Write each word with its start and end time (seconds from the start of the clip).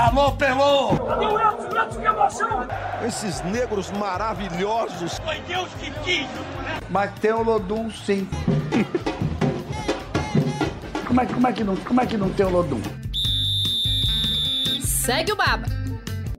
Alô, 0.00 0.32
Pelô! 0.32 0.92
Que 1.90 2.06
emoção! 2.06 2.66
Esses 3.06 3.42
negros 3.42 3.90
maravilhosos. 3.90 5.18
Foi 5.18 5.38
Deus 5.40 5.68
que 5.74 5.90
quis, 6.00 6.26
né? 6.62 6.80
Mas 6.88 7.12
tem 7.20 7.32
o 7.32 7.42
Lodum, 7.42 7.90
sim. 7.90 8.26
como, 11.06 11.20
é, 11.20 11.26
como, 11.26 11.46
é 11.46 11.52
que 11.52 11.62
não, 11.62 11.76
como 11.76 12.00
é 12.00 12.06
que 12.06 12.16
não 12.16 12.30
tem 12.30 12.46
o 12.46 12.48
Lodum? 12.48 12.80
Segue 14.80 15.32
o 15.32 15.36
Baba. 15.36 15.66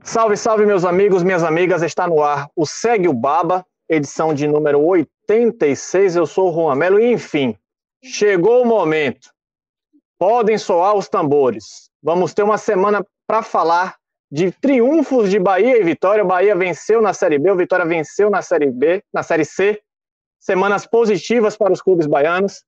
Salve, 0.02 0.36
salve, 0.36 0.66
meus 0.66 0.84
amigos, 0.84 1.22
minhas 1.22 1.44
amigas. 1.44 1.82
Está 1.82 2.08
no 2.08 2.20
ar 2.20 2.50
o 2.56 2.66
Segue 2.66 3.06
o 3.06 3.14
Baba, 3.14 3.64
edição 3.88 4.34
de 4.34 4.48
número 4.48 4.84
86. 4.84 6.16
Eu 6.16 6.26
sou 6.26 6.50
o 6.50 6.52
Juan 6.52 6.74
Melo 6.74 6.98
e, 6.98 7.12
enfim, 7.12 7.56
chegou 8.02 8.62
o 8.62 8.66
momento. 8.66 9.30
Podem 10.18 10.58
soar 10.58 10.96
os 10.96 11.08
tambores. 11.08 11.92
Vamos 12.02 12.34
ter 12.34 12.42
uma 12.42 12.58
semana 12.58 13.06
para 13.26 13.42
falar 13.42 13.96
de 14.30 14.50
triunfos 14.50 15.30
de 15.30 15.38
Bahia 15.38 15.78
e 15.78 15.84
Vitória. 15.84 16.24
Bahia 16.24 16.56
venceu 16.56 17.02
na 17.02 17.12
Série 17.12 17.38
B, 17.38 17.50
o 17.50 17.56
Vitória 17.56 17.84
venceu 17.84 18.30
na 18.30 18.40
Série 18.40 18.70
B, 18.70 19.02
na 19.12 19.22
Série 19.22 19.44
C. 19.44 19.80
Semanas 20.40 20.86
positivas 20.86 21.56
para 21.56 21.72
os 21.72 21.82
clubes 21.82 22.06
baianos. 22.06 22.64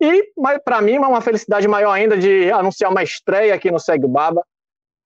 E, 0.00 0.32
para 0.64 0.80
mim, 0.80 0.96
uma 0.96 1.20
felicidade 1.20 1.66
maior 1.66 1.90
ainda 1.90 2.16
de 2.16 2.50
anunciar 2.52 2.90
uma 2.90 3.02
estreia 3.02 3.52
aqui 3.52 3.70
no 3.70 3.80
Segue 3.80 4.06
Baba. 4.06 4.44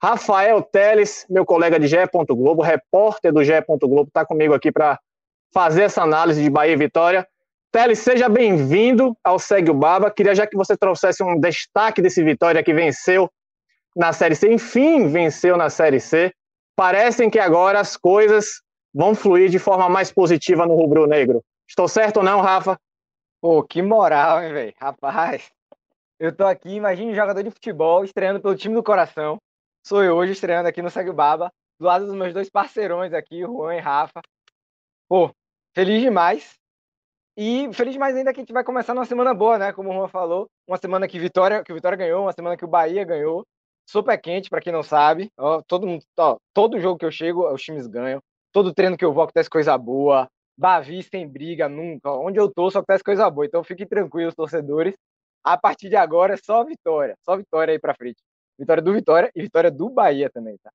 Rafael 0.03 0.61
Teles, 0.63 1.25
meu 1.31 1.47
colega 1.47 1.81
de 1.81 1.87
GE. 1.87 1.97
Globo, 2.29 2.61
repórter 2.61 3.33
do 3.33 3.43
GE. 3.43 3.53
Globo, 3.67 4.09
está 4.09 4.27
comigo 4.27 4.53
aqui 4.53 4.71
para 4.71 5.01
fazer 5.53 5.85
essa 5.85 6.03
análise 6.03 6.43
de 6.43 6.51
Bahia 6.51 6.75
e 6.75 6.77
Vitória. 6.77 7.27
Teles, 7.73 8.01
seja 8.01 8.29
bem-vindo 8.29 9.17
ao 9.25 9.39
Segue 9.39 9.71
o 9.71 9.75
Baba. 9.75 10.11
Queria 10.11 10.35
já 10.35 10.47
que 10.47 10.57
você 10.57 10.77
trouxesse 10.77 11.23
um 11.23 11.41
destaque 11.41 12.03
desse 12.03 12.23
Vitória 12.23 12.63
que 12.63 12.75
venceu 12.75 13.31
na 13.95 14.13
Série 14.13 14.35
C, 14.35 14.53
enfim, 14.53 15.09
venceu 15.09 15.57
na 15.57 15.69
Série 15.71 16.01
C. 16.01 16.33
Parecem 16.75 17.31
que 17.31 17.39
agora 17.39 17.81
as 17.81 17.97
coisas 17.97 18.63
vão 18.93 19.15
fluir 19.15 19.51
de 19.51 19.59
forma 19.59 19.89
mais 19.89 20.13
positiva 20.13 20.67
no 20.67 20.75
rubro-negro. 20.75 21.43
Estou 21.69 21.89
certo 21.89 22.19
ou 22.19 22.23
não, 22.23 22.41
Rafa? 22.41 22.79
Pô, 23.41 23.63
que 23.63 23.83
moral, 23.83 24.43
hein, 24.43 24.53
velho? 24.53 24.75
Rapaz, 24.81 25.51
eu 26.19 26.35
tô 26.35 26.45
aqui, 26.45 26.71
imagine 26.71 27.13
um 27.13 27.15
jogador 27.15 27.43
de 27.43 27.51
futebol 27.51 28.05
estreando 28.05 28.41
pelo 28.41 28.57
time 28.57 28.75
do 28.75 28.83
coração. 28.83 29.39
Sou 29.85 30.03
eu 30.03 30.15
hoje 30.15 30.33
estreando 30.33 30.69
aqui 30.69 30.81
no 30.81 30.91
Segue 30.91 31.13
Baba, 31.13 31.53
do 31.79 31.87
lado 31.87 32.07
dos 32.07 32.15
meus 32.15 32.33
dois 32.33 32.49
parceirões 32.49 33.13
aqui, 33.13 33.41
Juan 33.41 33.75
e 33.75 33.81
Rafa. 33.81 34.21
Pô, 35.09 35.31
feliz 35.75 36.01
demais. 36.01 36.55
E 37.37 37.73
feliz 37.73 37.95
demais 37.95 38.15
ainda 38.15 38.33
que 38.33 38.41
a 38.41 38.43
gente 38.43 38.53
vai 38.53 38.63
começar 38.63 38.95
numa 38.95 39.07
semana 39.07 39.35
boa, 39.35 39.59
né? 39.59 39.73
Como 39.73 39.91
o 39.91 39.93
Juan 39.93 40.09
falou, 40.09 40.49
uma 40.69 40.77
semana 40.77 41.09
que 41.09 41.19
Vitória, 41.19 41.65
que 41.65 41.73
Vitória 41.73 41.97
ganhou, 41.97 42.23
uma 42.23 42.33
semana 42.33 42.57
que 42.57 42.65
o 42.65 42.69
Bahia 42.69 43.05
ganhou 43.05 43.45
super 43.93 44.19
quente, 44.19 44.49
para 44.49 44.61
quem 44.61 44.73
não 44.73 44.83
sabe. 44.83 45.31
Ó, 45.37 45.61
todo, 45.63 45.87
mundo, 45.87 46.03
ó, 46.19 46.39
todo 46.55 46.81
jogo 46.81 46.99
que 46.99 47.05
eu 47.05 47.11
chego, 47.13 47.47
os 47.53 47.63
times 47.63 47.87
ganham. 47.87 48.21
Todo 48.51 48.73
treino 48.73 48.97
que 48.97 49.05
eu 49.05 49.13
vou 49.13 49.23
acontece 49.23 49.51
coisa 49.51 49.77
boa. 49.77 50.29
Bavi 50.57 51.03
sem 51.03 51.29
briga 51.29 51.69
nunca. 51.69 52.11
Onde 52.11 52.41
eu 52.41 52.51
tô 52.51 52.71
só 52.71 52.79
acontece 52.79 53.05
coisa 53.05 53.29
boa. 53.31 53.45
Então 53.47 53.63
fiquem 53.63 53.87
tranquilos, 53.87 54.35
torcedores. 54.35 54.95
A 55.45 55.59
partir 55.59 55.91
de 55.91 55.97
agora 55.97 56.35
é 56.35 56.37
só 56.39 56.65
vitória. 56.65 57.17
Só 57.23 57.37
vitória 57.37 57.73
aí 57.73 57.79
pra 57.79 57.95
frente. 57.95 58.23
Vitória 58.59 58.83
do 58.83 58.93
Vitória 58.93 59.31
e 59.35 59.43
vitória 59.43 59.71
do 59.71 59.91
Bahia 59.91 60.31
também, 60.31 60.57
tá? 60.63 60.71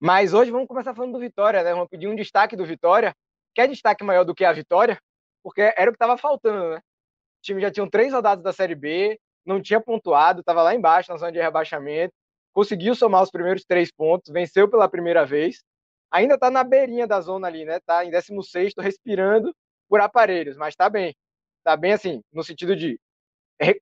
Mas 0.00 0.32
hoje 0.32 0.50
vamos 0.50 0.68
começar 0.68 0.94
falando 0.94 1.14
do 1.14 1.18
Vitória, 1.18 1.62
né? 1.62 1.72
Vamos 1.72 1.88
pedir 1.88 2.08
um 2.08 2.14
destaque 2.14 2.56
do 2.56 2.64
Vitória. 2.64 3.14
Quer 3.54 3.68
destaque 3.68 4.04
maior 4.04 4.24
do 4.24 4.34
que 4.34 4.44
a 4.44 4.52
vitória? 4.52 4.98
Porque 5.42 5.60
era 5.60 5.90
o 5.90 5.92
que 5.92 5.96
estava 5.96 6.16
faltando, 6.16 6.70
né? 6.70 6.76
O 6.76 7.42
time 7.42 7.60
já 7.60 7.70
tinha 7.70 7.88
três 7.90 8.12
rodadas 8.12 8.44
da 8.44 8.52
Série 8.52 8.74
B, 8.74 9.18
não 9.44 9.60
tinha 9.60 9.80
pontuado, 9.80 10.40
estava 10.40 10.62
lá 10.62 10.74
embaixo 10.74 11.10
na 11.10 11.18
zona 11.18 11.32
de 11.32 11.40
rebaixamento 11.40 12.14
conseguiu 12.52 12.94
somar 12.94 13.22
os 13.22 13.30
primeiros 13.30 13.64
três 13.64 13.90
pontos, 13.92 14.32
venceu 14.32 14.68
pela 14.68 14.88
primeira 14.88 15.24
vez, 15.24 15.62
ainda 16.10 16.34
está 16.34 16.50
na 16.50 16.64
beirinha 16.64 17.06
da 17.06 17.20
zona 17.20 17.46
ali, 17.46 17.64
né? 17.64 17.76
Está 17.76 18.04
em 18.04 18.10
16 18.10 18.72
respirando 18.78 19.54
por 19.88 20.00
aparelhos, 20.00 20.56
mas 20.56 20.74
está 20.74 20.88
bem. 20.88 21.14
Está 21.58 21.76
bem 21.76 21.92
assim, 21.92 22.22
no 22.32 22.42
sentido 22.42 22.74
de 22.74 22.98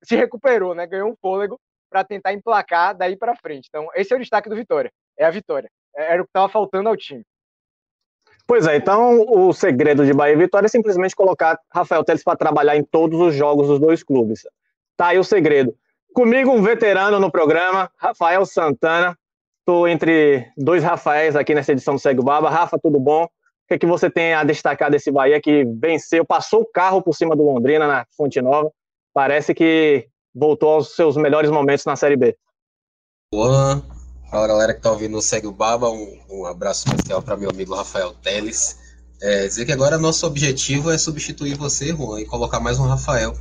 se 0.03 0.15
recuperou, 0.15 0.73
né? 0.73 0.87
Ganhou 0.87 1.09
um 1.09 1.15
fôlego 1.21 1.59
para 1.89 2.03
tentar 2.03 2.33
emplacar 2.33 2.95
daí 2.95 3.15
para 3.15 3.35
frente. 3.35 3.67
Então, 3.69 3.87
esse 3.95 4.13
é 4.13 4.15
o 4.15 4.19
destaque 4.19 4.49
do 4.49 4.55
Vitória. 4.55 4.91
É 5.17 5.25
a 5.25 5.31
vitória. 5.31 5.69
É, 5.95 6.13
era 6.13 6.21
o 6.21 6.25
que 6.25 6.29
estava 6.29 6.49
faltando 6.49 6.89
ao 6.89 6.97
time. 6.97 7.23
Pois 8.45 8.65
é, 8.65 8.77
então 8.77 9.25
o 9.27 9.51
segredo 9.51 10.05
de 10.05 10.13
Bahia 10.13 10.33
e 10.33 10.37
Vitória 10.37 10.67
é 10.67 10.69
simplesmente 10.69 11.15
colocar 11.15 11.59
Rafael 11.73 12.03
Teles 12.03 12.23
para 12.23 12.37
trabalhar 12.37 12.77
em 12.77 12.83
todos 12.83 13.19
os 13.19 13.35
jogos 13.35 13.67
dos 13.67 13.79
dois 13.79 14.03
clubes. 14.03 14.47
Tá 14.95 15.07
aí 15.07 15.19
o 15.19 15.23
segredo. 15.23 15.77
Comigo, 16.17 16.49
um 16.49 16.63
veterano 16.63 17.19
no 17.19 17.31
programa, 17.31 17.91
Rafael 17.95 18.43
Santana. 18.43 19.15
Estou 19.59 19.87
entre 19.87 20.51
dois 20.57 20.83
Rafaéis 20.83 21.35
aqui 21.35 21.53
nessa 21.53 21.73
edição 21.73 21.93
do 21.93 22.01
Segue 22.01 22.23
Baba. 22.23 22.49
Rafa, 22.49 22.79
tudo 22.81 22.99
bom? 22.99 23.25
O 23.25 23.29
que, 23.67 23.75
é 23.75 23.77
que 23.77 23.85
você 23.85 24.09
tem 24.09 24.33
a 24.33 24.43
destacar 24.43 24.89
desse 24.89 25.11
Bahia 25.11 25.39
que 25.39 25.63
venceu, 25.79 26.25
passou 26.25 26.61
o 26.61 26.65
carro 26.65 27.03
por 27.03 27.13
cima 27.13 27.35
do 27.35 27.43
Londrina 27.43 27.85
na 27.85 28.03
Fonte 28.17 28.41
Nova? 28.41 28.71
Parece 29.13 29.53
que 29.53 30.07
voltou 30.33 30.69
aos 30.71 30.95
seus 30.95 31.15
melhores 31.17 31.51
momentos 31.51 31.85
na 31.85 31.95
Série 31.95 32.17
B. 32.17 32.35
Juan, 33.31 33.83
fala 34.31 34.47
galera 34.47 34.73
que 34.73 34.79
está 34.79 34.89
ouvindo 34.89 35.19
o 35.19 35.21
Segue 35.21 35.45
o 35.45 35.51
Baba, 35.51 35.91
um, 35.91 36.19
um 36.31 36.45
abraço 36.47 36.87
especial 36.87 37.21
para 37.21 37.37
meu 37.37 37.51
amigo 37.51 37.75
Rafael 37.75 38.15
Teles. 38.23 38.75
É, 39.21 39.45
dizer 39.45 39.67
que 39.67 39.71
agora 39.71 39.99
nosso 39.99 40.25
objetivo 40.25 40.89
é 40.89 40.97
substituir 40.97 41.55
você, 41.55 41.95
Juan, 41.95 42.19
e 42.19 42.25
colocar 42.25 42.59
mais 42.59 42.79
um 42.79 42.87
Rafael. 42.87 43.35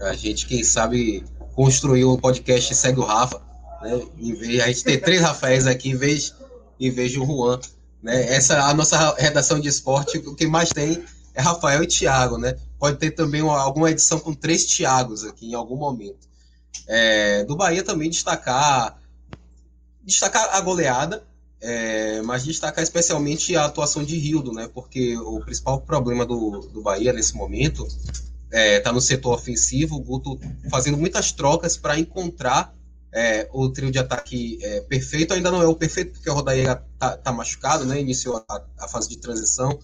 A 0.00 0.12
gente, 0.12 0.46
quem 0.46 0.62
sabe, 0.62 1.24
construir 1.54 2.04
um 2.04 2.16
podcast 2.16 2.74
Segue 2.74 3.00
o 3.00 3.04
Rafa, 3.04 3.40
né? 3.82 4.00
Vez, 4.16 4.62
a 4.62 4.66
gente 4.68 4.84
ter 4.84 4.98
três 4.98 5.20
Rafaéis 5.20 5.66
aqui 5.66 5.90
em 5.90 5.96
vez, 5.96 6.34
em 6.78 6.90
vez 6.90 7.16
um 7.16 7.26
Juan. 7.26 7.58
Né? 8.02 8.34
Essa 8.34 8.64
a 8.64 8.74
nossa 8.74 9.14
redação 9.16 9.60
de 9.60 9.68
esporte, 9.68 10.18
o 10.18 10.34
que 10.34 10.46
mais 10.46 10.70
tem 10.70 11.02
é 11.34 11.40
Rafael 11.40 11.82
e 11.82 11.86
Thiago, 11.86 12.38
né? 12.38 12.56
Pode 12.78 12.98
ter 12.98 13.10
também 13.12 13.42
uma, 13.42 13.60
alguma 13.60 13.90
edição 13.90 14.18
com 14.18 14.34
três 14.34 14.64
Thiagos 14.64 15.24
aqui 15.24 15.50
em 15.50 15.54
algum 15.54 15.76
momento. 15.76 16.28
É, 16.86 17.44
do 17.44 17.56
Bahia 17.56 17.82
também 17.82 18.10
destacar 18.10 18.98
destacar 20.02 20.48
a 20.54 20.60
goleada, 20.60 21.22
é, 21.60 22.22
mas 22.22 22.44
destacar 22.44 22.82
especialmente 22.82 23.54
a 23.54 23.66
atuação 23.66 24.02
de 24.02 24.16
Rildo, 24.16 24.52
né? 24.52 24.68
Porque 24.72 25.16
o 25.18 25.40
principal 25.40 25.80
problema 25.80 26.24
do, 26.24 26.68
do 26.72 26.82
Bahia 26.82 27.12
nesse 27.12 27.36
momento 27.36 27.86
está 28.50 28.90
é, 28.90 28.92
no 28.92 29.00
setor 29.00 29.34
ofensivo, 29.34 29.96
o 29.96 30.00
Guto 30.00 30.38
fazendo 30.68 30.96
muitas 30.96 31.30
trocas 31.32 31.76
para 31.76 31.98
encontrar 31.98 32.74
é, 33.12 33.48
o 33.52 33.68
trio 33.68 33.90
de 33.90 33.98
ataque 33.98 34.58
é, 34.62 34.80
perfeito. 34.80 35.34
Ainda 35.34 35.50
não 35.50 35.62
é 35.62 35.66
o 35.66 35.74
perfeito, 35.74 36.12
porque 36.12 36.28
o 36.28 36.34
Rodaíra 36.34 36.84
está 36.94 37.16
tá 37.16 37.32
machucado, 37.32 37.84
né? 37.84 38.00
iniciou 38.00 38.44
a, 38.48 38.62
a, 38.78 38.88
fase 38.88 39.08
de 39.08 39.18
transição, 39.18 39.78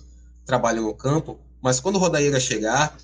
trabalha 0.44 0.80
no 0.80 0.94
campo, 0.94 1.38
mas 1.60 1.80
quando 1.80 1.96
o 1.96 1.98
Rodaíra 1.98 2.38
chegar, 2.40 2.96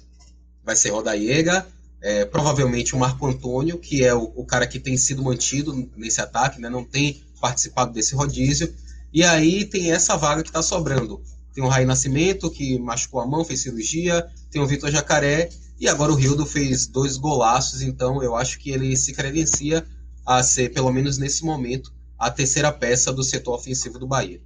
vai 0.65 0.77
ser 0.77 0.91
Rodaíra, 0.91 1.67
é, 2.01 2.25
provavelmente 2.25 2.95
o 2.95 2.99
Marco 2.99 3.27
Antônio, 3.27 3.79
que 3.79 4.05
é 4.05 4.15
o, 4.15 4.33
o, 4.35 4.45
cara 4.45 4.67
que 4.67 4.81
tem 4.81 4.97
sido 4.97 5.23
mantido 5.23 5.89
nesse 5.97 6.21
ataque, 6.21 6.61
né? 6.61 6.69
não 6.69 6.85
tem 6.85 7.23
participado 7.41 7.93
desse 7.93 8.15
rodízio, 8.15 8.73
e 9.13 9.25
aí 9.25 9.65
tem 9.65 9.93
essa 9.93 10.17
vaga 10.17 10.43
que 10.43 10.49
está 10.49 10.63
sobrando. 10.63 11.23
Tem 11.55 11.63
o 11.63 11.69
Raí 11.69 11.85
Nascimento, 11.85 12.51
que 12.51 12.79
machucou 12.79 13.21
a 13.21 13.27
mão, 13.27 13.45
fez 13.45 13.63
cirurgia. 13.63 14.27
Tem 14.51 14.61
o 14.61 14.67
Vitor 14.67 14.91
Jacaré. 14.91 15.49
E 15.79 15.89
agora 15.89 16.13
o 16.13 16.15
Rildo 16.15 16.47
fez 16.47 16.87
dois 16.87 17.17
golaços. 17.17 17.83
Então 17.83 18.23
eu 18.23 18.35
acho 18.35 18.59
que 18.59 18.71
ele 18.71 18.97
se 18.97 19.13
credencia 19.13 19.85
a 20.25 20.43
ser, 20.43 20.73
pelo 20.73 20.93
menos 20.93 21.19
nesse 21.19 21.45
momento, 21.45 21.93
a 22.19 22.31
terceira 22.31 22.73
peça 22.73 23.13
do 23.13 23.23
setor 23.23 23.55
ofensivo 23.55 23.99
do 23.99 24.07
Bahia. 24.07 24.41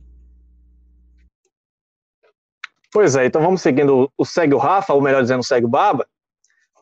Pois 2.90 3.14
é, 3.14 3.26
então 3.26 3.42
vamos 3.42 3.60
seguindo 3.60 4.10
o 4.16 4.24
Segue 4.24 4.54
o 4.54 4.58
Rafa, 4.58 4.94
ou 4.94 5.02
melhor 5.02 5.20
dizendo, 5.20 5.42
Segue 5.42 5.66
o 5.66 5.68
Baba, 5.68 6.06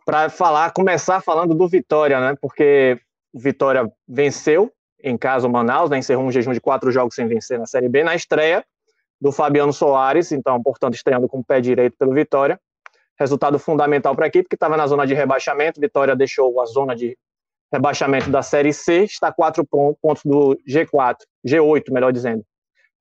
para 0.06 0.28
falar, 0.28 0.70
começar 0.70 1.20
falando 1.20 1.54
do 1.54 1.68
Vitória, 1.68 2.20
né? 2.20 2.36
Porque 2.40 3.00
o 3.32 3.40
Vitória 3.40 3.90
venceu 4.06 4.72
em 5.02 5.19
casa 5.19 5.46
o 5.46 5.50
Manaus, 5.50 5.90
né? 5.90 5.99
encerrou 5.99 6.25
um 6.25 6.32
jejum 6.32 6.52
de 6.52 6.60
quatro 6.60 6.90
jogos 6.93 7.14
sem 7.14 7.26
vencer 7.26 7.58
na 7.58 7.66
Série 7.66 7.88
B. 7.88 8.04
Na 8.04 8.14
estreia, 8.14 8.64
do 9.25 9.32
Fabiano 9.32 9.73
Soares, 9.73 10.32
então, 10.32 10.62
portanto, 10.62 10.93
estreando 10.93 11.26
com 11.26 11.38
o 11.38 11.44
pé 11.44 11.59
direito 11.59 11.97
pelo 11.99 12.12
Vitória. 12.12 12.61
Resultado 13.19 13.59
fundamental 13.59 14.15
para 14.15 14.26
a 14.26 14.29
equipe, 14.29 14.47
que 14.47 14.55
estava 14.55 14.76
na 14.76 14.87
zona 14.87 15.06
de 15.06 15.15
rebaixamento. 15.15 15.81
Vitória 15.81 16.15
deixou 16.15 16.61
a 16.61 16.67
zona 16.67 16.94
de 16.94 17.17
rebaixamento 17.73 18.29
da 18.29 18.43
Série 18.43 18.75
C, 18.75 19.05
está 19.05 19.32
quatro 19.32 19.65
pontos 19.65 20.23
do 20.26 20.59
G4, 20.69 21.17
G8, 21.47 21.91
melhor 21.91 22.12
dizendo. 22.12 22.44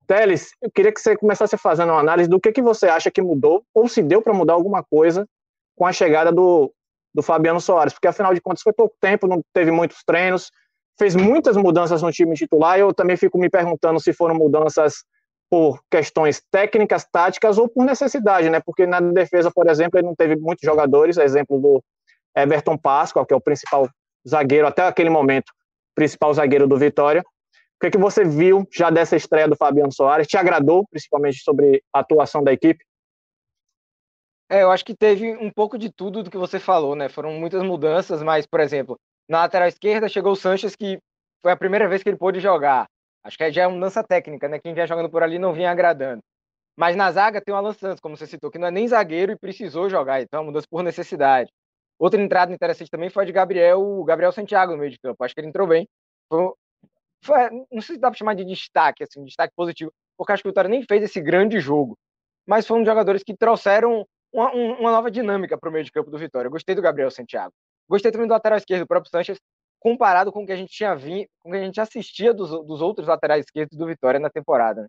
Teles, 0.07 0.51
eu 0.61 0.71
queria 0.71 0.93
que 0.93 1.01
você 1.01 1.17
começasse 1.17 1.57
fazendo 1.57 1.89
uma 1.89 1.99
análise 1.99 2.29
do 2.29 2.39
que, 2.39 2.53
que 2.53 2.61
você 2.61 2.87
acha 2.87 3.11
que 3.11 3.21
mudou, 3.21 3.65
ou 3.73 3.89
se 3.89 4.01
deu 4.01 4.21
para 4.21 4.33
mudar 4.33 4.53
alguma 4.53 4.81
coisa 4.81 5.27
com 5.75 5.85
a 5.85 5.91
chegada 5.91 6.31
do, 6.31 6.73
do 7.13 7.21
Fabiano 7.21 7.59
Soares, 7.59 7.91
porque 7.91 8.07
afinal 8.07 8.33
de 8.33 8.39
contas 8.39 8.63
foi 8.63 8.71
pouco 8.71 8.95
tempo, 9.01 9.27
não 9.27 9.41
teve 9.51 9.71
muitos 9.71 10.01
treinos, 10.05 10.49
fez 10.97 11.15
muitas 11.15 11.57
mudanças 11.57 12.01
no 12.01 12.11
time 12.13 12.33
titular, 12.33 12.77
e 12.77 12.81
eu 12.81 12.93
também 12.93 13.17
fico 13.17 13.37
me 13.37 13.49
perguntando 13.49 13.99
se 13.99 14.13
foram 14.13 14.35
mudanças 14.35 15.03
por 15.53 15.83
questões 15.87 16.41
técnicas, 16.49 17.05
táticas 17.05 17.59
ou 17.59 17.69
por 17.69 17.85
necessidade, 17.85 18.49
né? 18.49 18.59
Porque 18.59 18.87
na 18.87 18.99
defesa, 18.99 19.51
por 19.51 19.69
exemplo, 19.69 19.99
ele 19.99 20.07
não 20.07 20.15
teve 20.15 20.35
muitos 20.35 20.65
jogadores, 20.65 21.15
exemplo 21.15 21.61
do 21.61 21.83
Everton 22.35 22.75
Pascoal, 22.75 23.23
que 23.23 23.35
é 23.35 23.37
o 23.37 23.39
principal 23.39 23.87
zagueiro 24.27 24.65
até 24.65 24.81
aquele 24.81 25.11
momento, 25.11 25.53
principal 25.93 26.33
zagueiro 26.33 26.67
do 26.67 26.75
Vitória. 26.75 27.23
que, 27.79 27.91
que 27.91 27.99
você 27.99 28.23
viu 28.23 28.67
já 28.73 28.89
dessa 28.89 29.15
estreia 29.15 29.47
do 29.47 29.55
Fabiano 29.55 29.93
Soares? 29.93 30.25
Te 30.25 30.37
agradou, 30.37 30.87
principalmente 30.89 31.43
sobre 31.43 31.83
a 31.93 31.99
atuação 31.99 32.43
da 32.43 32.51
equipe? 32.51 32.83
É, 34.49 34.63
eu 34.63 34.71
acho 34.71 34.83
que 34.83 34.95
teve 34.95 35.37
um 35.37 35.51
pouco 35.51 35.77
de 35.77 35.91
tudo 35.91 36.23
do 36.23 36.31
que 36.31 36.37
você 36.37 36.59
falou, 36.59 36.95
né? 36.95 37.09
Foram 37.09 37.31
muitas 37.33 37.61
mudanças, 37.61 38.23
mas, 38.23 38.47
por 38.47 38.59
exemplo, 38.59 38.99
na 39.29 39.41
lateral 39.41 39.67
esquerda 39.67 40.09
chegou 40.09 40.31
o 40.31 40.35
Sanches, 40.35 40.75
que 40.75 40.97
foi 41.43 41.51
a 41.51 41.57
primeira 41.57 41.87
vez 41.87 42.01
que 42.01 42.09
ele 42.09 42.17
pôde 42.17 42.39
jogar. 42.39 42.87
Acho 43.23 43.37
que 43.37 43.51
já 43.51 43.63
é 43.63 43.67
uma 43.67 43.75
mudança 43.75 44.03
técnica, 44.03 44.47
né? 44.47 44.59
Quem 44.59 44.73
vinha 44.73 44.85
jogando 44.85 45.09
por 45.09 45.23
ali 45.23 45.39
não 45.39 45.53
vinha 45.53 45.71
agradando. 45.71 46.21
Mas 46.75 46.95
na 46.95 47.11
zaga 47.11 47.41
tem 47.41 47.53
Alan 47.53 47.73
Santos, 47.73 47.99
como 47.99 48.17
você 48.17 48.25
citou, 48.25 48.49
que 48.51 48.57
não 48.57 48.67
é 48.67 48.71
nem 48.71 48.87
zagueiro 48.87 49.31
e 49.31 49.37
precisou 49.37 49.89
jogar, 49.89 50.21
então 50.21 50.39
é 50.39 50.41
uma 50.41 50.47
mudança 50.47 50.67
por 50.69 50.83
necessidade. 50.83 51.51
Outra 51.99 52.21
entrada 52.21 52.51
interessante 52.51 52.89
também 52.89 53.09
foi 53.09 53.23
a 53.23 53.25
de 53.25 53.31
Gabriel, 53.31 53.79
o 53.81 54.03
Gabriel 54.03 54.31
Santiago 54.31 54.73
no 54.73 54.79
meio 54.79 54.91
de 54.91 54.99
campo. 54.99 55.23
Acho 55.23 55.33
que 55.33 55.41
ele 55.41 55.47
entrou 55.47 55.67
bem. 55.67 55.87
Foi, 56.29 56.51
foi, 57.23 57.49
não 57.71 57.81
sei 57.81 57.95
se 57.95 58.01
dá 58.01 58.09
para 58.09 58.17
chamar 58.17 58.33
de 58.33 58.43
destaque, 58.43 59.03
assim, 59.03 59.23
destaque 59.23 59.53
positivo, 59.55 59.93
porque 60.17 60.33
acho 60.33 60.43
que 60.43 60.49
o 60.49 60.51
Vitória 60.51 60.69
nem 60.69 60.83
fez 60.83 61.03
esse 61.03 61.21
grande 61.21 61.59
jogo. 61.59 61.97
Mas 62.45 62.67
foram 62.67 62.83
jogadores 62.83 63.23
que 63.23 63.35
trouxeram 63.37 64.05
uma, 64.33 64.51
uma 64.51 64.91
nova 64.91 65.09
dinâmica 65.11 65.57
para 65.57 65.69
o 65.69 65.71
meio 65.71 65.85
de 65.85 65.91
campo 65.91 66.09
do 66.09 66.17
Vitória. 66.17 66.49
Gostei 66.49 66.75
do 66.75 66.81
Gabriel 66.81 67.11
Santiago. 67.11 67.53
Gostei 67.87 68.11
também 68.11 68.27
do 68.27 68.31
lateral 68.31 68.57
esquerdo, 68.57 68.83
o 68.83 68.87
próprio 68.87 69.11
Sanches, 69.11 69.39
comparado 69.83 70.31
com 70.31 70.43
o 70.43 70.45
que 70.45 70.53
a 70.53 70.55
gente 70.55 70.71
tinha 70.71 70.95
visto, 70.95 71.29
com 71.41 71.49
o 71.49 71.51
que 71.51 71.57
a 71.57 71.63
gente 71.63 71.81
assistia 71.81 72.33
dos, 72.33 72.49
dos 72.65 72.81
outros 72.81 73.05
laterais 73.05 73.43
esquerdos 73.45 73.77
do 73.77 73.85
Vitória 73.85 74.17
na 74.17 74.29
temporada. 74.29 74.83
Né? 74.83 74.87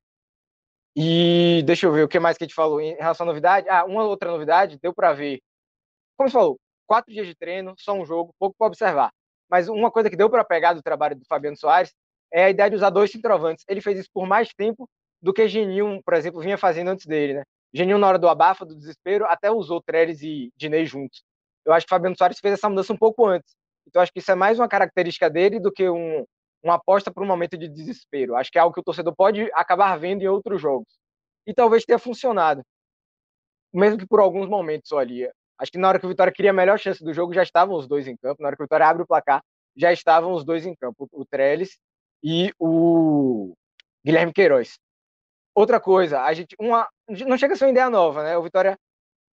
E 0.96 1.64
deixa 1.67 1.87
eu 1.87 1.93
ver 1.93 2.05
o 2.05 2.08
que 2.08 2.20
mais 2.20 2.38
que 2.38 2.44
a 2.44 2.46
gente 2.46 2.55
falou 2.55 2.81
em 2.81 2.94
relação 2.94 3.25
à 3.25 3.26
novidade. 3.26 3.69
Ah, 3.69 3.85
uma 3.85 4.05
outra 4.05 4.31
novidade, 4.31 4.79
deu 4.81 4.94
para 4.94 5.12
ver. 5.12 5.41
Como 6.17 6.31
você 6.31 6.35
falou, 6.35 6.61
quatro 6.87 7.12
dias 7.12 7.26
de 7.26 7.35
treino, 7.35 7.75
só 7.76 7.93
um 7.93 8.06
jogo, 8.06 8.32
pouco 8.38 8.55
para 8.56 8.69
observar. 8.69 9.11
Mas 9.50 9.69
uma 9.69 9.91
coisa 9.91 10.08
que 10.08 10.17
deu 10.17 10.31
para 10.31 10.44
pegar 10.44 10.75
do 10.75 10.82
trabalho 10.82 11.17
do 11.17 11.26
Fabiano 11.26 11.56
Soares 11.56 11.93
é 12.32 12.44
a 12.44 12.50
ideia 12.50 12.70
de 12.70 12.76
usar 12.76 12.90
dois 12.90 13.11
centroavantes. 13.11 13.64
Ele 13.69 13.81
fez 13.81 13.99
isso 13.99 14.11
por 14.14 14.29
mais 14.29 14.55
tempo 14.55 14.88
do 15.20 15.32
que 15.32 15.49
Geninho, 15.49 16.00
por 16.05 16.14
exemplo, 16.14 16.40
vinha 16.40 16.56
fazendo 16.56 16.88
antes 16.90 17.06
dele, 17.06 17.35
né? 17.35 17.43
Geninho, 17.73 17.99
na 17.99 18.06
hora 18.06 18.19
do 18.19 18.29
abafa, 18.29 18.64
do 18.64 18.76
desespero, 18.76 19.25
até 19.25 19.50
usou 19.50 19.82
Trellis 19.82 20.23
e 20.23 20.52
Dinei 20.56 20.87
juntos. 20.87 21.25
Eu 21.67 21.73
acho 21.73 21.85
que 21.85 21.90
Fabiano 21.90 22.17
Soares 22.17 22.38
fez 22.38 22.55
essa 22.55 22.69
mudança 22.69 22.93
um 22.93 22.97
pouco 22.97 23.26
antes. 23.26 23.56
Então, 23.87 24.03
acho 24.03 24.13
que 24.13 24.19
isso 24.19 24.31
é 24.31 24.35
mais 24.35 24.59
uma 24.59 24.69
característica 24.69 25.29
dele 25.29 25.61
do 25.61 25.73
que 25.73 25.89
um, 25.89 26.25
uma 26.63 26.75
aposta 26.75 27.13
para 27.13 27.23
um 27.23 27.27
momento 27.27 27.57
de 27.57 27.69
desespero. 27.69 28.35
Acho 28.35 28.51
que 28.51 28.59
é 28.59 28.61
algo 28.61 28.75
que 28.75 28.81
o 28.81 28.85
torcedor 28.85 29.15
pode 29.15 29.51
acabar 29.55 29.97
vendo 29.99 30.23
em 30.23 30.29
outros 30.29 30.61
jogos. 30.61 30.89
E 31.47 31.53
talvez 31.53 31.85
tenha 31.85 31.99
funcionado. 31.99 32.63
Mesmo 33.73 33.99
que 33.99 34.07
por 34.07 34.21
alguns 34.21 34.49
momentos 34.49 34.93
ali. 34.93 35.29
Acho 35.59 35.71
que 35.71 35.79
na 35.79 35.89
hora 35.89 35.99
que 35.99 36.07
o 36.07 36.09
Vitória 36.09 36.33
queria 36.33 36.51
a 36.51 36.55
melhor 36.55 36.79
chance 36.79 37.05
do 37.05 37.13
jogo, 37.13 37.35
já 37.35 37.43
estavam 37.43 37.77
os 37.77 37.87
dois 37.87 38.09
em 38.09 38.17
campo. 38.17 38.43
Na 38.43 38.49
hora 38.49 38.57
que 38.57 38.63
o 38.63 38.65
Vitória 38.65 38.87
abre 38.87 39.03
o 39.03 39.07
placar, 39.07 39.43
já 39.77 39.93
estavam 39.93 40.33
os 40.33 40.45
dois 40.45 40.65
em 40.67 40.75
campo. 40.75 41.09
O 41.13 41.25
Trellis 41.25 41.79
e 42.23 42.53
o 42.59 43.55
Guilherme 44.05 44.33
Queiroz. 44.33 44.79
Outra 45.55 45.79
coisa, 45.79 46.23
a 46.23 46.33
gente 46.33 46.57
uma 46.59 46.89
não 47.09 47.37
chega 47.37 47.55
a 47.55 47.57
ser 47.57 47.67
uma 47.67 47.71
ideia 47.71 47.91
nova, 47.91 48.25
né? 48.25 48.37
O 48.37 48.43
Vitória 48.43 48.77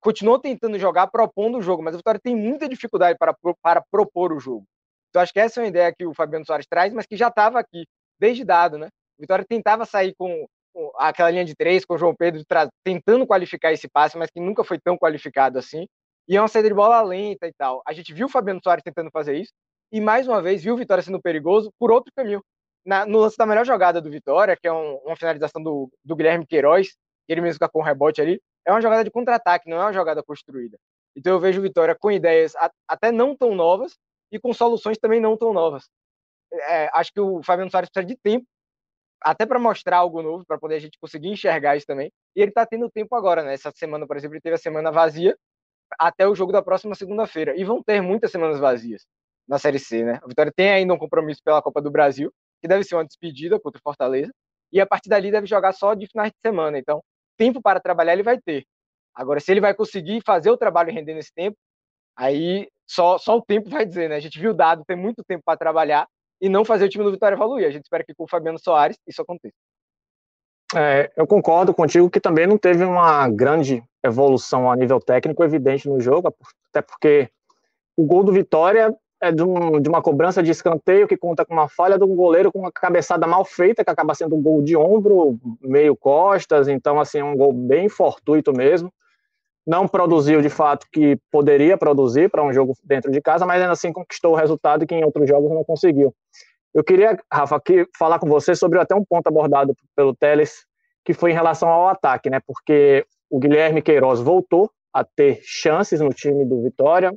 continuou 0.01 0.39
tentando 0.39 0.79
jogar, 0.79 1.07
propondo 1.09 1.59
o 1.59 1.63
jogo, 1.63 1.83
mas 1.83 1.95
o 1.95 1.99
Vitória 1.99 2.21
tem 2.23 2.35
muita 2.35 2.69
dificuldade 2.69 3.19
para, 3.19 3.35
para 3.63 3.83
propor 3.91 4.33
o 4.33 4.41
jogo. 4.41 4.65
Então 5.11 5.21
acho 5.21 5.33
que 5.33 5.41
essa 5.41 5.61
é 5.61 5.65
uma 5.65 5.69
ideia 5.69 5.93
que 5.93 6.07
o 6.07 6.15
Fabiano 6.15 6.47
Soares 6.47 6.67
traz, 6.67 6.93
mas 6.93 7.07
que 7.07 7.17
já 7.17 7.29
estava 7.29 7.59
aqui 7.59 7.85
desde 8.19 8.45
dado, 8.45 8.79
né? 8.79 8.89
O 9.19 9.23
Vitória 9.23 9.45
tentava 9.47 9.85
sair 9.85 10.15
com, 10.17 10.47
com 10.73 10.93
aquela 10.97 11.31
linha 11.31 11.45
de 11.45 11.55
três, 11.55 11.85
com 11.85 11.95
o 11.95 11.99
João 11.99 12.15
Pedro 12.15 12.43
tentando 12.85 13.27
qualificar 13.27 13.73
esse 13.73 13.89
passe, 13.89 14.17
mas 14.17 14.31
que 14.31 14.41
nunca 14.41 14.65
foi 14.65 14.79
tão 14.79 14.97
qualificado 14.97 15.59
assim. 15.59 15.87
E 16.29 16.37
é 16.37 16.41
uma 16.41 16.49
saída 16.49 16.69
de 16.69 16.75
bola 16.75 17.03
lenta 17.03 17.47
e 17.47 17.53
tal. 17.53 17.83
A 17.87 17.93
gente 17.93 18.15
viu 18.15 18.27
o 18.27 18.31
Fabiano 18.31 18.61
Soares 18.63 18.85
tentando 18.85 19.11
fazer 19.11 19.37
isso 19.37 19.53
e 19.93 20.01
mais 20.01 20.29
uma 20.29 20.41
vez 20.41 20.63
viu 20.63 20.75
o 20.75 20.77
Vitória 20.77 21.03
sendo 21.03 21.21
perigoso 21.21 21.73
por 21.79 21.91
outro 21.91 22.13
caminho. 22.15 22.43
Na, 22.87 23.05
no 23.05 23.19
lance 23.19 23.37
da 23.37 23.45
melhor 23.45 23.67
jogada 23.67 24.01
do 24.01 24.11
Vitória, 24.11 24.57
que 24.57 24.67
é 24.67 24.73
um, 24.73 24.95
uma 25.05 25.17
finalização 25.17 25.63
do, 25.63 25.91
do 26.03 26.17
Guilherme 26.17 26.47
Queiroz, 26.47 26.97
ele 27.29 27.41
mesmo 27.41 27.69
com 27.69 27.81
o 27.81 27.83
rebote 27.83 28.23
ali, 28.23 28.41
é 28.71 28.75
uma 28.75 28.83
jogada 28.83 29.05
de 29.05 29.11
contra-ataque, 29.11 29.69
não 29.69 29.79
é 29.79 29.81
uma 29.81 29.93
jogada 29.93 30.23
construída. 30.23 30.79
Então 31.17 31.33
eu 31.33 31.41
vejo 31.41 31.61
o 31.61 31.63
Vitória 31.63 31.95
com 31.95 32.11
ideias 32.11 32.53
até 32.89 33.11
não 33.11 33.37
tão 33.37 33.55
novas 33.55 33.99
e 34.31 34.39
com 34.39 34.53
soluções 34.53 34.99
também 34.99 35.21
não 35.21 35.37
tão 35.37 35.53
novas. 35.53 35.89
É, 36.53 36.91
acho 36.95 37.13
que 37.13 37.21
o 37.21 37.43
Fabiano 37.43 37.71
Soares 37.71 37.91
precisa 37.91 38.07
de 38.07 38.17
tempo 38.21 38.47
até 39.23 39.45
para 39.45 39.59
mostrar 39.59 39.99
algo 39.99 40.23
novo, 40.23 40.45
para 40.47 40.59
poder 40.59 40.77
a 40.77 40.79
gente 40.79 40.99
conseguir 40.99 41.29
enxergar 41.29 41.77
isso 41.77 41.87
também. 41.87 42.11
E 42.35 42.41
ele 42.41 42.51
está 42.51 42.65
tendo 42.65 42.91
tempo 42.91 43.15
agora, 43.15 43.43
né? 43.43 43.53
Essa 43.53 43.71
semana, 43.75 44.07
por 44.07 44.17
exemplo, 44.17 44.35
ele 44.35 44.41
teve 44.41 44.55
a 44.55 44.59
semana 44.59 44.91
vazia 44.91 45.37
até 45.99 46.27
o 46.27 46.35
jogo 46.35 46.53
da 46.53 46.63
próxima 46.63 46.95
segunda-feira. 46.95 47.55
E 47.57 47.65
vão 47.65 47.83
ter 47.83 48.01
muitas 48.01 48.31
semanas 48.31 48.59
vazias 48.59 49.07
na 49.47 49.59
Série 49.59 49.79
C, 49.79 50.05
né? 50.05 50.21
O 50.25 50.29
Vitória 50.29 50.53
tem 50.55 50.71
ainda 50.71 50.95
um 50.95 50.99
compromisso 50.99 51.43
pela 51.45 51.61
Copa 51.61 51.83
do 51.83 51.91
Brasil, 51.91 52.33
que 52.63 52.69
deve 52.69 52.85
ser 52.85 52.95
uma 52.95 53.05
despedida 53.05 53.61
contra 53.61 53.79
o 53.79 53.83
Fortaleza. 53.83 54.33
E 54.73 54.81
a 54.81 54.87
partir 54.87 55.09
dali 55.11 55.31
deve 55.31 55.47
jogar 55.47 55.73
só 55.73 55.93
de 55.95 56.07
finais 56.07 56.31
de 56.31 56.39
semana. 56.41 56.79
Então, 56.79 57.03
tempo 57.41 57.63
para 57.63 57.81
trabalhar 57.81 58.13
ele 58.13 58.23
vai 58.23 58.39
ter. 58.39 58.67
Agora, 59.15 59.41
se 59.41 59.51
ele 59.51 59.63
vai 59.63 59.73
conseguir 59.73 60.21
fazer 60.23 60.51
o 60.51 60.59
trabalho 60.59 60.93
render 60.93 61.15
nesse 61.15 61.33
tempo, 61.33 61.57
aí 62.15 62.69
só, 62.87 63.17
só 63.17 63.39
o 63.39 63.43
tempo 63.43 63.71
vai 63.71 63.87
dizer, 63.87 64.11
né? 64.11 64.17
A 64.17 64.21
gente 64.21 64.39
viu 64.39 64.51
o 64.51 64.55
dado, 64.55 64.85
tem 64.87 64.97
muito 64.97 65.25
tempo 65.25 65.43
para 65.43 65.57
trabalhar 65.57 66.07
e 66.39 66.51
não 66.51 66.67
fazer 66.67 66.85
o 66.85 66.89
time 66.91 67.03
do 67.03 67.11
Vitória 67.11 67.35
evoluir. 67.35 67.67
A 67.67 67.71
gente 67.71 67.85
espera 67.85 68.05
que 68.05 68.15
com 68.15 68.25
o 68.25 68.29
Fabiano 68.29 68.59
Soares 68.59 68.99
isso 69.07 69.23
aconteça. 69.23 69.55
É, 70.77 71.11
eu 71.17 71.27
concordo 71.27 71.73
contigo 71.73 72.11
que 72.11 72.21
também 72.21 72.47
não 72.47 72.59
teve 72.59 72.85
uma 72.85 73.27
grande 73.29 73.83
evolução 74.05 74.71
a 74.71 74.77
nível 74.77 75.01
técnico 75.01 75.43
evidente 75.43 75.89
no 75.89 75.99
jogo, 75.99 76.35
até 76.69 76.83
porque 76.83 77.31
o 77.97 78.05
gol 78.05 78.23
do 78.23 78.33
Vitória 78.33 78.95
é 79.21 79.31
de, 79.31 79.43
um, 79.43 79.81
de, 79.81 79.89
uma 79.89 80.01
cobrança 80.01 80.43
de 80.43 80.51
escanteio 80.51 81.07
que 81.07 81.17
conta 81.17 81.45
com 81.45 81.53
uma 81.53 81.69
falha 81.69 81.99
do 81.99 82.07
goleiro 82.07 82.51
com 82.51 82.61
uma 82.61 82.73
cabeçada 82.73 83.27
mal 83.27 83.45
feita, 83.45 83.85
que 83.85 83.91
acaba 83.91 84.15
sendo 84.15 84.35
um 84.35 84.43
gol 84.43 84.63
de 84.63 84.77
ombro, 84.77 85.39
meio 85.61 85.95
costas, 85.95 86.69
então 86.69 86.99
assim, 86.99 87.19
é 87.19 87.25
um 87.25 87.37
gol 87.37 87.53
bem 87.53 87.89
fortuito 87.89 88.53
mesmo. 88.53 88.93
Não 89.67 89.87
produziu 89.87 90.41
de 90.41 90.49
fato 90.49 90.87
que 90.91 91.19
poderia 91.31 91.77
produzir 91.77 92.31
para 92.31 92.43
um 92.43 92.53
jogo 92.53 92.75
dentro 92.83 93.11
de 93.11 93.21
casa, 93.21 93.45
mas 93.45 93.61
ainda 93.61 93.73
assim 93.73 93.93
conquistou 93.93 94.33
o 94.33 94.37
resultado 94.37 94.87
que 94.87 94.95
em 94.95 95.05
outros 95.05 95.29
jogos 95.29 95.51
não 95.51 95.63
conseguiu. 95.63 96.15
Eu 96.73 96.83
queria, 96.83 97.19
Rafa, 97.31 97.57
aqui 97.57 97.87
falar 97.99 98.19
com 98.19 98.29
você 98.29 98.55
sobre 98.55 98.79
até 98.79 98.95
um 98.95 99.05
ponto 99.05 99.27
abordado 99.27 99.75
pelo 99.95 100.15
Teles, 100.15 100.65
que 101.05 101.13
foi 101.13 101.31
em 101.33 101.35
relação 101.35 101.69
ao 101.69 101.89
ataque, 101.89 102.31
né? 102.31 102.41
Porque 102.47 103.05
o 103.29 103.39
Guilherme 103.39 103.83
Queiroz 103.83 104.21
voltou 104.21 104.71
a 104.93 105.05
ter 105.05 105.41
chances 105.43 106.01
no 106.01 106.11
time 106.11 106.45
do 106.45 106.63
Vitória, 106.63 107.13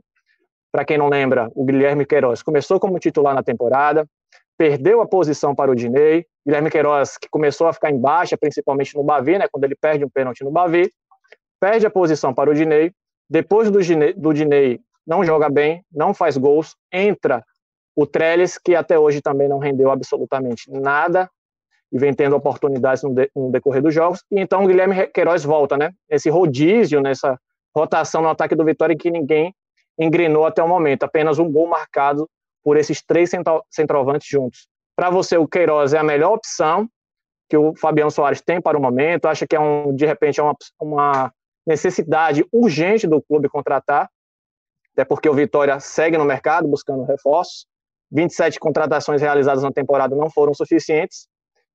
para 0.73 0.83
quem 0.83 0.97
não 0.97 1.07
lembra, 1.07 1.51
o 1.53 1.63
Guilherme 1.63 2.03
Queiroz 2.03 2.41
começou 2.41 2.79
como 2.79 2.97
titular 2.97 3.35
na 3.35 3.43
temporada, 3.43 4.07
perdeu 4.57 5.01
a 5.01 5.07
posição 5.07 5.53
para 5.53 5.69
o 5.69 5.75
Dinei. 5.75 6.25
Guilherme 6.43 6.71
Queiroz, 6.71 7.15
que 7.15 7.29
começou 7.29 7.67
a 7.67 7.73
ficar 7.73 7.91
em 7.91 7.99
baixa, 7.99 8.35
principalmente 8.35 8.95
no 8.95 9.03
Bavi, 9.03 9.37
né, 9.37 9.45
quando 9.51 9.65
ele 9.65 9.75
perde 9.75 10.03
um 10.03 10.09
pênalti 10.09 10.43
no 10.43 10.49
Bavi, 10.49 10.91
perde 11.59 11.85
a 11.85 11.91
posição 11.91 12.33
para 12.33 12.49
o 12.49 12.55
Dinei. 12.55 12.91
Depois 13.29 13.69
do 13.69 13.83
Dinei, 13.83 14.13
do 14.13 14.33
Dinei 14.33 14.79
não 15.05 15.23
joga 15.23 15.47
bem, 15.47 15.85
não 15.91 16.11
faz 16.11 16.37
gols, 16.37 16.75
entra 16.91 17.45
o 17.95 18.07
Trellis, 18.07 18.57
que 18.57 18.75
até 18.75 18.97
hoje 18.97 19.21
também 19.21 19.47
não 19.47 19.59
rendeu 19.59 19.91
absolutamente 19.91 20.71
nada 20.71 21.29
e 21.91 21.99
vem 21.99 22.15
tendo 22.15 22.35
oportunidades 22.35 23.03
no, 23.03 23.13
de, 23.13 23.29
no 23.35 23.51
decorrer 23.51 23.83
dos 23.83 23.93
jogos. 23.93 24.23
E 24.31 24.39
então 24.39 24.63
o 24.63 24.67
Guilherme 24.67 25.05
Queiroz 25.05 25.43
volta, 25.43 25.77
né? 25.77 25.91
Esse 26.09 26.31
rodízio, 26.31 26.99
nessa 26.99 27.39
rotação 27.75 28.23
no 28.23 28.29
ataque 28.29 28.55
do 28.55 28.65
Vitória 28.65 28.97
que 28.97 29.11
ninguém 29.11 29.53
engrenou 29.97 30.45
até 30.45 30.63
o 30.63 30.67
momento. 30.67 31.03
Apenas 31.03 31.39
um 31.39 31.51
gol 31.51 31.67
marcado 31.67 32.29
por 32.63 32.77
esses 32.77 33.01
três 33.01 33.29
centroavantes 33.69 34.27
juntos. 34.27 34.67
Para 34.95 35.09
você, 35.09 35.37
o 35.37 35.47
Queiroz 35.47 35.93
é 35.93 35.97
a 35.97 36.03
melhor 36.03 36.33
opção 36.33 36.87
que 37.49 37.57
o 37.57 37.75
Fabiano 37.75 38.11
Soares 38.11 38.41
tem 38.41 38.61
para 38.61 38.77
o 38.77 38.81
momento? 38.81 39.25
Acha 39.25 39.45
que 39.45 39.55
é 39.55 39.59
um, 39.59 39.93
de 39.95 40.05
repente 40.05 40.39
é 40.39 40.43
uma, 40.43 40.55
uma 40.79 41.33
necessidade 41.65 42.45
urgente 42.51 43.05
do 43.07 43.21
clube 43.21 43.49
contratar? 43.49 44.09
Até 44.93 45.03
porque 45.03 45.27
o 45.27 45.33
Vitória 45.33 45.79
segue 45.79 46.17
no 46.17 46.25
mercado 46.25 46.67
buscando 46.67 47.03
reforços. 47.03 47.65
27 48.11 48.59
contratações 48.59 49.21
realizadas 49.21 49.63
na 49.63 49.71
temporada 49.71 50.15
não 50.15 50.29
foram 50.29 50.53
suficientes. 50.53 51.27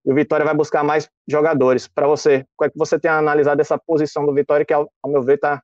E 0.04 0.12
o 0.12 0.14
Vitória 0.14 0.44
vai 0.44 0.54
buscar 0.54 0.84
mais 0.84 1.08
jogadores. 1.28 1.88
Para 1.88 2.06
você, 2.06 2.44
qual 2.56 2.66
é 2.68 2.70
que 2.70 2.78
você 2.78 2.98
tem 2.98 3.10
analisado 3.10 3.60
essa 3.60 3.76
posição 3.76 4.24
do 4.24 4.32
Vitória, 4.32 4.64
que, 4.64 4.72
ao 4.72 4.88
meu 5.06 5.22
ver, 5.22 5.34
está 5.34 5.60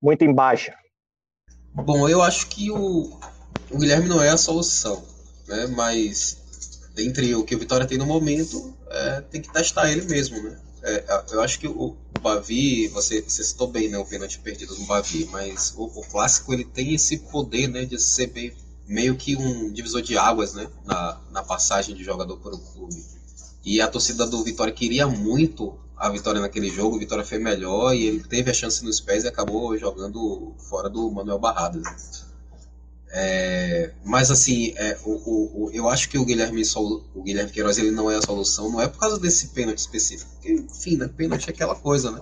muito 0.00 0.22
em 0.24 0.32
baixa? 0.32 0.74
Bom, 1.74 2.06
eu 2.06 2.20
acho 2.20 2.48
que 2.48 2.70
o, 2.70 3.18
o 3.70 3.78
Guilherme 3.78 4.08
não 4.08 4.22
é 4.22 4.28
a 4.28 4.36
solução, 4.36 5.02
né? 5.48 5.66
Mas 5.68 6.36
dentre 6.94 7.34
o 7.34 7.44
que 7.44 7.54
o 7.54 7.58
Vitória 7.58 7.86
tem 7.86 7.96
no 7.96 8.04
momento, 8.04 8.74
é, 8.90 9.20
tem 9.22 9.40
que 9.40 9.50
testar 9.50 9.90
ele 9.90 10.02
mesmo, 10.02 10.42
né? 10.42 10.60
É, 10.82 11.22
eu 11.30 11.40
acho 11.40 11.58
que 11.58 11.66
o, 11.66 11.96
o 12.16 12.20
Bavi, 12.20 12.88
você, 12.88 13.22
você 13.22 13.42
citou 13.42 13.68
bem, 13.68 13.88
né, 13.88 13.96
o 13.96 14.04
pênalti 14.04 14.38
perdido 14.40 14.76
no 14.76 14.84
Bavi, 14.84 15.28
mas 15.30 15.72
o, 15.76 15.84
o, 15.84 16.02
clássico 16.02 16.52
ele 16.52 16.64
tem 16.64 16.92
esse 16.92 17.18
poder, 17.18 17.68
né, 17.68 17.84
de 17.84 17.98
ser 18.00 18.26
bem, 18.26 18.52
meio 18.86 19.16
que 19.16 19.36
um 19.36 19.72
divisor 19.72 20.02
de 20.02 20.18
águas, 20.18 20.54
né, 20.54 20.68
na, 20.84 21.20
na 21.30 21.42
passagem 21.42 21.94
de 21.94 22.02
jogador 22.02 22.36
por 22.38 22.52
um 22.52 22.58
clube. 22.58 23.02
E 23.64 23.80
a 23.80 23.86
torcida 23.86 24.26
do 24.26 24.42
Vitória 24.42 24.72
queria 24.72 25.06
muito 25.06 25.78
a 26.02 26.08
vitória 26.08 26.40
naquele 26.40 26.68
jogo, 26.68 26.96
a 26.96 26.98
Vitória 26.98 27.24
foi 27.24 27.38
melhor 27.38 27.94
e 27.94 28.04
ele 28.04 28.24
teve 28.24 28.50
a 28.50 28.54
chance 28.54 28.84
nos 28.84 29.00
pés 29.00 29.22
e 29.22 29.28
acabou 29.28 29.78
jogando 29.78 30.52
fora 30.68 30.90
do 30.90 31.08
Manuel 31.08 31.38
Barradas. 31.38 32.24
É, 33.08 33.92
mas 34.04 34.28
assim, 34.28 34.72
é, 34.74 34.98
o, 35.04 35.10
o, 35.12 35.64
o, 35.66 35.70
eu 35.70 35.88
acho 35.88 36.08
que 36.08 36.18
o 36.18 36.24
Guilherme, 36.24 36.64
o 37.14 37.22
Guilherme 37.22 37.52
Queiroz 37.52 37.78
ele 37.78 37.92
não 37.92 38.10
é 38.10 38.16
a 38.16 38.22
solução, 38.22 38.68
não 38.68 38.80
é 38.80 38.88
por 38.88 38.98
causa 38.98 39.16
desse 39.16 39.48
pênalti 39.48 39.78
específico. 39.78 40.28
Porque, 40.32 40.52
enfim, 40.52 40.96
né, 40.96 41.06
pênalti 41.06 41.46
é 41.46 41.50
aquela 41.50 41.76
coisa, 41.76 42.10
né? 42.10 42.20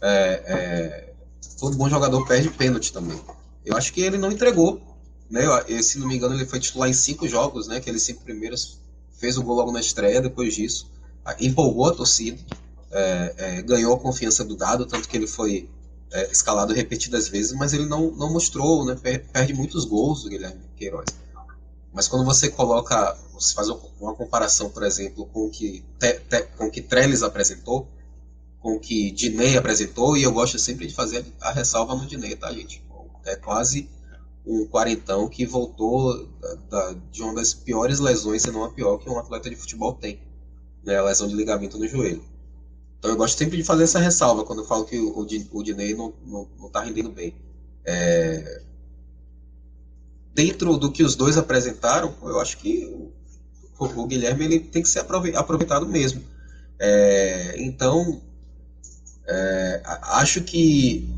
É, 0.00 0.42
é, 0.46 1.12
todo 1.58 1.76
bom 1.76 1.88
jogador 1.88 2.24
perde 2.28 2.48
pênalti 2.50 2.92
também. 2.92 3.20
Eu 3.66 3.76
acho 3.76 3.92
que 3.92 4.02
ele 4.02 4.18
não 4.18 4.30
entregou. 4.30 4.80
Né? 5.28 5.46
Eu, 5.66 5.82
se 5.82 5.98
não 5.98 6.06
me 6.06 6.14
engano, 6.14 6.36
ele 6.36 6.46
foi 6.46 6.60
titular 6.60 6.88
em 6.88 6.92
cinco 6.92 7.26
jogos, 7.26 7.66
né? 7.66 7.78
Aqueles 7.78 8.04
cinco 8.04 8.22
primeiros. 8.22 8.78
Fez 9.18 9.36
o 9.36 9.42
gol 9.42 9.56
logo 9.56 9.72
na 9.72 9.80
estreia, 9.80 10.22
depois 10.22 10.54
disso. 10.54 10.88
Empolgou 11.40 11.88
a 11.88 11.92
torcida. 11.92 12.38
É, 12.92 13.34
é, 13.36 13.62
ganhou 13.62 13.94
a 13.94 13.98
confiança 13.98 14.44
do 14.44 14.56
dado, 14.56 14.84
tanto 14.84 15.08
que 15.08 15.16
ele 15.16 15.26
foi 15.26 15.68
é, 16.12 16.30
escalado 16.30 16.72
repetidas 16.72 17.28
vezes, 17.28 17.52
mas 17.52 17.72
ele 17.72 17.86
não, 17.86 18.10
não 18.10 18.32
mostrou, 18.32 18.84
né? 18.84 18.96
Perde 19.32 19.54
muitos 19.54 19.84
gols 19.84 20.24
o 20.24 20.28
Guilherme 20.28 20.60
Queiroz. 20.76 21.06
Mas 21.92 22.06
quando 22.06 22.24
você 22.24 22.48
coloca, 22.48 23.16
você 23.32 23.54
faz 23.54 23.68
uma 23.68 24.14
comparação, 24.14 24.70
por 24.70 24.82
exemplo, 24.82 25.26
com 25.26 25.46
o 25.46 25.50
que, 25.50 25.84
te, 25.98 26.20
te, 26.20 26.42
com 26.56 26.66
o 26.66 26.70
que 26.70 26.82
Trellis 26.82 27.22
apresentou, 27.22 27.88
com 28.60 28.74
o 28.74 28.80
que 28.80 29.10
Dinei 29.10 29.56
apresentou, 29.56 30.16
e 30.16 30.22
eu 30.22 30.32
gosto 30.32 30.58
sempre 30.58 30.86
de 30.86 30.94
fazer 30.94 31.24
a 31.40 31.50
ressalva 31.50 31.94
no 31.94 32.06
Dinei, 32.06 32.36
tá, 32.36 32.52
gente? 32.52 32.82
É 33.24 33.34
quase 33.36 33.88
um 34.46 34.66
quarentão 34.66 35.28
que 35.28 35.44
voltou 35.44 36.26
da, 36.26 36.54
da, 36.70 36.96
de 37.10 37.22
uma 37.22 37.34
das 37.34 37.52
piores 37.52 37.98
lesões, 37.98 38.42
se 38.42 38.50
não 38.50 38.64
a 38.64 38.70
pior, 38.70 38.98
que 38.98 39.08
um 39.08 39.18
atleta 39.18 39.50
de 39.50 39.56
futebol 39.56 39.94
tem, 39.94 40.20
né? 40.84 40.96
A 40.96 41.02
lesão 41.02 41.26
de 41.26 41.34
ligamento 41.34 41.78
no 41.78 41.88
joelho. 41.88 42.24
Então 43.00 43.10
eu 43.10 43.16
gosto 43.16 43.38
sempre 43.38 43.56
de 43.56 43.64
fazer 43.64 43.84
essa 43.84 43.98
ressalva 43.98 44.44
quando 44.44 44.58
eu 44.58 44.66
falo 44.66 44.84
que 44.84 44.98
o, 44.98 45.18
o 45.18 45.62
Dinei 45.62 45.94
não, 45.94 46.12
não, 46.24 46.46
não 46.60 46.68
tá 46.68 46.82
rendendo 46.82 47.10
bem. 47.10 47.34
É... 47.82 48.60
Dentro 50.34 50.76
do 50.76 50.92
que 50.92 51.02
os 51.02 51.16
dois 51.16 51.38
apresentaram, 51.38 52.14
eu 52.22 52.38
acho 52.38 52.58
que 52.58 52.84
o, 53.78 53.84
o 53.86 54.06
Guilherme 54.06 54.44
ele 54.44 54.60
tem 54.60 54.82
que 54.82 54.88
ser 54.88 54.98
aproveitado 55.00 55.86
mesmo. 55.86 56.22
É... 56.78 57.54
Então, 57.56 58.20
é... 59.26 59.80
acho 60.02 60.42
que 60.42 61.08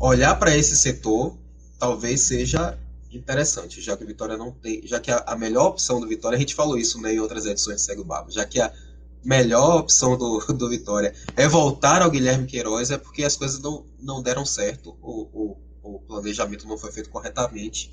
olhar 0.00 0.38
para 0.38 0.56
esse 0.56 0.74
setor 0.74 1.36
talvez 1.78 2.22
seja 2.22 2.78
interessante, 3.12 3.82
já 3.82 3.94
que 3.94 4.04
o 4.04 4.06
Vitória 4.06 4.38
não 4.38 4.50
tem, 4.50 4.86
já 4.86 4.98
que 4.98 5.10
a, 5.10 5.18
a, 5.26 5.36
melhor 5.36 5.68
opção 5.68 6.00
do 6.00 6.08
Vitória, 6.08 6.36
a 6.36 6.38
gente 6.38 6.54
falou 6.54 6.78
isso 6.78 7.00
né, 7.00 7.12
em 7.14 7.20
outras 7.20 7.44
edições 7.44 7.76
de 7.76 7.82
Segue 7.82 8.00
o 8.00 8.04
Babo, 8.04 8.30
já 8.30 8.44
que 8.44 8.60
a 8.60 8.72
melhor 9.26 9.80
opção 9.80 10.16
do, 10.16 10.38
do 10.54 10.68
Vitória 10.68 11.12
é 11.36 11.48
voltar 11.48 12.00
ao 12.00 12.10
Guilherme 12.10 12.46
Queiroz, 12.46 12.92
é 12.92 12.96
porque 12.96 13.24
as 13.24 13.36
coisas 13.36 13.58
não, 13.60 13.84
não 13.98 14.22
deram 14.22 14.46
certo, 14.46 14.96
o, 15.02 15.56
o, 15.82 15.96
o 15.96 15.98
planejamento 16.00 16.66
não 16.68 16.78
foi 16.78 16.92
feito 16.92 17.10
corretamente, 17.10 17.92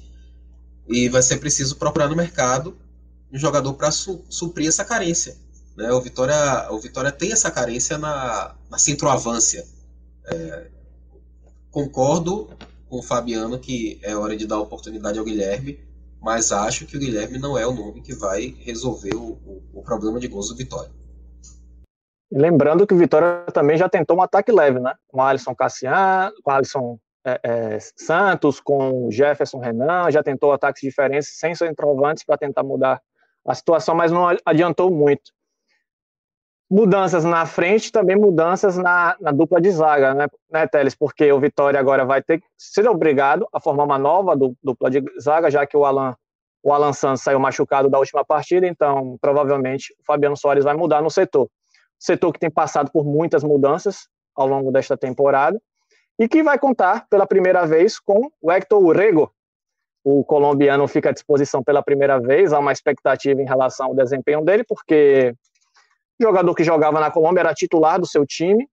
e 0.88 1.10
vai 1.10 1.24
ser 1.24 1.38
preciso 1.38 1.78
procurar 1.78 2.08
no 2.08 2.16
mercado 2.16 2.78
um 3.32 3.38
jogador 3.38 3.74
para 3.74 3.90
su, 3.90 4.24
suprir 4.30 4.68
essa 4.68 4.86
carência. 4.86 5.36
Né? 5.76 5.92
O, 5.92 6.00
Vitória, 6.00 6.68
o 6.70 6.80
Vitória 6.80 7.12
tem 7.12 7.32
essa 7.32 7.50
carência 7.50 7.98
na, 7.98 8.56
na 8.70 8.78
centroavância. 8.78 9.66
É, 10.26 10.68
concordo 11.72 12.52
com 12.88 13.00
o 13.00 13.04
Fabiano 13.04 13.58
que 13.58 14.00
é 14.04 14.16
hora 14.16 14.38
de 14.38 14.46
dar 14.46 14.60
oportunidade 14.60 15.18
ao 15.18 15.26
Guilherme, 15.26 15.80
mas 16.22 16.52
acho 16.52 16.86
que 16.86 16.96
o 16.96 17.00
Guilherme 17.00 17.40
não 17.40 17.58
é 17.58 17.66
o 17.66 17.74
nome 17.74 18.02
que 18.02 18.14
vai 18.14 18.56
resolver 18.60 19.16
o, 19.16 19.32
o, 19.32 19.64
o 19.74 19.82
problema 19.82 20.20
de 20.20 20.28
gols 20.28 20.50
do 20.50 20.56
Vitória. 20.56 20.92
Lembrando 22.36 22.88
que 22.88 22.96
o 22.96 22.98
Vitória 22.98 23.46
também 23.54 23.78
já 23.78 23.88
tentou 23.88 24.18
um 24.18 24.22
ataque 24.22 24.52
leve, 24.52 24.80
né? 24.80 24.96
Com 25.08 25.22
Alisson 25.22 25.54
Cassiano, 25.54 26.34
com 26.42 26.50
Alisson 26.50 26.98
é, 27.24 27.40
é, 27.44 27.78
Santos, 27.96 28.60
com 28.60 29.08
Jefferson 29.12 29.60
Renan, 29.60 30.10
já 30.10 30.24
tentou 30.24 30.52
ataques 30.52 30.82
diferentes 30.82 31.38
sem 31.38 31.54
centroavantes 31.54 32.24
para 32.24 32.36
tentar 32.36 32.64
mudar 32.64 33.00
a 33.46 33.54
situação, 33.54 33.94
mas 33.94 34.12
não 34.12 34.36
adiantou 34.44 34.90
muito. 34.90 35.32
Mudanças 36.68 37.24
na 37.24 37.46
frente, 37.46 37.92
também 37.92 38.16
mudanças 38.16 38.80
na, 38.80 39.16
na 39.22 39.32
dupla 39.32 39.62
de 39.62 39.70
zaga, 39.70 40.16
né, 40.16 40.26
né, 40.52 40.66
Teles? 40.66 40.96
Porque 40.96 41.32
o 41.32 41.40
Vitória 41.40 41.80
agora 41.80 42.04
vai 42.04 42.24
ter 42.24 42.42
ser 42.58 42.90
obrigado 42.90 43.48
a 43.54 43.60
formar 43.60 43.84
uma 43.84 44.00
nova 44.00 44.36
dupla 44.36 44.90
de 44.90 45.04
zaga, 45.22 45.52
já 45.52 45.68
que 45.68 45.78
o 45.78 45.86
Alan, 45.86 46.16
o 46.64 46.74
Alan 46.74 46.94
Santos 46.94 47.22
saiu 47.22 47.40
machucado 47.40 47.92
da 47.92 48.00
última 48.00 48.26
partida, 48.26 48.66
então 48.66 49.18
provavelmente 49.22 49.94
o 50.00 50.04
Fabiano 50.04 50.36
Soares 50.36 50.64
vai 50.64 50.74
mudar 50.74 51.00
no 51.00 51.12
setor 51.12 51.48
setor 52.04 52.34
que 52.34 52.40
tem 52.40 52.52
passado 52.52 52.92
por 52.92 53.06
muitas 53.06 53.44
mudanças 53.44 54.10
ao 54.36 54.46
longo 54.46 54.72
desta 54.74 54.98
temporada 54.98 55.58
e 56.20 56.28
que 56.28 56.44
vai 56.44 56.60
contar 56.60 57.08
pela 57.10 57.26
primeira 57.26 57.66
vez 57.66 57.98
com 57.98 58.30
o 58.42 58.52
Hector 58.52 58.84
Urrego. 58.84 59.34
O 60.04 60.22
colombiano 60.26 60.86
fica 60.86 61.10
à 61.10 61.14
disposição 61.14 61.64
pela 61.64 61.82
primeira 61.82 62.20
vez, 62.20 62.52
há 62.52 62.60
uma 62.60 62.74
expectativa 62.74 63.42
em 63.42 63.46
relação 63.46 63.88
ao 63.88 63.96
desempenho 63.96 64.44
dele, 64.44 64.66
porque 64.68 65.34
o 66.20 66.24
jogador 66.24 66.54
que 66.54 66.64
jogava 66.64 67.00
na 67.00 67.10
Colômbia 67.10 67.40
era 67.40 67.54
titular 67.54 67.98
do 67.98 68.06
seu 68.06 68.26
time, 68.26 68.68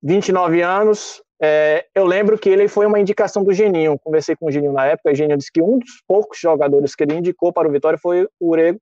29 0.00 0.62
anos. 0.62 1.20
É, 1.42 1.84
eu 1.96 2.06
lembro 2.06 2.38
que 2.38 2.48
ele 2.48 2.68
foi 2.68 2.86
uma 2.86 3.00
indicação 3.00 3.42
do 3.42 3.52
Geninho. 3.52 3.98
Conversei 3.98 4.36
com 4.36 4.46
o 4.46 4.50
Geninho 4.52 4.72
na 4.72 4.86
época, 4.86 5.10
e 5.10 5.14
o 5.14 5.16
Geninho 5.16 5.36
disse 5.36 5.50
que 5.50 5.60
um 5.60 5.80
dos 5.80 6.00
poucos 6.06 6.38
jogadores 6.38 6.94
que 6.94 7.02
ele 7.02 7.16
indicou 7.16 7.52
para 7.52 7.68
o 7.68 7.72
Vitória 7.72 7.98
foi 7.98 8.28
o 8.38 8.50
Urego, 8.50 8.78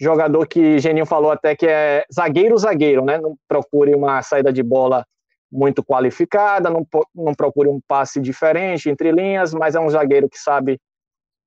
jogador 0.00 0.46
que 0.46 0.78
Geninho 0.78 1.04
falou 1.04 1.30
até 1.30 1.54
que 1.54 1.66
é 1.66 2.04
zagueiro-zagueiro, 2.12 3.04
né? 3.04 3.18
Não 3.18 3.36
procure 3.46 3.94
uma 3.94 4.22
saída 4.22 4.52
de 4.52 4.62
bola 4.62 5.04
muito 5.52 5.84
qualificada, 5.84 6.70
não, 6.70 6.86
não 7.14 7.34
procure 7.34 7.68
um 7.68 7.80
passe 7.86 8.20
diferente 8.20 8.88
entre 8.88 9.12
linhas, 9.12 9.52
mas 9.52 9.74
é 9.74 9.80
um 9.80 9.90
zagueiro 9.90 10.28
que 10.28 10.38
sabe 10.38 10.80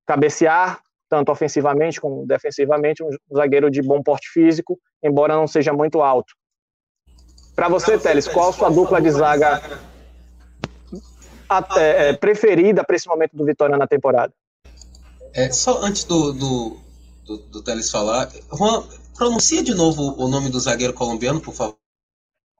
cabecear, 0.06 0.80
tanto 1.08 1.32
ofensivamente 1.32 2.00
como 2.00 2.26
defensivamente, 2.26 3.02
um 3.02 3.08
zagueiro 3.34 3.70
de 3.70 3.82
bom 3.82 4.02
porte 4.02 4.28
físico, 4.28 4.78
embora 5.02 5.34
não 5.34 5.46
seja 5.46 5.72
muito 5.72 6.02
alto. 6.02 6.34
Para 7.56 7.68
você, 7.68 7.98
Teles, 7.98 8.28
qual 8.28 8.50
a 8.50 8.52
sua 8.52 8.68
dupla 8.68 9.00
de 9.00 9.10
zaga 9.10 9.62
é, 11.76 12.12
preferida 12.12 12.84
para 12.84 12.96
esse 12.96 13.08
momento 13.08 13.36
do 13.36 13.44
Vitória 13.44 13.76
na 13.76 13.86
temporada? 13.86 14.32
É, 15.32 15.50
só 15.50 15.82
antes 15.82 16.04
do, 16.04 16.32
do, 16.32 16.76
do, 17.24 17.38
do 17.38 17.62
Teles 17.62 17.90
falar. 17.90 18.30
Juan, 18.52 18.84
pronuncia 19.16 19.62
de 19.62 19.74
novo 19.74 20.14
o 20.22 20.28
nome 20.28 20.50
do 20.50 20.60
zagueiro 20.60 20.92
colombiano, 20.92 21.40
por 21.40 21.54
favor. 21.54 21.76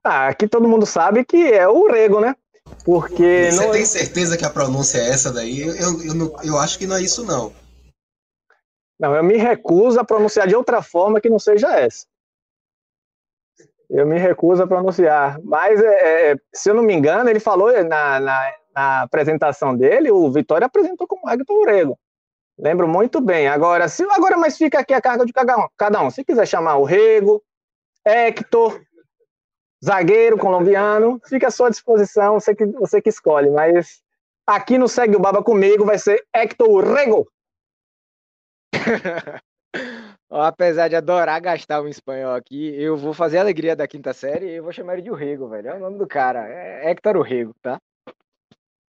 Ah, 0.03 0.29
aqui 0.29 0.47
todo 0.47 0.69
mundo 0.69 0.85
sabe 0.85 1.25
que 1.25 1.53
é 1.53 1.67
o 1.67 1.87
Rego, 1.87 2.21
né? 2.21 2.37
Porque. 2.85 3.51
Você 3.51 3.65
não... 3.65 3.73
tem 3.73 3.85
certeza 3.85 4.37
que 4.37 4.45
a 4.45 4.51
pronúncia 4.51 4.99
é 4.99 5.09
essa 5.09 5.33
daí? 5.33 5.61
Eu, 5.61 5.75
eu, 5.75 6.05
eu, 6.05 6.37
eu, 6.45 6.59
acho 6.59 6.79
que 6.79 6.87
não 6.87 6.97
é 6.97 7.03
isso, 7.03 7.25
não. 7.25 7.53
Não, 8.99 9.15
eu 9.15 9.25
me 9.25 9.37
recuso 9.37 9.99
a 9.99 10.05
pronunciar 10.05 10.47
de 10.47 10.55
outra 10.55 10.83
forma 10.83 11.21
que 11.21 11.31
não 11.31 11.39
seja 11.39 11.69
essa. 11.79 12.07
Eu 13.91 14.07
me 14.07 14.19
recuso 14.19 14.63
a 14.63 14.67
pronunciar. 14.67 15.41
Mas, 15.43 15.81
é, 15.83 16.33
é, 16.33 16.37
se 16.53 16.71
eu 16.71 16.75
não 16.75 16.83
me 16.83 16.95
engano, 16.95 17.29
ele 17.29 17.41
falou 17.41 17.73
na, 17.85 18.21
na, 18.21 18.55
na 18.75 19.03
apresentação 19.03 19.77
dele, 19.77 20.11
o 20.11 20.31
Vitória 20.31 20.67
apresentou 20.67 21.07
como 21.07 21.29
Hector 21.29 21.67
Rego. 21.67 21.99
Lembro 22.59 22.87
muito 22.87 23.21
bem. 23.21 23.49
Agora, 23.49 23.89
se 23.89 24.05
agora, 24.05 24.37
mas 24.37 24.57
fica 24.57 24.79
aqui 24.79 24.95
a 24.95 25.01
carga 25.01 25.27
de 25.27 25.33
cada 25.33 25.57
um. 25.57 25.67
Cada 25.77 26.03
um. 26.03 26.11
Se 26.11 26.25
quiser 26.25 26.47
chamar 26.47 26.77
o 26.77 26.85
Rego, 26.85 27.43
Hector, 28.05 28.81
zagueiro 29.85 30.39
colombiano, 30.39 31.21
fica 31.27 31.49
à 31.49 31.51
sua 31.51 31.71
disposição, 31.71 32.39
você 32.39 32.55
que, 32.55 32.65
você 32.67 33.03
que 33.03 33.09
escolhe. 33.09 33.51
Mas 33.51 34.03
aqui 34.47 34.79
no 34.79 34.89
Segue 34.89 35.17
o 35.17 35.21
Baba 35.21 35.43
comigo 35.43 35.85
vai 35.85 35.99
ser 35.99 36.25
Hector 36.33 36.85
Rego. 36.85 37.29
Apesar 40.31 40.89
de 40.89 40.97
adorar 40.97 41.41
gastar 41.41 41.81
o 41.81 41.89
espanhol 41.89 42.35
aqui, 42.35 42.75
eu 42.81 42.97
vou 42.97 43.13
fazer 43.13 43.39
a 43.39 43.41
alegria 43.41 43.77
da 43.77 43.87
quinta 43.87 44.13
série 44.13 44.47
e 44.47 44.55
eu 44.55 44.63
vou 44.63 44.73
chamar 44.73 44.95
ele 44.95 45.03
de 45.03 45.11
Rego, 45.11 45.49
velho. 45.49 45.69
É 45.69 45.75
o 45.75 45.81
nome 45.81 45.99
do 45.99 46.07
cara. 46.07 46.49
É 46.49 46.91
Hector 46.91 47.21
Rego, 47.21 47.55
tá? 47.61 47.81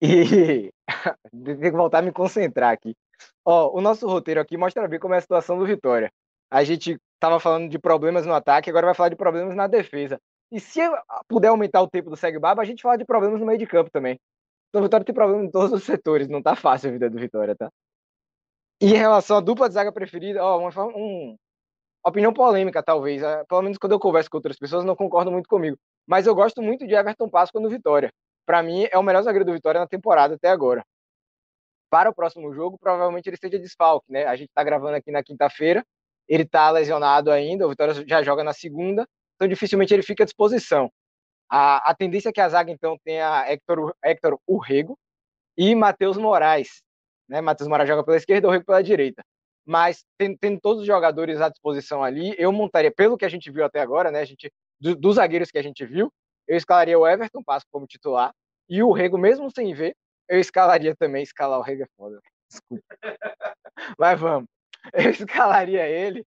E 0.02 0.72
tem 1.46 1.60
que 1.60 1.72
voltar 1.72 2.00
a 2.00 2.02
me 2.02 2.12
concentrar 2.12 2.72
aqui. 2.72 2.96
Ó, 3.46 3.78
o 3.78 3.82
nosso 3.82 4.08
roteiro 4.08 4.42
aqui 4.42 4.58
mostra 4.58 4.88
bem 4.88 5.00
como 5.00 5.14
é 5.14 5.18
a 5.18 5.22
situação 5.22 5.58
do 5.58 5.66
Vitória. 5.66 6.12
A 6.50 6.64
gente 6.64 7.00
tava 7.20 7.40
falando 7.40 7.70
de 7.70 7.78
problemas 7.78 8.26
no 8.26 8.34
ataque, 8.34 8.70
agora 8.70 8.88
vai 8.88 8.96
falar 8.96 9.10
de 9.10 9.16
problemas 9.16 9.56
na 9.56 9.68
defesa. 9.68 10.20
E 10.52 10.60
se 10.60 10.80
puder 11.28 11.50
aumentar 11.50 11.82
o 11.82 11.90
tempo 11.90 12.10
do 12.10 12.16
Segue 12.16 12.40
Baba, 12.40 12.62
a 12.62 12.66
gente 12.66 12.82
fala 12.82 12.98
de 12.98 13.06
problemas 13.06 13.40
no 13.40 13.46
meio 13.46 13.60
de 13.60 13.68
campo 13.68 13.92
também. 13.92 14.20
Então 14.70 14.82
o 14.82 14.84
Vitória 14.84 15.06
tem 15.06 15.14
problema 15.14 15.44
em 15.44 15.52
todos 15.52 15.72
os 15.72 15.84
setores, 15.84 16.28
não 16.28 16.42
tá 16.42 16.56
fácil 16.56 16.90
a 16.90 16.94
vida 16.94 17.10
do 17.10 17.20
Vitória, 17.20 17.56
tá? 17.56 17.70
E 18.82 18.88
em 18.94 18.98
relação 18.98 19.38
à 19.38 19.42
dupla 19.42 19.68
de 19.68 19.76
zaga 19.76 19.92
preferida, 19.92 20.44
ó, 20.44 20.60
uma, 20.60 20.86
um, 20.88 21.36
opinião 22.06 22.34
polêmica, 22.34 22.84
talvez. 22.84 23.22
É, 23.22 23.44
pelo 23.46 23.62
menos 23.62 23.78
quando 23.78 23.94
eu 23.94 24.00
converso 24.00 24.30
com 24.30 24.38
outras 24.38 24.58
pessoas, 24.58 24.84
não 24.84 24.96
concordam 24.96 25.32
muito 25.32 25.48
comigo. 25.48 25.78
Mas 26.08 26.28
eu 26.28 26.36
gosto 26.36 26.62
muito 26.62 26.86
de 26.86 26.94
Everton 26.94 27.30
Páscoa 27.30 27.62
no 27.62 27.70
Vitória. 27.70 28.12
Para 28.46 28.62
mim, 28.64 28.88
é 28.92 28.98
o 28.98 29.04
melhor 29.04 29.24
zagueiro 29.24 29.46
do 29.46 29.54
Vitória 29.54 29.80
na 29.80 29.88
temporada 29.88 30.36
até 30.36 30.50
agora 30.50 30.84
para 31.89 32.10
o 32.10 32.13
próximo 32.13 32.54
jogo, 32.54 32.77
provavelmente 32.77 33.27
ele 33.27 33.38
seja 33.38 33.60
desfalque, 33.60 34.12
né? 34.12 34.25
A 34.25 34.36
gente 34.36 34.50
está 34.50 34.63
gravando 34.63 34.96
aqui 34.96 35.12
na 35.12 35.24
quinta-feira, 35.24 35.86
ele 36.27 36.44
está 36.44 36.70
lesionado 36.72 37.32
ainda, 37.32 37.65
o 37.65 37.70
Vitória 37.70 37.94
já 38.08 38.24
joga 38.24 38.44
na 38.44 38.54
segunda, 38.54 39.08
então 39.36 39.48
dificilmente 39.48 39.94
ele 39.94 40.04
fica 40.04 40.24
à 40.24 40.25
disposição. 40.25 40.92
A, 41.50 41.92
a 41.92 41.96
tendência 41.96 42.30
é 42.30 42.32
que 42.32 42.42
a 42.42 42.50
zaga, 42.50 42.72
então, 42.72 42.98
tenha 43.04 43.46
Hector, 43.48 43.96
Hector 44.04 44.39
Urrego 44.48 44.98
e 45.58 45.75
Matheus 45.75 46.18
Moraes. 46.18 46.82
né? 47.30 47.42
Matheus 47.42 47.70
Moraes 47.70 47.88
joga 47.88 48.04
pela 48.04 48.18
esquerda, 48.18 48.48
o 48.48 48.51
Rego 48.51 48.65
pela 48.65 48.84
direita. 48.84 49.24
Mas 49.65 50.04
tendo, 50.18 50.38
tendo, 50.39 50.60
todos 50.60 50.82
os 50.82 50.88
jogadores 50.88 51.42
à 51.42 51.50
disposição 51.50 52.04
ali, 52.04 52.36
eu 52.38 52.51
montaria, 52.51 52.92
pelo 52.92 53.18
que 53.18 53.25
a 53.25 53.30
gente 53.30 53.50
viu 53.51 53.65
até 53.65 53.80
agora, 53.80 54.12
né? 54.12 54.20
A 54.20 54.25
gente, 54.25 54.51
do, 54.80 54.96
dos 54.96 55.15
zagueiros 55.15 55.50
que 55.50 55.58
a 55.58 55.63
gente 55.63 55.86
viu, 55.86 56.12
eu 56.48 56.58
escalaria 56.58 56.98
o 56.98 57.08
Everton 57.08 57.44
Pasco 57.44 57.70
como 57.72 57.88
titular 57.88 58.32
e 58.70 58.84
o 58.84 58.92
Rego, 58.92 59.18
mesmo 59.18 59.50
sem 59.51 59.74
ver, 59.74 59.96
eu 60.29 60.39
escalaria 60.39 60.96
também. 60.96 61.24
Escalar 61.24 61.60
o 61.60 61.62
Rego 61.62 61.84
é 61.84 61.88
foda. 61.98 62.20
Desculpa. 62.50 62.84
Mas 63.98 64.20
vamos. 64.20 64.48
Eu 64.94 65.10
escalaria 65.10 65.88
ele 65.88 66.24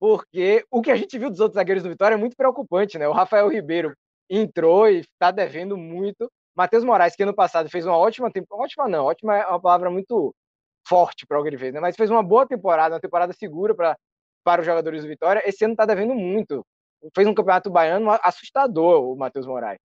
porque 0.00 0.64
o 0.70 0.80
que 0.80 0.90
a 0.90 0.96
gente 0.96 1.18
viu 1.18 1.28
dos 1.28 1.40
outros 1.40 1.56
zagueiros 1.56 1.82
do 1.82 1.90
Vitória 1.90 2.14
é 2.14 2.18
muito 2.18 2.36
preocupante, 2.36 2.98
né? 2.98 3.06
O 3.08 3.12
Rafael 3.12 3.48
Ribeiro 3.48 3.92
entrou 4.30 4.88
e 4.88 5.00
está 5.00 5.30
devendo 5.30 5.76
muito. 5.76 6.30
Matheus 6.56 6.84
Moraes, 6.84 7.14
que 7.14 7.22
ano 7.22 7.34
passado 7.34 7.68
fez 7.68 7.84
uma 7.84 7.96
ótima 7.96 8.30
temporada, 8.30 8.64
ótima 8.64 8.88
não, 8.88 9.04
ótima 9.04 9.36
é 9.36 9.46
uma 9.46 9.60
palavra 9.60 9.90
muito 9.90 10.34
forte 10.86 11.26
para 11.26 11.40
o 11.40 11.44
que 11.44 11.72
né? 11.72 11.80
Mas 11.80 11.96
fez 11.96 12.10
uma 12.10 12.22
boa 12.22 12.46
temporada, 12.46 12.94
uma 12.94 13.00
temporada 13.00 13.32
segura 13.32 13.74
para 13.74 13.96
para 14.44 14.60
os 14.62 14.66
jogadores 14.66 15.02
do 15.02 15.08
Vitória. 15.08 15.42
Esse 15.44 15.64
ano 15.64 15.74
está 15.74 15.84
devendo 15.84 16.14
muito. 16.14 16.64
Fez 17.14 17.28
um 17.28 17.34
campeonato 17.34 17.70
baiano 17.70 18.10
assustador 18.22 19.02
o 19.02 19.16
Matheus 19.16 19.46
Moraes. 19.46 19.78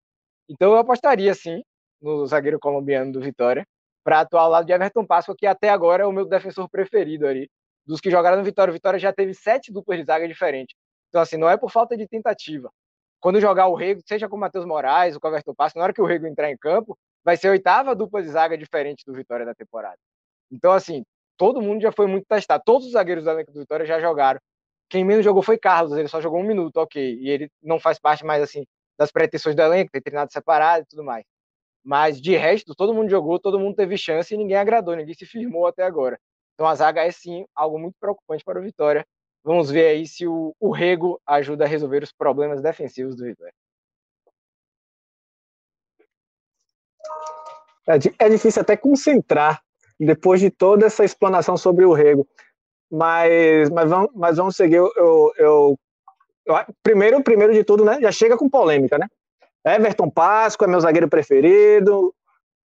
Então 0.48 0.72
eu 0.72 0.78
apostaria 0.78 1.34
sim 1.34 1.62
no 2.00 2.26
zagueiro 2.26 2.58
colombiano 2.58 3.12
do 3.12 3.20
Vitória 3.20 3.66
para 4.02 4.20
atuar 4.20 4.42
ao 4.42 4.50
lado 4.50 4.66
de 4.66 4.72
Everton 4.72 5.04
Páscoa, 5.04 5.34
que 5.36 5.46
até 5.46 5.68
agora 5.68 6.02
é 6.04 6.06
o 6.06 6.12
meu 6.12 6.24
defensor 6.24 6.68
preferido 6.68 7.26
ali 7.26 7.50
dos 7.86 8.00
que 8.00 8.10
jogaram 8.10 8.38
no 8.38 8.44
Vitória. 8.44 8.70
O 8.70 8.74
Vitória 8.74 8.98
já 8.98 9.12
teve 9.12 9.34
sete 9.34 9.72
duplas 9.72 9.98
de 9.98 10.04
zaga 10.04 10.26
diferentes. 10.26 10.76
Então, 11.08 11.20
assim, 11.20 11.36
não 11.36 11.48
é 11.48 11.56
por 11.56 11.70
falta 11.70 11.96
de 11.96 12.06
tentativa. 12.06 12.70
Quando 13.20 13.40
jogar 13.40 13.66
o 13.66 13.74
Rego, 13.74 14.00
seja 14.06 14.28
com 14.28 14.36
o 14.36 14.38
Matheus 14.38 14.64
Moraes, 14.64 15.14
o 15.14 15.20
Coverton 15.20 15.54
Passo, 15.54 15.76
na 15.76 15.84
hora 15.84 15.92
que 15.92 16.00
o 16.00 16.06
Rego 16.06 16.26
entrar 16.26 16.50
em 16.50 16.56
campo, 16.56 16.96
vai 17.22 17.36
ser 17.36 17.48
a 17.48 17.50
oitava 17.50 17.94
dupla 17.94 18.22
de 18.22 18.28
zaga 18.28 18.56
diferente 18.56 19.04
do 19.04 19.12
Vitória 19.12 19.44
da 19.44 19.54
temporada. 19.54 19.98
Então, 20.50 20.72
assim, 20.72 21.04
todo 21.36 21.60
mundo 21.60 21.82
já 21.82 21.92
foi 21.92 22.06
muito 22.06 22.26
testado. 22.26 22.62
Todos 22.64 22.86
os 22.86 22.92
zagueiros 22.92 23.26
elenco 23.26 23.52
do 23.52 23.60
Vitória 23.60 23.84
já 23.84 24.00
jogaram. 24.00 24.40
Quem 24.88 25.04
menos 25.04 25.24
jogou 25.24 25.42
foi 25.42 25.58
Carlos, 25.58 25.96
ele 25.96 26.08
só 26.08 26.20
jogou 26.20 26.40
um 26.40 26.44
minuto, 26.44 26.78
ok. 26.78 27.18
E 27.20 27.28
ele 27.28 27.50
não 27.62 27.78
faz 27.78 27.98
parte 27.98 28.24
mais, 28.24 28.42
assim, 28.42 28.64
das 28.98 29.12
pretensões 29.12 29.54
do 29.54 29.62
elenco, 29.62 29.90
tem 29.92 30.02
treinado 30.02 30.32
separado 30.32 30.84
e 30.84 30.86
tudo 30.86 31.04
mais. 31.04 31.24
Mas, 31.84 32.20
de 32.20 32.36
resto, 32.36 32.74
todo 32.74 32.94
mundo 32.94 33.08
jogou, 33.08 33.38
todo 33.38 33.58
mundo 33.58 33.76
teve 33.76 33.96
chance 33.96 34.34
e 34.34 34.36
ninguém 34.36 34.56
agradou, 34.56 34.94
ninguém 34.94 35.14
se 35.14 35.24
firmou 35.24 35.66
até 35.66 35.82
agora. 35.82 36.18
Então 36.54 36.66
a 36.66 36.74
zaga 36.74 37.02
é 37.02 37.10
sim 37.10 37.46
algo 37.54 37.78
muito 37.78 37.96
preocupante 37.98 38.44
para 38.44 38.60
o 38.60 38.62
Vitória. 38.62 39.06
Vamos 39.42 39.70
ver 39.70 39.86
aí 39.86 40.06
se 40.06 40.26
o, 40.26 40.54
o 40.60 40.70
Rego 40.70 41.20
ajuda 41.26 41.64
a 41.64 41.68
resolver 41.68 42.02
os 42.02 42.12
problemas 42.12 42.60
defensivos 42.60 43.16
do 43.16 43.24
Vitória. 43.24 43.54
É, 47.88 48.26
é 48.26 48.28
difícil 48.28 48.60
até 48.60 48.76
concentrar 48.76 49.62
depois 49.98 50.40
de 50.40 50.50
toda 50.50 50.86
essa 50.86 51.04
explanação 51.04 51.56
sobre 51.56 51.84
o 51.84 51.92
Rego. 51.92 52.28
Mas, 52.90 53.70
mas, 53.70 53.88
vamos, 53.88 54.10
mas 54.14 54.36
vamos 54.36 54.56
seguir. 54.56 54.76
Eu, 54.76 54.92
eu, 54.96 55.32
eu, 55.36 55.78
primeiro, 56.82 57.22
primeiro 57.22 57.52
de 57.52 57.64
tudo, 57.64 57.84
né? 57.84 58.00
Já 58.00 58.12
chega 58.12 58.36
com 58.36 58.50
polêmica, 58.50 58.98
né? 58.98 59.06
Everton 59.64 60.10
Páscoa 60.10 60.66
é 60.66 60.70
meu 60.70 60.80
zagueiro 60.80 61.08
preferido. 61.08 62.14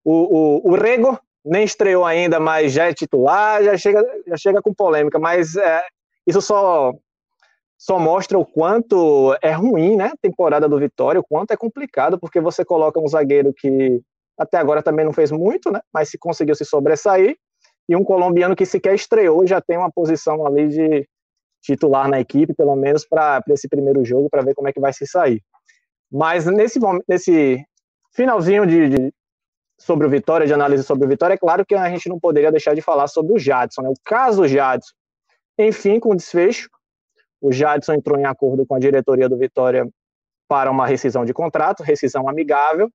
O, 0.04 0.62
o, 0.66 0.72
o 0.72 0.74
Rego 0.74 1.18
nem 1.44 1.64
estreou 1.64 2.04
ainda, 2.04 2.38
mas 2.38 2.72
já 2.72 2.86
é 2.86 2.94
titular, 2.94 3.62
já 3.62 3.76
chega, 3.76 4.04
já 4.26 4.36
chega 4.36 4.62
com 4.62 4.74
polêmica, 4.74 5.18
mas 5.18 5.56
é, 5.56 5.82
isso 6.26 6.40
só 6.40 6.92
só 7.78 7.98
mostra 7.98 8.38
o 8.38 8.46
quanto 8.46 9.36
é 9.42 9.50
ruim, 9.50 9.96
né, 9.96 10.12
a 10.12 10.16
temporada 10.22 10.68
do 10.68 10.78
Vitória, 10.78 11.20
o 11.20 11.24
quanto 11.24 11.50
é 11.50 11.56
complicado, 11.56 12.16
porque 12.16 12.40
você 12.40 12.64
coloca 12.64 13.00
um 13.00 13.08
zagueiro 13.08 13.52
que 13.52 14.00
até 14.38 14.56
agora 14.56 14.84
também 14.84 15.04
não 15.04 15.12
fez 15.12 15.32
muito, 15.32 15.68
né, 15.68 15.80
mas 15.92 16.08
se 16.08 16.16
conseguiu 16.16 16.54
se 16.54 16.64
sobressair, 16.64 17.36
e 17.88 17.96
um 17.96 18.04
colombiano 18.04 18.54
que 18.54 18.64
sequer 18.64 18.94
estreou 18.94 19.44
já 19.48 19.60
tem 19.60 19.76
uma 19.76 19.90
posição 19.90 20.46
ali 20.46 20.68
de 20.68 21.08
titular 21.60 22.08
na 22.08 22.20
equipe, 22.20 22.54
pelo 22.54 22.76
menos 22.76 23.04
para 23.04 23.42
esse 23.48 23.68
primeiro 23.68 24.04
jogo, 24.04 24.30
para 24.30 24.42
ver 24.42 24.54
como 24.54 24.68
é 24.68 24.72
que 24.72 24.80
vai 24.80 24.92
se 24.92 25.04
sair. 25.04 25.42
Mas 26.12 26.44
nesse, 26.44 26.78
nesse 27.08 27.64
finalzinho 28.12 28.66
de, 28.66 28.88
de, 28.90 29.14
sobre 29.78 30.06
o 30.06 30.10
Vitória, 30.10 30.46
de 30.46 30.52
análise 30.52 30.84
sobre 30.84 31.06
o 31.06 31.08
Vitória, 31.08 31.34
é 31.34 31.38
claro 31.38 31.64
que 31.64 31.74
a 31.74 31.88
gente 31.88 32.08
não 32.08 32.20
poderia 32.20 32.50
deixar 32.50 32.74
de 32.74 32.82
falar 32.82 33.06
sobre 33.06 33.32
o 33.32 33.38
Jadson, 33.38 33.80
né? 33.80 33.88
o 33.88 33.94
caso 34.04 34.46
Jadson. 34.46 34.92
Enfim, 35.58 35.98
com 35.98 36.10
o 36.10 36.16
desfecho, 36.16 36.68
o 37.40 37.50
Jadson 37.50 37.94
entrou 37.94 38.18
em 38.18 38.26
acordo 38.26 38.66
com 38.66 38.74
a 38.74 38.78
diretoria 38.78 39.28
do 39.28 39.38
Vitória 39.38 39.88
para 40.46 40.70
uma 40.70 40.86
rescisão 40.86 41.24
de 41.24 41.32
contrato, 41.32 41.82
rescisão 41.82 42.28
amigável. 42.28 42.90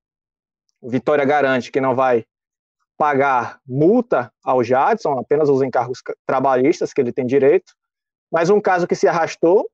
O 0.80 0.89
Vitória 0.89 1.25
garante 1.25 1.71
que 1.71 1.82
não 1.82 1.95
vai 1.95 2.23
pagar 2.97 3.60
multa 3.65 4.32
ao 4.43 4.63
Jadson, 4.63 5.17
apenas 5.17 5.49
os 5.49 5.63
encargos 5.63 6.03
trabalhistas 6.25 6.93
que 6.93 7.01
ele 7.01 7.12
tem 7.12 7.25
direito. 7.25 7.73
Mas 8.32 8.51
um 8.51 8.62
caso 8.62 8.86
que 8.86 8.95
se 8.95 9.08
arrastou 9.08 9.67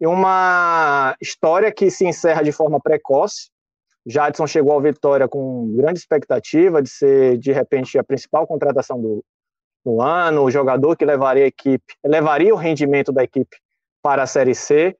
e 0.00 0.06
uma 0.06 1.16
história 1.20 1.72
que 1.72 1.90
se 1.90 2.06
encerra 2.06 2.42
de 2.42 2.52
forma 2.52 2.80
precoce, 2.80 3.50
Jadson 4.06 4.46
chegou 4.46 4.72
ao 4.72 4.80
Vitória 4.80 5.28
com 5.28 5.74
grande 5.76 5.98
expectativa 5.98 6.82
de 6.82 6.88
ser, 6.88 7.36
de 7.38 7.52
repente, 7.52 7.98
a 7.98 8.04
principal 8.04 8.46
contratação 8.46 9.00
do, 9.00 9.24
do 9.84 10.00
ano, 10.00 10.44
o 10.44 10.50
jogador 10.50 10.96
que 10.96 11.04
levaria 11.04 11.44
a 11.44 11.48
equipe, 11.48 11.94
levaria 12.04 12.54
o 12.54 12.56
rendimento 12.56 13.12
da 13.12 13.22
equipe 13.22 13.56
para 14.02 14.22
a 14.22 14.26
Série 14.26 14.54
C. 14.54 14.96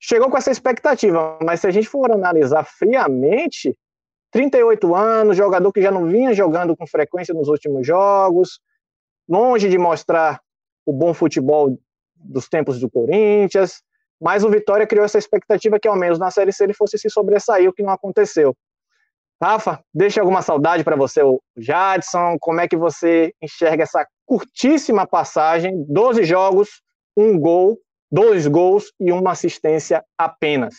Chegou 0.00 0.28
com 0.28 0.36
essa 0.36 0.50
expectativa, 0.50 1.38
mas 1.42 1.60
se 1.60 1.68
a 1.68 1.70
gente 1.70 1.88
for 1.88 2.10
analisar 2.10 2.64
friamente, 2.64 3.76
38 4.32 4.94
anos, 4.94 5.36
jogador 5.36 5.70
que 5.72 5.82
já 5.82 5.90
não 5.90 6.06
vinha 6.06 6.34
jogando 6.34 6.76
com 6.76 6.86
frequência 6.86 7.34
nos 7.34 7.48
últimos 7.48 7.86
jogos, 7.86 8.60
longe 9.28 9.68
de 9.68 9.78
mostrar 9.78 10.40
o 10.84 10.92
bom 10.92 11.14
futebol 11.14 11.78
dos 12.16 12.48
tempos 12.48 12.80
do 12.80 12.90
Corinthians, 12.90 13.82
mas 14.22 14.44
o 14.44 14.48
Vitória 14.48 14.86
criou 14.86 15.04
essa 15.04 15.18
expectativa 15.18 15.80
que 15.80 15.88
ao 15.88 15.96
menos 15.96 16.16
na 16.16 16.30
Série 16.30 16.52
C 16.52 16.62
ele 16.62 16.72
fosse 16.72 16.96
se 16.96 17.10
sobressair, 17.10 17.68
o 17.68 17.72
que 17.72 17.82
não 17.82 17.92
aconteceu. 17.92 18.56
Rafa, 19.42 19.82
deixa 19.92 20.20
alguma 20.20 20.40
saudade 20.40 20.84
para 20.84 20.94
você, 20.94 21.20
o 21.20 21.42
Jadson, 21.56 22.36
como 22.40 22.60
é 22.60 22.68
que 22.68 22.76
você 22.76 23.34
enxerga 23.42 23.82
essa 23.82 24.06
curtíssima 24.24 25.04
passagem, 25.04 25.84
12 25.88 26.22
jogos, 26.22 26.80
um 27.16 27.36
gol, 27.36 27.76
dois 28.10 28.46
gols 28.46 28.92
e 29.00 29.10
uma 29.10 29.32
assistência 29.32 30.04
apenas? 30.16 30.74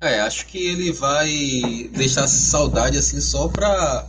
É, 0.00 0.20
acho 0.20 0.46
que 0.46 0.64
ele 0.64 0.92
vai 0.92 1.90
deixar 1.90 2.28
saudade 2.28 2.98
assim 2.98 3.20
só 3.20 3.48
para 3.48 4.06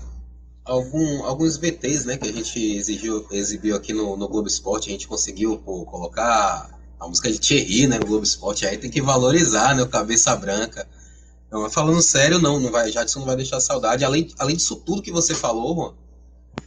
algum, 0.65 1.23
alguns 1.23 1.57
VTs 1.57 2.05
né, 2.05 2.17
que 2.17 2.27
a 2.27 2.33
gente 2.33 2.59
exigiu, 2.59 3.25
exibiu 3.31 3.75
aqui 3.75 3.93
no, 3.93 4.17
no 4.17 4.27
Globo 4.27 4.47
Esporte, 4.47 4.89
a 4.89 4.91
gente 4.91 5.07
conseguiu 5.07 5.57
pô, 5.59 5.85
colocar 5.85 6.77
a 6.99 7.07
música 7.07 7.31
de 7.31 7.39
Thierry 7.39 7.87
né, 7.87 7.99
no 7.99 8.05
Globo 8.05 8.23
Esporte, 8.23 8.65
aí 8.65 8.77
tem 8.77 8.89
que 8.89 9.01
valorizar 9.01 9.75
né, 9.75 9.83
o 9.83 9.87
Cabeça 9.87 10.35
Branca. 10.35 10.87
Não, 11.51 11.69
falando 11.69 12.01
sério, 12.01 12.39
não, 12.39 12.59
não 12.59 12.71
vai, 12.71 12.91
Jadson 12.91 13.19
não 13.19 13.27
vai 13.27 13.35
deixar 13.35 13.59
saudade. 13.59 14.03
Além, 14.03 14.33
além 14.39 14.55
disso 14.55 14.75
tudo 14.77 15.03
que 15.03 15.11
você 15.11 15.35
falou, 15.35 15.75
Juan, 15.75 15.93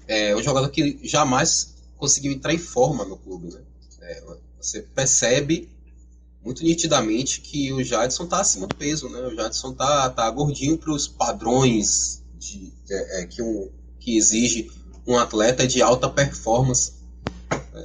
é 0.07 0.37
um 0.37 0.43
jogador 0.43 0.69
que 0.71 1.01
jamais 1.03 1.75
conseguiu 1.97 2.33
entrar 2.33 2.55
em 2.55 2.59
forma 2.59 3.05
no 3.05 3.17
clube. 3.17 3.53
Né? 3.53 3.61
É, 4.03 4.23
você 4.61 4.81
percebe 4.81 5.69
muito 6.43 6.63
nitidamente 6.63 7.41
que 7.41 7.73
o 7.73 7.83
Jadson 7.83 8.25
está 8.25 8.41
acima 8.41 8.67
do 8.67 8.75
peso, 8.75 9.09
né? 9.09 9.21
O 9.27 9.35
Jadson 9.35 9.75
tá, 9.75 10.09
tá 10.09 10.31
gordinho 10.31 10.79
para 10.79 10.93
os 10.93 11.09
padrões 11.09 12.23
de, 12.39 12.73
é, 12.89 13.23
é, 13.23 13.27
que 13.27 13.43
um, 13.43 13.69
que 14.01 14.17
exige 14.17 14.71
um 15.07 15.19
atleta 15.19 15.67
de 15.67 15.83
alta 15.83 16.09
performance. 16.09 16.93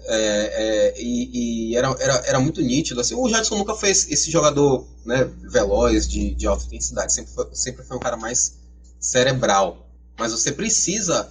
É, 0.06 0.94
é, 0.96 1.02
e, 1.02 1.70
e 1.70 1.78
era, 1.78 1.96
era, 2.00 2.16
era 2.26 2.40
muito 2.40 2.62
nítido. 2.62 3.00
Assim, 3.00 3.16
o 3.16 3.30
Jadson 3.30 3.58
nunca 3.58 3.74
foi 3.74 3.90
esse 3.90 4.30
jogador 4.30 4.86
né, 5.06 5.30
veloz, 5.44 6.08
de, 6.08 6.34
de 6.36 6.48
alta 6.48 6.66
intensidade. 6.66 7.14
Sempre 7.14 7.34
foi, 7.34 7.48
sempre 7.54 7.84
foi 7.86 7.98
um 7.98 8.00
cara 8.00 8.18
mais 8.18 8.58
cerebral. 9.00 9.88
Mas 10.18 10.32
você 10.32 10.52
precisa 10.52 11.30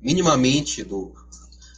minimamente 0.00 0.82
do, 0.82 1.12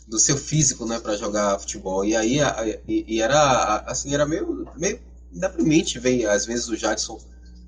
do 0.07 0.19
seu 0.19 0.37
físico 0.37 0.87
né, 0.87 0.99
para 0.99 1.17
jogar 1.17 1.59
futebol. 1.59 2.05
E 2.05 2.17
aí 2.17 2.39
e, 2.87 3.17
e, 3.17 3.21
era 3.21 3.85
assim 3.87 4.15
era 4.15 4.27
meio, 4.27 4.67
meio 4.77 5.01
deprimente 5.31 5.99
ver 5.99 6.27
às 6.27 6.47
vezes 6.47 6.69
o 6.69 6.77
Jadson 6.77 7.21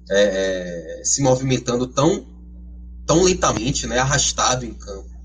é, 0.08 1.00
é, 1.00 1.04
se 1.04 1.20
movimentando 1.22 1.86
tão 1.86 2.26
tão 3.06 3.22
lentamente, 3.22 3.86
né, 3.86 3.98
arrastado 3.98 4.64
em 4.64 4.74
campo. 4.74 5.16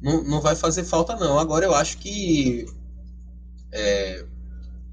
Não, 0.00 0.22
não 0.24 0.40
vai 0.40 0.54
fazer 0.54 0.84
falta, 0.84 1.16
não. 1.16 1.38
Agora 1.38 1.64
eu 1.64 1.74
acho 1.74 1.98
que 1.98 2.66
é, 3.72 4.24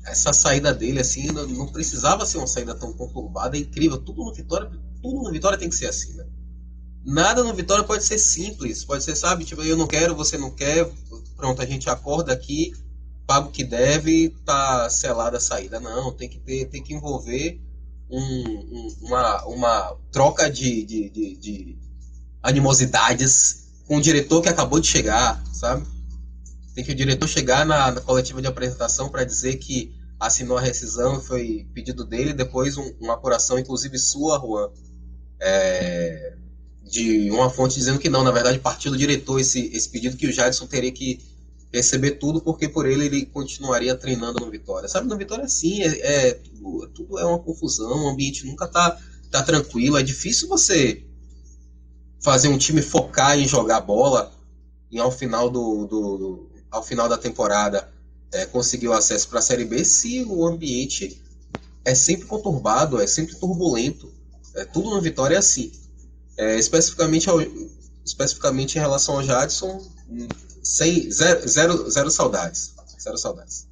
essa 0.06 0.32
saída 0.32 0.74
dele, 0.74 1.00
assim, 1.00 1.28
não, 1.28 1.48
não, 1.48 1.68
precisava 1.68 2.26
ser 2.26 2.38
uma 2.38 2.48
saída 2.48 2.76
tão 2.76 2.94
conturbada. 2.94 3.58
É 3.58 3.60
incrível. 3.60 3.98
Tudo 3.98 4.24
no 4.24 4.34
Vitória, 4.34 4.70
tudo 5.02 5.24
no 5.24 5.32
Vitória 5.32 5.58
tem 5.58 5.70
que 5.70 5.76
ser 5.76 5.88
assim, 5.88 6.14
né? 6.14 6.26
Nada 7.04 7.44
no 7.44 7.54
Vitória 7.54 7.84
pode 7.84 8.04
ser 8.04 8.20
simples. 8.20 8.86
Pode 8.86 9.04
ser, 9.04 9.16
sabe, 9.16 9.46
tipo, 9.46 9.64
eu 9.64 9.76
não 9.76 9.88
quero, 9.88 10.16
você 10.16 10.38
não 10.38 10.52
quer. 10.52 10.90
Pronto, 11.36 11.62
a 11.62 11.66
gente 11.66 11.90
acorda 11.90 12.32
aqui, 12.32 12.74
paga 13.26 13.48
o 13.48 13.52
que 13.52 13.64
deve, 13.64 14.30
tá 14.46 14.90
selada 14.90 15.38
a 15.38 15.42
saída. 15.42 15.80
Não, 15.80 16.14
tem 16.14 16.30
que 16.30 16.40
ter, 16.40 16.66
tem 16.66 16.84
que 16.84 16.94
envolver 16.94 17.60
um, 18.10 18.22
um, 18.22 18.98
uma, 19.02 19.46
uma 19.46 19.98
troca 20.12 20.50
de, 20.50 20.84
de, 20.84 21.10
de, 21.10 21.38
de 21.38 21.89
animosidades 22.42 23.68
com 23.86 23.98
o 23.98 24.02
diretor 24.02 24.42
que 24.42 24.50
acabou 24.50 24.80
de 24.80 24.88
chegar, 24.88 25.44
sabe? 25.52 25.86
Tem 26.76 26.84
que 26.84 26.92
o 26.92 26.96
diretor 26.96 27.28
chegar 27.28 27.66
na, 27.66 27.92
na 27.92 28.02
coletiva 28.02 28.42
de 28.42 28.48
apresentação 28.48 29.10
para 29.10 29.24
dizer 29.24 29.58
que 29.58 29.94
assinou 30.20 30.58
a 30.58 30.62
rescisão, 30.62 31.22
foi 31.22 31.66
pedido 31.74 32.06
dele, 32.06 32.34
depois 32.34 32.78
um, 32.78 32.94
uma 33.00 33.14
apuração, 33.14 33.58
inclusive 33.58 33.98
sua, 33.98 34.38
Juan, 34.40 34.70
é, 35.40 36.36
de 36.84 37.32
uma 37.32 37.50
fonte 37.50 37.76
dizendo 37.76 38.00
que 38.00 38.10
não, 38.10 38.24
na 38.24 38.32
verdade 38.32 38.60
partiu 38.60 38.92
do 38.92 38.98
diretor 38.98 39.40
esse, 39.40 39.72
esse 39.74 39.90
pedido 39.90 40.18
que 40.18 40.28
o 40.28 40.32
Jadson 40.32 40.68
teria 40.68 40.92
que 40.92 41.20
receber 41.72 42.12
tudo, 42.12 42.42
porque 42.42 42.68
por 42.68 42.86
ele 42.86 43.06
ele 43.06 43.26
continuaria 43.26 43.96
treinando 43.96 44.44
no 44.44 44.52
Vitória. 44.52 44.90
Sabe, 44.90 45.08
no 45.08 45.18
Vitória 45.18 45.48
sim, 45.48 45.82
é, 45.82 46.28
é 46.28 46.34
tudo, 46.34 46.88
tudo, 46.90 47.20
é 47.20 47.26
uma 47.26 47.40
confusão, 47.40 48.06
o 48.06 48.10
ambiente 48.10 48.46
nunca 48.46 48.68
tá, 48.68 48.98
tá 49.32 49.42
tranquilo, 49.44 49.98
é 49.98 50.04
difícil 50.04 50.48
você 50.48 51.04
fazer 52.22 52.48
um 52.50 52.58
time 52.58 52.82
focar 52.82 53.38
em 53.38 53.48
jogar 53.48 53.82
bola 53.82 54.32
e 54.92 55.00
ao 55.00 55.12
final 55.12 55.50
do, 55.50 55.86
do, 55.86 56.50
ao 56.72 56.84
final 56.84 57.08
da 57.08 57.18
temporada 57.18 57.90
é, 58.34 58.46
conseguir 58.46 58.88
o 58.88 58.94
acesso 58.94 59.30
para 59.30 59.40
a 59.40 59.42
Série 59.42 59.66
B 59.66 59.84
se 59.84 60.24
o 60.24 60.46
ambiente 60.46 61.22
é 61.86 61.96
sempre 61.96 62.28
conturbado, 62.28 63.02
é 63.02 63.08
sempre 63.08 63.36
turbulento. 63.36 64.12
É, 64.56 64.66
tudo 64.66 64.90
no 64.90 65.02
Vitória 65.02 65.36
é 65.36 65.40
assim. 65.40 65.72
É, 66.38 66.56
especificamente, 66.56 67.30
ao, 67.30 67.42
especificamente 68.06 68.78
em 68.78 68.82
relação 68.82 69.16
ao 69.16 69.24
Jadson, 69.24 69.82
sem, 70.64 71.10
zero, 71.12 71.48
zero, 71.48 71.90
zero 71.90 72.12
saudades. 72.12 72.76
Zero 73.02 73.18
saudades. 73.18 73.68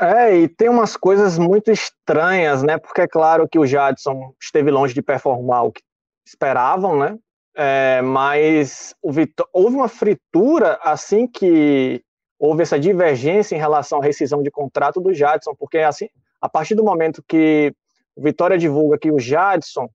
É, 0.00 0.36
e 0.36 0.48
tem 0.48 0.68
umas 0.68 0.96
coisas 0.96 1.38
muito 1.38 1.70
estranhas, 1.70 2.62
né? 2.62 2.78
Porque 2.78 3.02
é 3.02 3.08
claro 3.08 3.48
que 3.48 3.58
o 3.58 3.66
Jadson 3.66 4.34
esteve 4.40 4.70
longe 4.70 4.92
de 4.92 5.02
performar 5.02 5.64
o 5.64 5.72
que 5.72 5.80
esperavam, 6.26 6.98
né? 6.98 7.16
É, 7.58 8.02
mas 8.02 8.94
houve 9.02 9.76
uma 9.76 9.88
fritura 9.88 10.78
assim 10.82 11.26
que 11.26 12.02
houve 12.38 12.62
essa 12.62 12.78
divergência 12.78 13.56
em 13.56 13.58
relação 13.58 13.98
à 13.98 14.04
rescisão 14.04 14.42
de 14.42 14.50
contrato 14.50 15.00
do 15.00 15.14
Jadson, 15.14 15.54
porque 15.58 15.78
assim, 15.78 16.08
a 16.38 16.50
partir 16.50 16.74
do 16.74 16.84
momento 16.84 17.24
que 17.26 17.72
o 18.14 18.22
Vitória 18.22 18.58
divulga 18.58 18.98
que 18.98 19.10
o 19.10 19.18
Jadson 19.18 19.88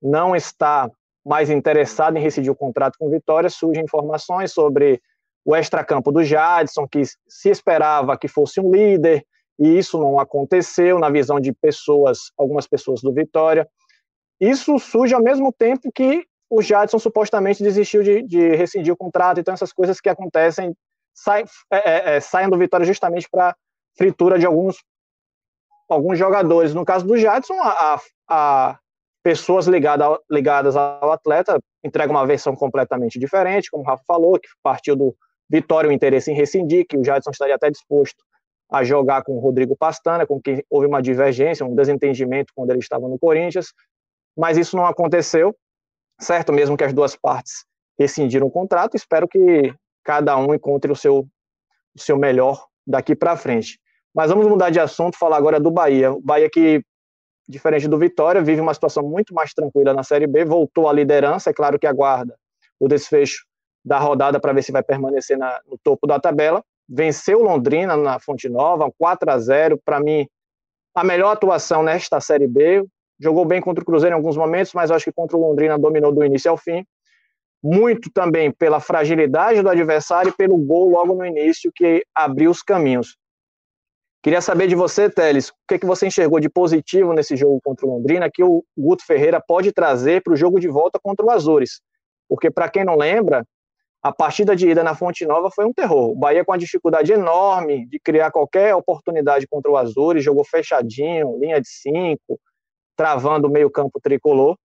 não 0.00 0.36
está 0.36 0.88
mais 1.26 1.50
interessado 1.50 2.16
em 2.16 2.20
rescindir 2.20 2.52
o 2.52 2.56
contrato 2.56 2.96
com 2.96 3.06
o 3.06 3.10
Vitória, 3.10 3.50
surgem 3.50 3.84
informações 3.84 4.52
sobre 4.52 5.02
o 5.44 5.56
extracampo 5.56 6.12
do 6.12 6.22
Jadson, 6.22 6.86
que 6.86 7.02
se 7.04 7.48
esperava 7.48 8.16
que 8.16 8.28
fosse 8.28 8.60
um 8.60 8.70
líder, 8.70 9.24
e 9.58 9.76
isso 9.76 9.98
não 9.98 10.18
aconteceu 10.18 10.98
na 10.98 11.10
visão 11.10 11.40
de 11.40 11.52
pessoas, 11.52 12.30
algumas 12.38 12.66
pessoas 12.66 13.02
do 13.02 13.12
Vitória. 13.12 13.68
Isso 14.40 14.78
surge 14.78 15.12
ao 15.12 15.22
mesmo 15.22 15.52
tempo 15.52 15.90
que 15.92 16.24
o 16.50 16.60
Jadson 16.60 16.98
supostamente 16.98 17.62
desistiu 17.62 18.02
de, 18.02 18.22
de 18.22 18.56
rescindir 18.56 18.92
o 18.92 18.96
contrato, 18.96 19.38
então 19.38 19.54
essas 19.54 19.72
coisas 19.72 20.00
que 20.00 20.08
acontecem 20.08 20.74
saem, 21.14 21.44
é, 21.70 21.90
é, 21.90 22.16
é 22.16 22.20
saem 22.20 22.50
do 22.50 22.58
Vitória 22.58 22.84
justamente 22.84 23.28
para 23.30 23.54
fritura 23.96 24.38
de 24.38 24.46
alguns, 24.46 24.76
alguns 25.88 26.18
jogadores. 26.18 26.74
No 26.74 26.84
caso 26.84 27.06
do 27.06 27.16
Jadson, 27.16 27.54
a, 27.60 27.94
a, 27.94 28.00
a 28.28 28.78
pessoas 29.22 29.66
ligada, 29.66 30.18
ligadas 30.28 30.76
ao 30.76 31.12
atleta 31.12 31.60
entregam 31.84 32.16
uma 32.16 32.26
versão 32.26 32.56
completamente 32.56 33.18
diferente, 33.18 33.70
como 33.70 33.84
o 33.84 33.86
Rafa 33.86 34.02
falou, 34.06 34.38
que 34.38 34.48
partiu 34.62 34.96
do 34.96 35.14
Vitória 35.48 35.88
o 35.88 35.92
interesse 35.92 36.30
em 36.30 36.34
rescindir, 36.34 36.86
que 36.86 36.96
o 36.96 37.04
Jadson 37.04 37.30
estaria 37.30 37.54
até 37.54 37.70
disposto 37.70 38.22
a 38.70 38.84
jogar 38.84 39.22
com 39.22 39.36
o 39.36 39.40
Rodrigo 39.40 39.76
Pastana, 39.76 40.26
com 40.26 40.40
quem 40.40 40.64
houve 40.70 40.86
uma 40.86 41.02
divergência, 41.02 41.66
um 41.66 41.74
desentendimento 41.74 42.52
quando 42.54 42.70
ele 42.70 42.78
estava 42.78 43.08
no 43.08 43.18
Corinthians, 43.18 43.72
mas 44.36 44.56
isso 44.56 44.76
não 44.76 44.86
aconteceu, 44.86 45.54
certo? 46.20 46.52
Mesmo 46.52 46.76
que 46.76 46.84
as 46.84 46.92
duas 46.92 47.16
partes 47.16 47.64
rescindiram 47.98 48.46
o 48.46 48.50
contrato, 48.50 48.96
espero 48.96 49.26
que 49.26 49.74
cada 50.04 50.36
um 50.36 50.54
encontre 50.54 50.90
o 50.90 50.96
seu, 50.96 51.26
o 51.94 52.00
seu 52.00 52.16
melhor 52.18 52.66
daqui 52.86 53.14
para 53.14 53.36
frente. 53.36 53.78
Mas 54.14 54.30
vamos 54.30 54.46
mudar 54.46 54.70
de 54.70 54.80
assunto, 54.80 55.18
falar 55.18 55.36
agora 55.36 55.60
do 55.60 55.70
Bahia. 55.70 56.12
O 56.12 56.20
Bahia 56.20 56.48
que, 56.50 56.82
diferente 57.48 57.86
do 57.86 57.98
Vitória, 57.98 58.42
vive 58.42 58.60
uma 58.60 58.74
situação 58.74 59.02
muito 59.02 59.34
mais 59.34 59.52
tranquila 59.52 59.94
na 59.94 60.02
Série 60.02 60.26
B, 60.26 60.44
voltou 60.44 60.88
à 60.88 60.92
liderança, 60.92 61.50
é 61.50 61.52
claro 61.52 61.78
que 61.78 61.86
aguarda 61.86 62.36
o 62.78 62.88
desfecho 62.88 63.44
da 63.84 63.98
rodada 63.98 64.40
para 64.40 64.52
ver 64.52 64.62
se 64.62 64.72
vai 64.72 64.82
permanecer 64.82 65.38
na, 65.38 65.60
no 65.66 65.78
topo 65.78 66.06
da 66.06 66.18
tabela. 66.18 66.62
Venceu 66.88 67.42
Londrina 67.42 67.96
na 67.96 68.18
Fonte 68.18 68.48
Nova, 68.48 68.90
4 68.98 69.30
a 69.30 69.38
0 69.38 69.80
para 69.84 70.00
mim, 70.00 70.26
a 70.94 71.04
melhor 71.04 71.32
atuação 71.32 71.82
nesta 71.82 72.20
Série 72.20 72.48
B. 72.48 72.84
Jogou 73.20 73.44
bem 73.44 73.60
contra 73.60 73.82
o 73.82 73.86
Cruzeiro 73.86 74.14
em 74.14 74.16
alguns 74.16 74.36
momentos, 74.36 74.72
mas 74.72 74.90
acho 74.90 75.04
que 75.04 75.12
contra 75.12 75.36
o 75.36 75.40
Londrina 75.40 75.78
dominou 75.78 76.10
do 76.10 76.24
início 76.24 76.50
ao 76.50 76.56
fim. 76.56 76.84
Muito 77.62 78.10
também 78.10 78.50
pela 78.50 78.80
fragilidade 78.80 79.60
do 79.60 79.68
adversário 79.68 80.30
e 80.30 80.36
pelo 80.36 80.56
gol 80.56 80.88
logo 80.88 81.14
no 81.14 81.26
início 81.26 81.70
que 81.74 82.02
abriu 82.14 82.50
os 82.50 82.62
caminhos. 82.62 83.18
Queria 84.22 84.40
saber 84.40 84.66
de 84.66 84.74
você, 84.74 85.08
Teles, 85.08 85.50
o 85.50 85.54
que, 85.68 85.78
que 85.78 85.86
você 85.86 86.06
enxergou 86.06 86.40
de 86.40 86.48
positivo 86.48 87.12
nesse 87.12 87.36
jogo 87.36 87.60
contra 87.62 87.86
o 87.86 87.94
Londrina 87.94 88.30
que 88.32 88.42
o 88.42 88.64
Guto 88.76 89.04
Ferreira 89.04 89.42
pode 89.46 89.72
trazer 89.72 90.22
para 90.22 90.32
o 90.32 90.36
jogo 90.36 90.58
de 90.58 90.68
volta 90.68 90.98
contra 91.02 91.24
o 91.24 91.30
Azores? 91.30 91.80
Porque, 92.28 92.50
para 92.50 92.68
quem 92.68 92.84
não 92.84 92.96
lembra, 92.96 93.46
a 94.02 94.12
partida 94.12 94.56
de 94.56 94.68
ida 94.68 94.82
na 94.82 94.94
Fonte 94.94 95.26
Nova 95.26 95.50
foi 95.50 95.66
um 95.66 95.72
terror. 95.72 96.10
O 96.10 96.14
Bahia 96.14 96.44
com 96.44 96.52
uma 96.52 96.58
dificuldade 96.58 97.12
enorme 97.12 97.86
de 97.86 97.98
criar 97.98 98.30
qualquer 98.30 98.74
oportunidade 98.74 99.46
contra 99.46 99.70
o 99.70 99.76
Azures, 99.76 100.24
jogou 100.24 100.44
fechadinho, 100.44 101.38
linha 101.38 101.60
de 101.60 101.68
cinco, 101.68 102.38
travando 103.00 103.48
o 103.48 103.50
meio-campo 103.50 103.98
tricolor. 103.98 104.58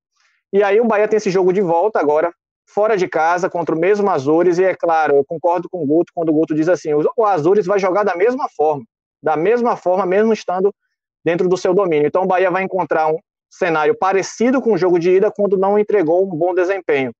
E 0.51 0.61
aí 0.61 0.81
o 0.81 0.85
Bahia 0.85 1.07
tem 1.07 1.15
esse 1.15 1.31
jogo 1.31 1.53
de 1.53 1.61
volta 1.61 2.01
agora, 2.01 2.33
fora 2.67 2.97
de 2.97 3.07
casa, 3.07 3.49
contra 3.49 3.73
o 3.73 3.79
mesmo 3.79 4.09
Azures, 4.09 4.57
e 4.57 4.65
é 4.65 4.75
claro, 4.75 5.15
eu 5.15 5.23
concordo 5.25 5.69
com 5.69 5.81
o 5.81 5.87
Guto 5.87 6.11
quando 6.13 6.29
o 6.29 6.33
Guto 6.33 6.53
diz 6.53 6.67
assim: 6.67 6.89
o 6.93 7.25
Azures 7.25 7.65
vai 7.65 7.79
jogar 7.79 8.03
da 8.03 8.13
mesma 8.13 8.49
forma, 8.53 8.83
da 9.23 9.37
mesma 9.37 9.77
forma, 9.77 10.05
mesmo 10.05 10.33
estando 10.33 10.75
dentro 11.23 11.47
do 11.47 11.55
seu 11.55 11.73
domínio. 11.73 12.07
Então 12.07 12.23
o 12.23 12.27
Bahia 12.27 12.51
vai 12.51 12.63
encontrar 12.63 13.07
um 13.07 13.17
cenário 13.49 13.97
parecido 13.97 14.61
com 14.61 14.73
o 14.73 14.77
jogo 14.77 14.99
de 14.99 15.11
ida 15.11 15.31
quando 15.31 15.57
não 15.57 15.79
entregou 15.79 16.21
um 16.25 16.35
bom 16.37 16.53
desempenho. 16.53 17.13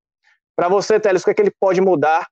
Para 0.54 0.68
você, 0.68 1.00
Teles, 1.00 1.22
o 1.22 1.26
que, 1.26 1.32
é 1.32 1.34
que 1.34 1.42
ele 1.42 1.54
pode 1.58 1.80
mudar 1.80 2.28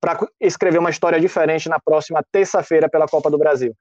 para 0.00 0.18
escrever 0.40 0.78
uma 0.78 0.90
história 0.90 1.20
diferente 1.20 1.68
na 1.68 1.78
próxima 1.78 2.20
terça-feira 2.32 2.88
pela 2.88 3.06
Copa 3.06 3.30
do 3.30 3.38
Brasil? 3.38 3.72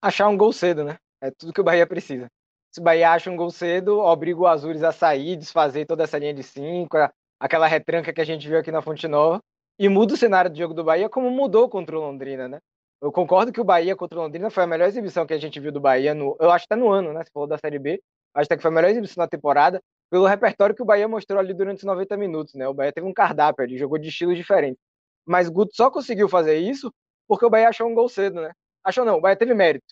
Achar 0.00 0.28
um 0.28 0.38
gol 0.38 0.54
cedo, 0.54 0.82
né? 0.82 0.96
É 1.20 1.30
tudo 1.30 1.52
que 1.52 1.60
o 1.60 1.64
Bahia 1.64 1.86
precisa. 1.86 2.28
Se 2.76 2.80
o 2.80 2.84
Bahia 2.84 3.10
acha 3.10 3.30
um 3.30 3.36
gol 3.36 3.50
cedo, 3.50 4.00
obriga 4.00 4.38
o 4.38 4.46
Azures 4.46 4.82
a 4.82 4.92
sair, 4.92 5.34
desfazer 5.34 5.86
toda 5.86 6.04
essa 6.04 6.18
linha 6.18 6.34
de 6.34 6.42
cinco, 6.42 6.98
aquela 7.40 7.66
retranca 7.66 8.12
que 8.12 8.20
a 8.20 8.24
gente 8.24 8.46
viu 8.46 8.58
aqui 8.58 8.70
na 8.70 8.82
Fonte 8.82 9.08
Nova, 9.08 9.40
e 9.78 9.88
muda 9.88 10.12
o 10.12 10.16
cenário 10.16 10.50
do 10.50 10.58
jogo 10.58 10.74
do 10.74 10.84
Bahia 10.84 11.08
como 11.08 11.30
mudou 11.30 11.70
contra 11.70 11.96
o 11.96 12.02
Londrina, 12.02 12.46
né? 12.46 12.60
Eu 13.00 13.10
concordo 13.10 13.50
que 13.50 13.62
o 13.62 13.64
Bahia 13.64 13.96
contra 13.96 14.18
o 14.18 14.22
Londrina 14.22 14.50
foi 14.50 14.64
a 14.64 14.66
melhor 14.66 14.88
exibição 14.88 15.26
que 15.26 15.32
a 15.32 15.38
gente 15.38 15.58
viu 15.58 15.72
do 15.72 15.80
Bahia, 15.80 16.12
no, 16.12 16.36
eu 16.38 16.50
acho 16.50 16.68
que 16.68 16.74
até 16.74 16.78
no 16.78 16.90
ano, 16.90 17.14
né? 17.14 17.24
Se 17.24 17.30
falou 17.32 17.48
da 17.48 17.56
Série 17.56 17.78
B, 17.78 17.98
acho 18.34 18.46
que 18.46 18.58
foi 18.58 18.70
a 18.70 18.74
melhor 18.74 18.90
exibição 18.90 19.24
da 19.24 19.28
temporada 19.28 19.82
pelo 20.10 20.26
repertório 20.26 20.74
que 20.74 20.82
o 20.82 20.84
Bahia 20.84 21.08
mostrou 21.08 21.40
ali 21.40 21.54
durante 21.54 21.78
os 21.78 21.84
90 21.84 22.14
minutos, 22.18 22.52
né? 22.52 22.68
O 22.68 22.74
Bahia 22.74 22.92
teve 22.92 23.06
um 23.06 23.14
cardápio 23.14 23.64
ali, 23.64 23.78
jogou 23.78 23.96
de 23.96 24.10
estilos 24.10 24.36
diferentes. 24.36 24.78
Mas 25.24 25.48
Guto 25.48 25.74
só 25.74 25.90
conseguiu 25.90 26.28
fazer 26.28 26.58
isso 26.58 26.92
porque 27.26 27.46
o 27.46 27.48
Bahia 27.48 27.70
achou 27.70 27.88
um 27.88 27.94
gol 27.94 28.10
cedo, 28.10 28.42
né? 28.42 28.52
Achou 28.84 29.02
não, 29.02 29.16
o 29.16 29.20
Bahia 29.22 29.34
teve 29.34 29.54
mérito. 29.54 29.86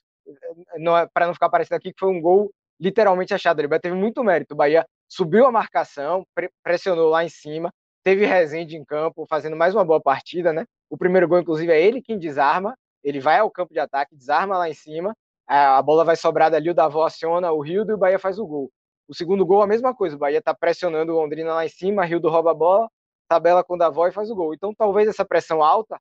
Não 0.76 0.94
é, 0.98 1.06
para 1.06 1.26
não 1.26 1.32
ficar 1.32 1.48
parecendo 1.48 1.78
aqui 1.78 1.90
que 1.90 1.98
foi 1.98 2.10
um 2.10 2.20
gol 2.20 2.52
literalmente 2.80 3.34
achado. 3.34 3.60
O 3.60 3.68
Bahia 3.68 3.80
teve 3.80 3.94
muito 3.94 4.22
mérito. 4.22 4.54
O 4.54 4.56
Bahia 4.56 4.86
subiu 5.08 5.46
a 5.46 5.52
marcação, 5.52 6.26
pressionou 6.62 7.08
lá 7.08 7.24
em 7.24 7.28
cima, 7.28 7.70
teve 8.02 8.26
Rezende 8.26 8.76
em 8.76 8.84
campo, 8.84 9.26
fazendo 9.26 9.56
mais 9.56 9.74
uma 9.74 9.84
boa 9.84 10.00
partida, 10.00 10.52
né? 10.52 10.64
O 10.90 10.96
primeiro 10.96 11.28
gol, 11.28 11.38
inclusive, 11.40 11.72
é 11.72 11.80
ele 11.80 12.02
quem 12.02 12.18
desarma. 12.18 12.76
Ele 13.02 13.20
vai 13.20 13.38
ao 13.38 13.50
campo 13.50 13.72
de 13.72 13.80
ataque, 13.80 14.16
desarma 14.16 14.56
lá 14.58 14.68
em 14.68 14.74
cima. 14.74 15.14
A 15.46 15.82
bola 15.82 16.04
vai 16.04 16.16
sobrar 16.16 16.50
dali, 16.50 16.70
o 16.70 16.74
Davó 16.74 17.04
aciona 17.04 17.52
o 17.52 17.60
Rio 17.60 17.84
e 17.86 17.92
o 17.92 17.98
Bahia 17.98 18.18
faz 18.18 18.38
o 18.38 18.46
gol. 18.46 18.70
O 19.06 19.14
segundo 19.14 19.44
gol, 19.44 19.62
a 19.62 19.66
mesma 19.66 19.94
coisa. 19.94 20.16
O 20.16 20.18
Bahia 20.18 20.40
tá 20.40 20.54
pressionando 20.54 21.12
o 21.12 21.16
Londrina 21.16 21.54
lá 21.54 21.66
em 21.66 21.68
cima, 21.68 22.04
Rildo 22.04 22.30
rouba 22.30 22.52
a 22.52 22.54
bola, 22.54 22.88
tabela 23.28 23.62
com 23.62 23.74
o 23.74 23.78
Davó 23.78 24.06
e 24.06 24.12
faz 24.12 24.30
o 24.30 24.34
gol. 24.34 24.54
Então, 24.54 24.74
talvez 24.74 25.08
essa 25.08 25.24
pressão 25.24 25.62
alta 25.62 25.98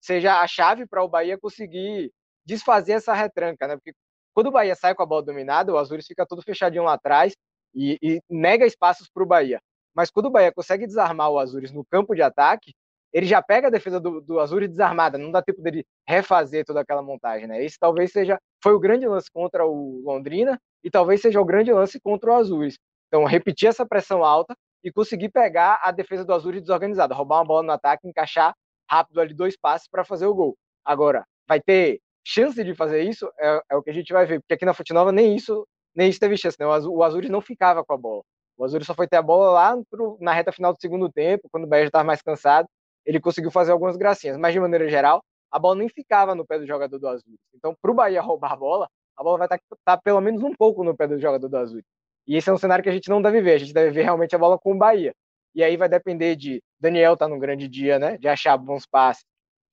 seja 0.00 0.40
a 0.40 0.46
chave 0.46 0.86
para 0.86 1.02
o 1.02 1.08
Bahia 1.08 1.38
conseguir 1.38 2.12
desfazer 2.44 2.92
essa 2.92 3.14
retranca, 3.14 3.66
né? 3.66 3.76
Porque 3.76 3.94
quando 4.34 4.48
o 4.48 4.50
Bahia 4.50 4.74
sai 4.74 4.94
com 4.94 5.02
a 5.02 5.06
bola 5.06 5.22
dominada, 5.22 5.72
o 5.72 5.78
Azures 5.78 6.06
fica 6.06 6.26
todo 6.26 6.42
fechadinho 6.42 6.82
lá 6.82 6.94
atrás 6.94 7.34
e, 7.74 7.98
e 8.02 8.20
nega 8.28 8.66
espaços 8.66 9.08
para 9.08 9.22
o 9.22 9.26
Bahia. 9.26 9.60
Mas 9.94 10.10
quando 10.10 10.26
o 10.26 10.30
Bahia 10.30 10.52
consegue 10.52 10.86
desarmar 10.86 11.30
o 11.30 11.38
Azures 11.38 11.70
no 11.70 11.84
campo 11.84 12.14
de 12.14 12.22
ataque, 12.22 12.74
ele 13.12 13.26
já 13.26 13.40
pega 13.40 13.68
a 13.68 13.70
defesa 13.70 14.00
do, 14.00 14.20
do 14.20 14.40
Azures 14.40 14.68
desarmada, 14.68 15.16
não 15.16 15.30
dá 15.30 15.40
tempo 15.40 15.62
dele 15.62 15.86
refazer 16.06 16.64
toda 16.64 16.80
aquela 16.80 17.00
montagem, 17.00 17.46
né? 17.46 17.64
Esse 17.64 17.78
talvez 17.78 18.10
seja 18.10 18.36
foi 18.60 18.74
o 18.74 18.80
grande 18.80 19.06
lance 19.06 19.30
contra 19.30 19.64
o 19.64 20.02
Londrina 20.04 20.60
e 20.82 20.90
talvez 20.90 21.20
seja 21.20 21.40
o 21.40 21.44
grande 21.44 21.72
lance 21.72 22.00
contra 22.00 22.32
o 22.32 22.34
Azures. 22.34 22.76
Então, 23.06 23.24
repetir 23.24 23.68
essa 23.68 23.86
pressão 23.86 24.24
alta 24.24 24.56
e 24.82 24.90
conseguir 24.90 25.28
pegar 25.28 25.80
a 25.84 25.92
defesa 25.92 26.24
do 26.24 26.34
Azures 26.34 26.60
desorganizada, 26.60 27.14
roubar 27.14 27.38
uma 27.38 27.44
bola 27.44 27.62
no 27.62 27.70
ataque, 27.70 28.08
encaixar 28.08 28.52
rápido 28.90 29.20
ali 29.20 29.32
dois 29.32 29.56
passes 29.56 29.88
para 29.88 30.04
fazer 30.04 30.26
o 30.26 30.34
gol. 30.34 30.56
Agora, 30.84 31.24
vai 31.46 31.60
ter 31.60 32.00
chance 32.24 32.62
de 32.62 32.74
fazer 32.74 33.02
isso? 33.02 33.30
É, 33.38 33.62
é, 33.70 33.76
o 33.76 33.82
que 33.82 33.90
a 33.90 33.94
gente 33.94 34.12
vai 34.12 34.26
ver, 34.26 34.40
porque 34.40 34.54
aqui 34.54 34.64
na 34.64 34.74
Fute 34.74 34.92
Nova 34.92 35.12
nem 35.12 35.36
isso, 35.36 35.66
nem 35.94 36.08
isso 36.08 36.20
teve 36.20 36.36
chance, 36.36 36.56
né? 36.58 36.66
O 36.66 37.02
Azures 37.02 37.30
não 37.30 37.40
ficava 37.40 37.84
com 37.84 37.92
a 37.92 37.96
bola. 37.96 38.22
O 38.56 38.64
Azul 38.64 38.82
só 38.84 38.94
foi 38.94 39.08
ter 39.08 39.16
a 39.16 39.22
bola 39.22 39.50
lá 39.50 39.76
pro, 39.90 40.16
na 40.20 40.32
reta 40.32 40.52
final 40.52 40.72
do 40.72 40.80
segundo 40.80 41.10
tempo, 41.10 41.48
quando 41.50 41.64
o 41.64 41.66
Bahia 41.66 41.84
já 41.84 41.88
estava 41.88 42.04
mais 42.04 42.22
cansado. 42.22 42.68
Ele 43.04 43.20
conseguiu 43.20 43.50
fazer 43.50 43.72
algumas 43.72 43.96
gracinhas, 43.96 44.36
mas 44.36 44.52
de 44.52 44.60
maneira 44.60 44.88
geral, 44.88 45.22
a 45.50 45.58
bola 45.58 45.76
nem 45.76 45.88
ficava 45.88 46.34
no 46.34 46.46
pé 46.46 46.58
do 46.58 46.66
jogador 46.66 46.98
do 46.98 47.08
Azul. 47.08 47.34
Então, 47.54 47.76
para 47.80 47.90
o 47.90 47.94
Bahia 47.94 48.20
roubar 48.22 48.52
a 48.52 48.56
bola, 48.56 48.88
a 49.16 49.22
bola 49.22 49.38
vai 49.38 49.46
estar 49.46 49.58
tá, 49.58 49.76
tá 49.84 49.96
pelo 49.96 50.20
menos 50.20 50.42
um 50.42 50.52
pouco 50.52 50.82
no 50.82 50.96
pé 50.96 51.06
do 51.06 51.18
jogador 51.18 51.48
do 51.48 51.56
Azul. 51.56 51.82
E 52.26 52.36
esse 52.36 52.48
é 52.48 52.52
um 52.52 52.58
cenário 52.58 52.82
que 52.82 52.88
a 52.88 52.92
gente 52.92 53.08
não 53.08 53.20
deve 53.20 53.40
ver. 53.40 53.52
A 53.52 53.58
gente 53.58 53.72
deve 53.72 53.90
ver 53.90 54.02
realmente 54.02 54.34
a 54.34 54.38
bola 54.38 54.58
com 54.58 54.72
o 54.72 54.78
Bahia. 54.78 55.12
E 55.54 55.62
aí 55.62 55.76
vai 55.76 55.88
depender 55.88 56.34
de 56.34 56.62
Daniel 56.80 57.16
tá 57.16 57.28
num 57.28 57.38
grande 57.38 57.68
dia, 57.68 57.98
né? 57.98 58.16
De 58.18 58.26
achar 58.26 58.56
bons 58.56 58.86
passes, 58.86 59.24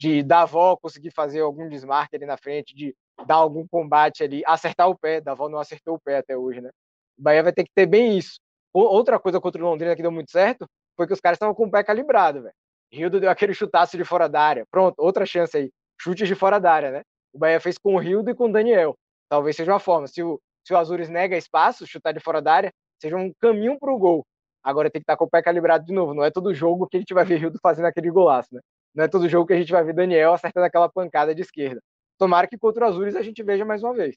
de 0.02 0.24
Davó 0.24 0.76
conseguir 0.78 1.12
fazer 1.12 1.42
algum 1.42 1.70
desmarque 1.70 2.16
ali 2.16 2.26
na 2.26 2.36
frente, 2.36 2.74
de 2.74 2.96
dar 3.28 3.36
algum 3.36 3.68
combate 3.68 4.24
ali, 4.24 4.42
acertar 4.48 4.90
o 4.90 4.98
pé. 4.98 5.22
Davó 5.22 5.48
não 5.48 5.60
acertou 5.60 5.94
o 5.94 6.00
pé 6.00 6.18
até 6.18 6.36
hoje, 6.36 6.60
né? 6.60 6.72
O 7.20 7.22
Bahia 7.22 7.44
vai 7.44 7.54
ter 7.54 7.64
que 7.64 7.70
ter 7.72 7.86
bem 7.86 8.18
isso. 8.18 8.40
Outra 8.74 9.20
coisa 9.20 9.40
contra 9.40 9.62
o 9.62 9.66
Londrina 9.70 9.96
que 9.96 10.02
deu 10.02 10.12
muito 10.12 10.32
certo 10.32 10.66
foi 10.98 11.06
que 11.06 11.14
os 11.14 11.20
caras 11.20 11.36
estavam 11.36 11.54
com 11.54 11.66
o 11.66 11.72
pé 11.72 11.84
calibrado, 11.84 12.42
velho. 12.42 12.56
Rildo 12.92 13.20
deu 13.20 13.30
aquele 13.30 13.54
chutaço 13.54 13.96
de 13.96 14.04
fora 14.04 14.28
da 14.28 14.42
área. 14.42 14.66
Pronto, 14.72 14.96
outra 14.98 15.24
chance 15.24 15.56
aí. 15.56 15.70
Chutes 16.02 16.28
de 16.28 16.34
fora 16.34 16.60
da 16.60 16.74
área, 16.74 16.90
né? 16.90 17.02
O 17.32 17.38
Bahia 17.38 17.60
fez 17.60 17.78
com 17.78 17.94
o 17.94 18.00
Rildo 18.00 18.32
e 18.32 18.34
com 18.34 18.50
o 18.50 18.52
Daniel. 18.52 18.96
Talvez 19.30 19.56
seja 19.56 19.72
uma 19.72 19.80
forma. 19.80 20.08
Se 20.08 20.24
o, 20.24 20.42
se 20.66 20.74
o 20.74 20.78
Azures 20.78 21.10
nega 21.10 21.38
espaço, 21.38 21.86
chutar 21.86 22.12
de 22.12 22.20
fora 22.20 22.42
da 22.42 22.52
área, 22.52 22.74
seja 23.00 23.16
um 23.16 23.32
caminho 23.40 23.78
para 23.78 23.94
o 23.94 24.00
gol. 24.00 24.26
Agora 24.64 24.90
tem 24.90 25.00
que 25.00 25.04
estar 25.04 25.16
com 25.16 25.26
o 25.26 25.30
pé 25.30 25.44
calibrado 25.44 25.86
de 25.86 25.94
novo. 25.94 26.16
Não 26.16 26.24
é 26.24 26.32
todo 26.32 26.52
jogo 26.56 26.88
que 26.88 26.98
a 26.98 27.00
gente 27.00 27.14
vai 27.14 27.24
ver 27.24 27.38
Rildo 27.38 27.60
fazendo 27.62 27.86
aquele 27.86 28.10
golaço, 28.10 28.50
né? 28.52 28.62
Não 28.93 29.04
é 29.04 29.08
todo 29.08 29.30
jogo 29.30 29.47
que 29.47 29.54
a 29.54 29.58
gente 29.58 29.71
vai 29.71 29.84
ver 29.84 29.93
Daniel 29.93 30.34
acertando 30.34 30.65
aquela 30.65 30.89
pancada 30.89 31.34
de 31.34 31.41
esquerda. 31.41 31.82
Tomara 32.17 32.47
que 32.47 32.58
contra 32.58 32.86
o 32.86 32.88
Azures 32.89 33.15
a 33.15 33.21
gente 33.21 33.41
veja 33.41 33.65
mais 33.65 33.82
uma 33.84 33.93
vez. 33.93 34.15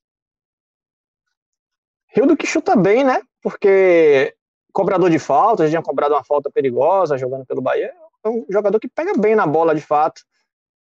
Rildo 2.09 2.37
que 2.37 2.47
chuta 2.47 2.77
bem, 2.77 3.03
né? 3.03 3.23
Porque 3.43 4.35
cobrador 4.73 5.09
de 5.09 5.19
falta, 5.19 5.65
já 5.65 5.71
tinha 5.71 5.83
cobrado 5.83 6.15
uma 6.15 6.25
falta 6.25 6.51
perigosa 6.51 7.17
jogando 7.17 7.47
pelo 7.47 7.63
Bahia. 7.63 7.93
É 8.25 8.29
um 8.29 8.45
jogador 8.51 8.79
que 8.81 8.89
pega 8.89 9.13
bem 9.17 9.35
na 9.35 9.47
bola 9.47 9.75
de 9.75 9.81
fato. 9.81 10.23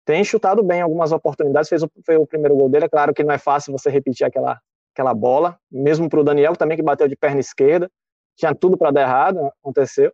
Tem 0.05 0.23
chutado 0.23 0.63
bem 0.63 0.81
algumas 0.81 1.11
oportunidades, 1.11 1.69
fez 1.69 1.83
o, 1.83 1.91
o 2.19 2.27
primeiro 2.27 2.55
gol 2.55 2.69
dele. 2.69 2.85
É 2.85 2.89
claro 2.89 3.13
que 3.13 3.23
não 3.23 3.33
é 3.33 3.37
fácil 3.37 3.71
você 3.71 3.89
repetir 3.89 4.25
aquela, 4.25 4.59
aquela 4.93 5.13
bola, 5.13 5.59
mesmo 5.71 6.09
para 6.09 6.19
o 6.19 6.23
Daniel 6.23 6.55
também, 6.55 6.77
que 6.77 6.83
bateu 6.83 7.07
de 7.07 7.15
perna 7.15 7.39
esquerda. 7.39 7.91
Tinha 8.35 8.55
tudo 8.55 8.77
para 8.77 8.91
dar 8.91 9.01
errado, 9.01 9.51
aconteceu. 9.61 10.11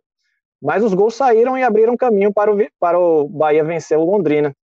Mas 0.60 0.82
os 0.82 0.92
gols 0.94 1.14
saíram 1.14 1.56
e 1.56 1.62
abriram 1.62 1.96
caminho 1.96 2.32
para 2.32 2.52
o, 2.52 2.58
para 2.78 2.98
o 2.98 3.28
Bahia 3.28 3.62
vencer 3.62 3.96
o 3.96 4.04
Londrina. 4.04 4.54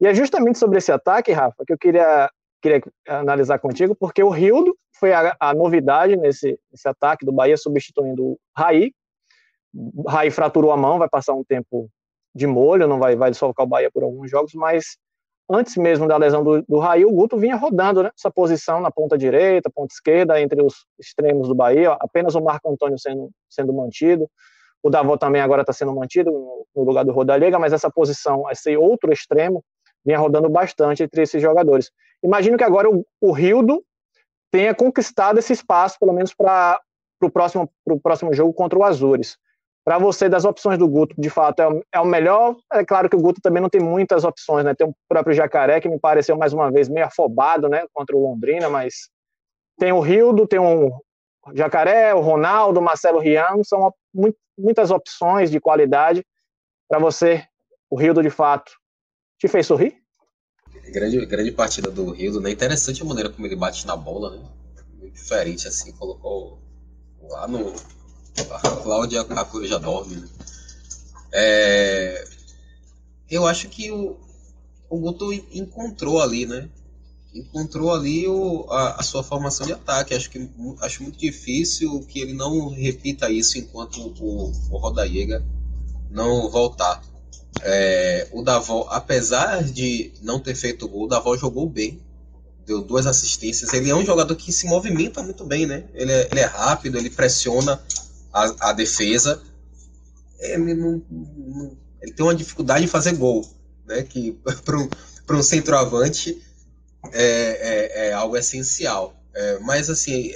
E 0.00 0.06
é 0.06 0.14
justamente 0.14 0.58
sobre 0.58 0.78
esse 0.78 0.90
ataque, 0.90 1.32
Rafa, 1.32 1.64
que 1.66 1.72
eu 1.72 1.78
queria, 1.78 2.30
queria 2.62 2.80
analisar 3.06 3.58
contigo, 3.58 3.94
porque 3.94 4.22
o 4.22 4.30
Rildo 4.30 4.76
foi 4.98 5.12
a, 5.12 5.36
a 5.38 5.52
novidade 5.52 6.16
nesse, 6.16 6.58
nesse 6.70 6.88
ataque 6.88 7.24
do 7.26 7.32
Bahia, 7.32 7.56
substituindo 7.56 8.24
o 8.24 8.38
Raí. 8.56 8.92
Raí 10.06 10.30
fraturou 10.30 10.72
a 10.72 10.76
mão, 10.76 10.98
vai 10.98 11.08
passar 11.08 11.34
um 11.34 11.44
tempo 11.44 11.88
de 12.34 12.46
molho, 12.46 12.86
não 12.86 12.98
vai, 12.98 13.16
vai 13.16 13.30
desfocar 13.30 13.66
o 13.66 13.68
Bahia 13.68 13.90
por 13.90 14.02
alguns 14.02 14.30
jogos, 14.30 14.52
mas 14.54 14.96
antes 15.50 15.76
mesmo 15.76 16.06
da 16.06 16.16
lesão 16.16 16.44
do, 16.44 16.62
do 16.62 16.78
Raí, 16.78 17.04
o 17.04 17.10
Guto 17.10 17.36
vinha 17.36 17.56
rodando 17.56 18.04
né, 18.04 18.10
essa 18.16 18.30
posição 18.30 18.80
na 18.80 18.90
ponta 18.90 19.18
direita, 19.18 19.68
ponta 19.68 19.92
esquerda, 19.92 20.40
entre 20.40 20.62
os 20.62 20.86
extremos 20.98 21.48
do 21.48 21.54
Bahia, 21.54 21.96
apenas 22.00 22.34
o 22.36 22.40
Marco 22.40 22.70
Antônio 22.70 22.98
sendo, 22.98 23.30
sendo 23.48 23.72
mantido, 23.72 24.30
o 24.82 24.90
Davó 24.90 25.16
também 25.16 25.40
agora 25.40 25.62
está 25.62 25.72
sendo 25.72 25.94
mantido 25.94 26.30
no, 26.74 26.84
lugar 26.84 27.04
do 27.04 27.12
Rodallega, 27.12 27.58
mas 27.58 27.72
essa 27.72 27.90
posição, 27.90 28.44
esse 28.50 28.76
outro 28.76 29.12
extremo, 29.12 29.64
vinha 30.04 30.18
rodando 30.18 30.48
bastante 30.48 31.02
entre 31.02 31.22
esses 31.22 31.40
jogadores. 31.40 31.90
Imagino 32.22 32.56
que 32.56 32.64
agora 32.64 32.88
o, 32.88 33.04
o 33.20 33.32
Rildo 33.32 33.82
tenha 34.50 34.74
conquistado 34.74 35.38
esse 35.38 35.52
espaço, 35.52 35.98
pelo 35.98 36.12
menos 36.12 36.34
para 36.34 36.80
o 37.22 37.30
próximo, 37.30 37.70
próximo 38.02 38.32
jogo 38.32 38.52
contra 38.52 38.78
o 38.78 38.84
Azures 38.84 39.36
para 39.84 39.98
você, 39.98 40.28
das 40.28 40.44
opções 40.44 40.78
do 40.78 40.86
Guto, 40.86 41.14
de 41.18 41.30
fato, 41.30 41.60
é 41.60 41.68
o, 41.68 41.82
é 41.94 42.00
o, 42.00 42.04
melhor. 42.04 42.54
É 42.72 42.84
claro 42.84 43.08
que 43.08 43.16
o 43.16 43.20
Guto 43.20 43.40
também 43.40 43.62
não 43.62 43.70
tem 43.70 43.80
muitas 43.80 44.24
opções, 44.24 44.64
né? 44.64 44.74
Tem 44.74 44.86
o 44.86 44.94
próprio 45.08 45.34
Jacaré, 45.34 45.80
que 45.80 45.88
me 45.88 45.98
pareceu 45.98 46.36
mais 46.36 46.52
uma 46.52 46.70
vez 46.70 46.88
meio 46.88 47.06
afobado, 47.06 47.68
né? 47.68 47.84
Contra 47.92 48.14
o 48.14 48.22
Londrina, 48.22 48.68
mas 48.68 49.10
tem 49.78 49.90
o 49.90 50.00
Rildo, 50.00 50.46
tem 50.46 50.58
o 50.58 50.92
Jacaré, 51.54 52.14
o 52.14 52.20
Ronaldo, 52.20 52.80
o 52.80 52.82
Marcelo 52.82 53.18
Rian, 53.18 53.62
são 53.64 53.92
muitas 54.58 54.90
opções 54.90 55.50
de 55.50 55.60
qualidade 55.60 56.24
para 56.88 56.98
você. 56.98 57.44
O 57.88 57.96
Rildo, 57.96 58.22
de 58.22 58.30
fato, 58.30 58.72
te 59.38 59.48
fez 59.48 59.66
sorrir? 59.66 59.96
Grande, 60.92 61.24
grande 61.26 61.52
partida 61.52 61.90
do 61.90 62.10
Rildo, 62.10 62.40
né? 62.40 62.50
Interessante 62.50 63.02
a 63.02 63.04
maneira 63.04 63.30
como 63.30 63.46
ele 63.46 63.56
bate 63.56 63.86
na 63.86 63.96
bola, 63.96 64.36
né? 64.36 64.48
Muito 64.98 65.14
diferente, 65.14 65.66
assim, 65.66 65.92
colocou 65.92 66.60
lá 67.22 67.48
no 67.48 67.74
a 68.50 68.82
Cláudia 68.82 69.20
a 69.22 69.44
Coruja 69.44 69.78
dorme. 69.78 70.16
Né? 70.16 70.28
É, 71.32 72.24
eu 73.30 73.46
acho 73.46 73.68
que 73.68 73.90
o, 73.90 74.16
o 74.88 74.98
Guto 74.98 75.32
encontrou 75.32 76.20
ali, 76.20 76.46
né? 76.46 76.68
Encontrou 77.34 77.94
ali 77.94 78.26
o, 78.26 78.66
a, 78.70 79.00
a, 79.00 79.02
sua 79.02 79.22
formação 79.22 79.64
de 79.64 79.72
ataque. 79.72 80.14
Acho, 80.14 80.28
que, 80.30 80.48
acho 80.80 81.02
muito 81.02 81.18
difícil 81.18 82.00
que 82.08 82.20
ele 82.20 82.32
não 82.32 82.68
repita 82.70 83.30
isso 83.30 83.56
enquanto 83.56 84.00
o, 84.00 84.52
o 84.70 84.76
Rodaiega 84.78 85.44
não 86.10 86.50
voltar. 86.50 87.02
É, 87.62 88.28
o 88.32 88.42
Davó, 88.42 88.88
apesar 88.90 89.62
de 89.62 90.12
não 90.22 90.40
ter 90.40 90.54
feito 90.54 90.88
gol, 90.88 91.04
o 91.04 91.08
Davó 91.08 91.36
jogou 91.36 91.68
bem, 91.68 92.00
deu 92.66 92.82
duas 92.82 93.06
assistências. 93.06 93.72
Ele 93.72 93.90
é 93.90 93.94
um 93.94 94.04
jogador 94.04 94.34
que 94.34 94.52
se 94.52 94.66
movimenta 94.66 95.22
muito 95.22 95.44
bem, 95.44 95.66
né? 95.66 95.84
Ele 95.94 96.12
é, 96.12 96.28
ele 96.30 96.40
é 96.40 96.44
rápido, 96.44 96.98
ele 96.98 97.10
pressiona 97.10 97.80
a, 98.32 98.70
a 98.70 98.72
defesa, 98.72 99.42
ele, 100.38 100.74
não, 100.74 101.02
não, 101.10 101.76
ele 102.00 102.12
tem 102.12 102.24
uma 102.24 102.34
dificuldade 102.34 102.86
de 102.86 102.90
fazer 102.90 103.14
gol, 103.14 103.46
né? 103.86 104.02
Que 104.02 104.32
para 104.64 104.78
um, 104.78 104.88
um 105.30 105.42
centroavante 105.42 106.40
é, 107.12 107.22
é, 107.22 108.08
é, 108.08 108.12
algo 108.12 108.36
essencial. 108.36 109.14
É, 109.34 109.58
mas 109.60 109.88
assim, 109.88 110.32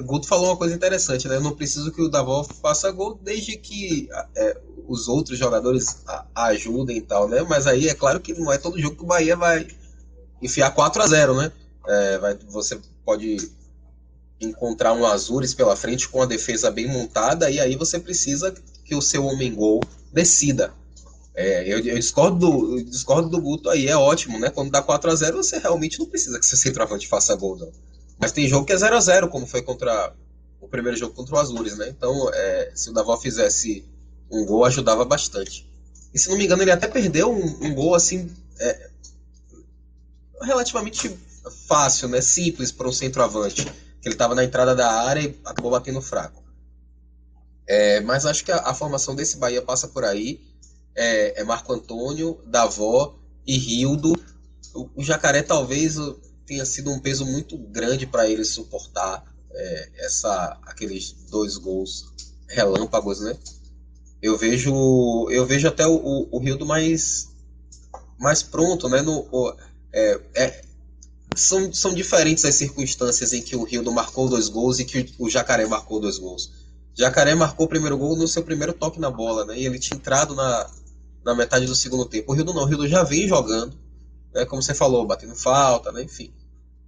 Guto 0.00 0.26
falou 0.26 0.46
uma 0.46 0.56
coisa 0.56 0.74
interessante, 0.74 1.28
né? 1.28 1.36
Eu 1.36 1.40
não 1.40 1.54
preciso 1.54 1.92
que 1.92 2.02
o 2.02 2.08
Davó 2.08 2.44
faça 2.44 2.90
gol 2.90 3.18
desde 3.22 3.56
que 3.56 4.08
é, 4.36 4.56
os 4.86 5.08
outros 5.08 5.38
jogadores 5.38 5.98
a, 6.06 6.26
ajudem 6.48 6.98
e 6.98 7.02
tal, 7.02 7.28
né? 7.28 7.42
Mas 7.42 7.66
aí 7.66 7.88
é 7.88 7.94
claro 7.94 8.20
que 8.20 8.32
não 8.32 8.52
é 8.52 8.58
todo 8.58 8.80
jogo 8.80 8.96
que 8.96 9.02
o 9.02 9.06
Bahia 9.06 9.36
vai 9.36 9.66
enfiar 10.40 10.70
4 10.70 11.02
a 11.02 11.06
0 11.06 11.36
né? 11.36 11.52
É, 11.86 12.18
vai, 12.18 12.38
você 12.48 12.78
pode 13.04 13.50
encontrar 14.40 14.92
um 14.92 15.06
Azures 15.06 15.54
pela 15.54 15.76
frente 15.76 16.08
com 16.08 16.20
a 16.20 16.26
defesa 16.26 16.70
bem 16.70 16.88
montada, 16.88 17.50
e 17.50 17.60
aí 17.60 17.76
você 17.76 17.98
precisa 17.98 18.52
que 18.84 18.94
o 18.94 19.02
seu 19.02 19.24
homem-gol 19.24 19.80
decida. 20.12 20.72
É, 21.34 21.62
eu, 21.66 21.78
eu, 21.78 21.94
discordo 21.98 22.38
do, 22.38 22.78
eu 22.78 22.84
discordo 22.84 23.28
do 23.28 23.40
Guto 23.40 23.70
aí, 23.70 23.86
é 23.86 23.96
ótimo, 23.96 24.38
né? 24.38 24.50
Quando 24.50 24.70
dá 24.70 24.82
4 24.82 25.10
a 25.10 25.14
0 25.14 25.36
você 25.38 25.58
realmente 25.58 25.98
não 25.98 26.06
precisa 26.06 26.38
que 26.38 26.44
seu 26.44 26.58
centroavante 26.58 27.08
faça 27.08 27.34
gol, 27.34 27.56
não. 27.56 27.72
Mas 28.18 28.32
tem 28.32 28.46
jogo 28.46 28.66
que 28.66 28.72
é 28.72 28.76
0 28.76 28.96
a 28.96 29.00
0 29.00 29.28
como 29.28 29.46
foi 29.46 29.62
contra 29.62 30.12
o 30.60 30.68
primeiro 30.68 30.96
jogo 30.96 31.14
contra 31.14 31.34
o 31.34 31.38
Azures, 31.38 31.76
né? 31.76 31.88
Então, 31.88 32.30
é, 32.32 32.72
se 32.74 32.90
o 32.90 32.92
Davó 32.92 33.16
fizesse 33.16 33.84
um 34.30 34.44
gol, 34.44 34.64
ajudava 34.64 35.04
bastante. 35.04 35.68
E 36.14 36.18
se 36.18 36.28
não 36.28 36.36
me 36.36 36.44
engano, 36.44 36.62
ele 36.62 36.70
até 36.70 36.86
perdeu 36.86 37.32
um, 37.32 37.66
um 37.66 37.74
gol 37.74 37.94
assim. 37.94 38.30
É, 38.60 38.90
relativamente 40.42 41.10
fácil, 41.66 42.08
né? 42.08 42.20
Simples 42.20 42.70
para 42.70 42.88
um 42.88 42.92
centroavante 42.92 43.64
que 43.64 44.08
ele 44.08 44.14
estava 44.14 44.34
na 44.34 44.44
entrada 44.44 44.74
da 44.74 44.90
área 45.02 45.20
e 45.20 45.40
acabou 45.44 45.70
batendo 45.70 46.00
fraco. 46.00 46.42
É, 47.66 48.00
mas 48.00 48.26
acho 48.26 48.44
que 48.44 48.50
a, 48.50 48.58
a, 48.58 48.74
formação 48.74 49.14
desse 49.14 49.36
Bahia 49.36 49.62
passa 49.62 49.88
por 49.88 50.04
aí. 50.04 50.40
É, 50.94 51.40
é 51.40 51.44
Marco 51.44 51.72
Antônio, 51.72 52.38
Davó 52.46 53.18
e 53.46 53.56
Rildo. 53.56 54.12
O, 54.74 54.88
o, 54.96 55.02
Jacaré 55.02 55.42
talvez 55.42 55.96
tenha 56.46 56.64
sido 56.64 56.90
um 56.90 56.98
peso 56.98 57.24
muito 57.24 57.56
grande 57.56 58.06
para 58.06 58.28
ele 58.28 58.44
suportar 58.44 59.24
é, 59.50 59.90
essa, 59.98 60.58
aqueles 60.66 61.12
dois 61.30 61.56
gols 61.56 62.12
relâmpagos, 62.48 63.20
né? 63.20 63.36
Eu 64.20 64.36
vejo, 64.38 65.28
eu 65.30 65.44
vejo 65.44 65.66
até 65.66 65.86
o, 65.86 65.94
o, 65.94 66.28
o 66.36 66.38
Rildo 66.38 66.64
mais, 66.64 67.28
mais 68.18 68.42
pronto, 68.42 68.88
né? 68.88 69.02
No, 69.02 69.26
o, 69.32 69.54
é, 69.92 70.20
é 70.34 70.62
são, 71.34 71.72
são 71.72 71.94
diferentes 71.94 72.44
as 72.44 72.54
circunstâncias 72.54 73.32
em 73.32 73.42
que 73.42 73.56
o 73.56 73.64
Rildo 73.64 73.90
marcou 73.90 74.28
dois 74.28 74.48
gols 74.48 74.78
e 74.78 74.84
que 74.84 75.14
o 75.18 75.28
Jacaré 75.28 75.66
marcou 75.66 75.98
dois 76.00 76.18
gols. 76.18 76.50
Jacaré 76.94 77.34
marcou 77.34 77.66
o 77.66 77.68
primeiro 77.68 77.96
gol 77.96 78.16
no 78.16 78.28
seu 78.28 78.42
primeiro 78.42 78.72
toque 78.72 79.00
na 79.00 79.10
bola, 79.10 79.44
né? 79.46 79.58
E 79.58 79.66
ele 79.66 79.78
tinha 79.78 79.96
entrado 79.96 80.34
na, 80.34 80.70
na 81.24 81.34
metade 81.34 81.66
do 81.66 81.74
segundo 81.74 82.04
tempo. 82.04 82.32
O 82.32 82.34
Rildo 82.34 82.52
não, 82.52 82.62
o 82.62 82.66
Rildo 82.66 82.88
já 82.88 83.02
vem 83.02 83.28
jogando, 83.28 83.76
né? 84.34 84.44
Como 84.44 84.62
você 84.62 84.74
falou, 84.74 85.06
batendo 85.06 85.34
falta, 85.34 85.92
né? 85.92 86.02
Enfim. 86.02 86.32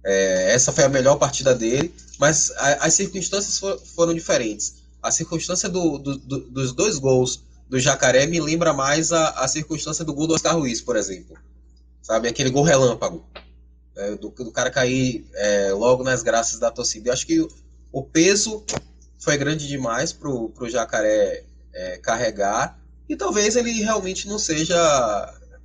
É, 0.03 0.53
essa 0.53 0.71
foi 0.71 0.83
a 0.83 0.89
melhor 0.89 1.17
partida 1.17 1.55
dele, 1.55 1.93
mas 2.19 2.51
a, 2.51 2.85
as 2.85 2.93
circunstâncias 2.93 3.57
for, 3.57 3.79
foram 3.79 4.13
diferentes. 4.13 4.75
A 5.01 5.09
circunstância 5.09 5.67
do, 5.67 5.97
do, 5.97 6.17
do, 6.17 6.39
dos 6.41 6.73
dois 6.73 6.97
gols 6.97 7.43
do 7.67 7.79
Jacaré 7.79 8.27
me 8.27 8.39
lembra 8.39 8.73
mais 8.73 9.11
a, 9.11 9.29
a 9.29 9.47
circunstância 9.47 10.05
do 10.05 10.13
gol 10.13 10.27
do 10.27 10.35
Oscar 10.35 10.55
Ruiz, 10.55 10.81
por 10.81 10.95
exemplo. 10.95 11.37
Sabe, 12.01 12.27
aquele 12.27 12.51
gol 12.51 12.63
relâmpago 12.63 13.25
é, 13.95 14.15
do, 14.15 14.29
do, 14.29 14.51
cara 14.51 14.69
cair 14.69 15.25
é, 15.33 15.71
logo 15.71 16.03
nas 16.03 16.21
graças 16.21 16.59
da 16.59 16.69
torcida. 16.69 17.09
Eu 17.09 17.13
acho 17.13 17.25
que 17.25 17.47
o 17.91 18.03
peso 18.03 18.63
foi 19.17 19.37
grande 19.37 19.67
demais 19.67 20.13
para 20.13 20.29
o 20.29 20.69
Jacaré 20.69 21.43
é, 21.73 21.97
carregar 21.97 22.79
e 23.07 23.15
talvez 23.15 23.55
ele 23.55 23.71
realmente 23.71 24.27
não 24.27 24.39
seja, 24.39 24.75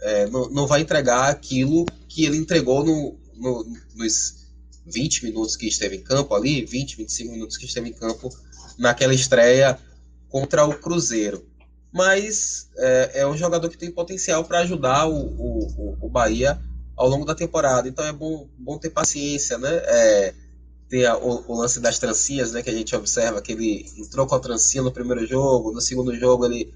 é, 0.01 0.27
não, 0.29 0.49
não 0.51 0.67
vai 0.67 0.81
entregar 0.81 1.31
aquilo 1.31 1.87
que 2.09 2.25
ele 2.25 2.37
entregou 2.37 2.85
no, 2.85 3.19
no, 3.37 3.67
nos 3.95 4.41
20 4.87 5.25
minutos 5.25 5.57
que 5.57 5.67
esteve 5.67 5.97
em 5.97 6.03
campo 6.03 6.35
ali, 6.35 6.65
20, 6.65 6.97
25 6.97 7.33
minutos 7.33 7.57
que 7.57 7.65
esteve 7.65 7.89
em 7.89 7.93
campo 7.93 8.31
naquela 8.79 9.15
estreia 9.15 9.79
contra 10.29 10.65
o 10.65 10.79
Cruzeiro. 10.79 11.47
Mas 11.93 12.69
é, 12.77 13.21
é 13.21 13.27
um 13.27 13.37
jogador 13.37 13.69
que 13.69 13.79
tem 13.79 13.91
potencial 13.91 14.45
para 14.45 14.61
ajudar 14.61 15.07
o, 15.07 15.17
o, 15.17 15.99
o 16.01 16.09
Bahia 16.09 16.61
ao 16.97 17.09
longo 17.09 17.25
da 17.25 17.35
temporada. 17.35 17.89
Então 17.89 18.05
é 18.05 18.13
bom, 18.13 18.49
bom 18.59 18.79
ter 18.79 18.91
paciência, 18.91 19.59
né? 19.59 19.71
É, 19.73 20.35
ter 20.89 21.07
a, 21.07 21.17
o, 21.17 21.45
o, 21.49 21.59
lance 21.59 21.81
das 21.81 21.99
trancinhas, 21.99 22.53
né? 22.53 22.63
Que 22.63 22.71
a 22.71 22.75
gente 22.75 22.95
observa 22.95 23.43
que 23.43 23.53
ele 23.53 23.87
entrou 23.97 24.27
com 24.27 24.35
a 24.35 24.41
trancinha 24.41 24.85
no 24.85 24.93
primeiro 24.93 25.27
jogo, 25.27 25.73
no 25.73 25.81
segundo 25.81 26.15
jogo 26.15 26.45
ele 26.45 26.73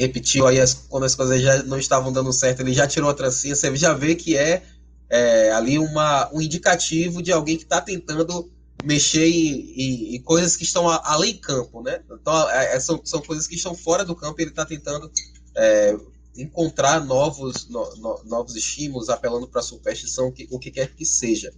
repetiu, 0.00 0.46
aí 0.46 0.58
as, 0.58 0.74
quando 0.74 1.04
as 1.04 1.14
coisas 1.14 1.40
já 1.42 1.62
não 1.64 1.78
estavam 1.78 2.12
dando 2.12 2.32
certo, 2.32 2.60
ele 2.60 2.72
já 2.72 2.86
tirou 2.86 3.10
a 3.10 3.14
trancinha, 3.14 3.54
você 3.54 3.74
já 3.76 3.92
vê 3.92 4.14
que 4.14 4.36
é, 4.36 4.62
é 5.08 5.52
ali 5.52 5.78
uma, 5.78 6.32
um 6.32 6.40
indicativo 6.40 7.22
de 7.22 7.30
alguém 7.30 7.56
que 7.56 7.64
está 7.64 7.80
tentando 7.80 8.50
mexer 8.82 9.26
em, 9.26 9.74
em, 9.76 10.16
em, 10.16 10.22
coisas 10.22 10.56
que 10.56 10.64
estão 10.64 10.88
além 10.88 11.36
campo, 11.36 11.82
né? 11.82 12.00
Então, 12.10 12.50
é, 12.50 12.80
são, 12.80 12.98
são 13.04 13.20
coisas 13.20 13.46
que 13.46 13.54
estão 13.54 13.74
fora 13.74 14.04
do 14.04 14.14
campo 14.14 14.40
e 14.40 14.44
ele 14.44 14.50
está 14.50 14.64
tentando 14.64 15.10
é, 15.54 15.94
encontrar 16.34 17.04
novos, 17.04 17.68
no, 17.68 17.96
no, 17.96 18.22
novos 18.24 18.56
estímulos, 18.56 19.10
apelando 19.10 19.46
para 19.46 19.60
a 19.60 19.64
superstição, 19.64 20.28
o 20.28 20.32
que, 20.32 20.48
o 20.50 20.58
que 20.58 20.70
quer 20.70 20.94
que 20.94 21.04
seja. 21.04 21.52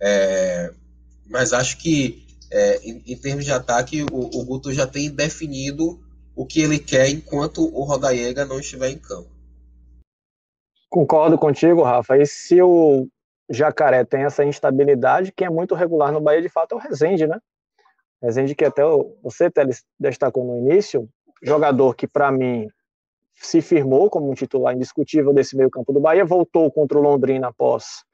É, 0.00 0.72
mas 1.28 1.52
acho 1.52 1.76
que, 1.76 2.24
é, 2.50 2.80
em, 2.82 3.02
em, 3.06 3.16
termos 3.16 3.44
de 3.44 3.52
ataque, 3.52 4.02
o, 4.04 4.40
o, 4.40 4.44
Guto 4.44 4.72
já 4.72 4.86
tem 4.86 5.10
definido 5.10 6.00
o 6.34 6.46
que 6.46 6.60
ele 6.60 6.78
quer 6.78 7.08
enquanto 7.08 7.62
o 7.62 7.82
Rodaiega 7.82 8.44
não 8.44 8.58
estiver 8.58 8.90
em 8.90 8.98
campo. 8.98 9.30
Concordo 10.88 11.38
contigo, 11.38 11.82
Rafa. 11.82 12.18
E 12.18 12.26
se 12.26 12.60
o 12.60 13.08
Jacaré 13.48 14.04
tem 14.04 14.24
essa 14.24 14.44
instabilidade, 14.44 15.32
quem 15.32 15.46
é 15.46 15.50
muito 15.50 15.74
regular 15.74 16.12
no 16.12 16.20
Bahia, 16.20 16.42
de 16.42 16.48
fato, 16.48 16.72
é 16.72 16.76
o 16.76 16.78
Rezende, 16.78 17.26
né? 17.26 17.38
Rezende 18.22 18.54
que 18.54 18.64
até 18.64 18.82
você, 19.22 19.50
Teles, 19.50 19.84
destacou 19.98 20.44
no 20.44 20.58
início, 20.58 21.08
jogador 21.42 21.94
que, 21.96 22.06
para 22.06 22.30
mim, 22.30 22.68
se 23.34 23.60
firmou 23.60 24.08
como 24.08 24.30
um 24.30 24.34
titular 24.34 24.74
indiscutível 24.74 25.32
desse 25.32 25.56
meio 25.56 25.70
campo 25.70 25.92
do 25.92 26.00
Bahia, 26.00 26.24
voltou 26.24 26.70
contra 26.70 26.98
o 26.98 27.02
Londrina 27.02 27.48
após 27.48 28.04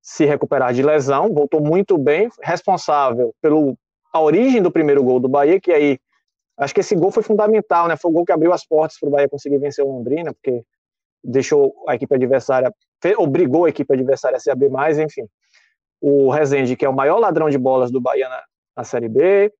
se 0.00 0.24
recuperar 0.24 0.72
de 0.72 0.82
lesão, 0.82 1.32
voltou 1.32 1.60
muito 1.60 1.98
bem, 1.98 2.28
responsável 2.40 3.34
pelo 3.42 3.76
a 4.12 4.20
origem 4.20 4.62
do 4.62 4.70
primeiro 4.70 5.02
gol 5.02 5.18
do 5.18 5.28
Bahia, 5.28 5.60
que 5.60 5.72
aí 5.72 5.98
acho 6.58 6.74
que 6.74 6.80
esse 6.80 6.94
gol 6.94 7.10
foi 7.10 7.22
fundamental, 7.22 7.86
né? 7.88 7.96
Foi 7.96 8.10
o 8.10 8.14
gol 8.14 8.24
que 8.24 8.32
abriu 8.32 8.52
as 8.52 8.66
portas 8.66 8.98
para 8.98 9.08
o 9.08 9.12
Bahia 9.12 9.28
conseguir 9.28 9.58
vencer 9.58 9.84
o 9.84 9.88
Londrina, 9.88 10.32
porque 10.32 10.64
deixou 11.22 11.74
a 11.88 11.94
equipe 11.94 12.14
adversária, 12.14 12.72
obrigou 13.18 13.64
a 13.64 13.68
equipe 13.68 13.92
adversária 13.92 14.36
a 14.36 14.40
se 14.40 14.50
abrir 14.50 14.70
mais, 14.70 14.98
enfim. 14.98 15.26
O 16.00 16.30
Rezende, 16.30 16.76
que 16.76 16.84
é 16.84 16.88
o 16.88 16.94
maior 16.94 17.18
ladrão 17.18 17.50
de 17.50 17.58
bolas 17.58 17.90
do 17.90 18.00
Bahia 18.00 18.28
na, 18.28 18.42
na 18.76 18.84
Série 18.84 19.08
B, 19.08 19.52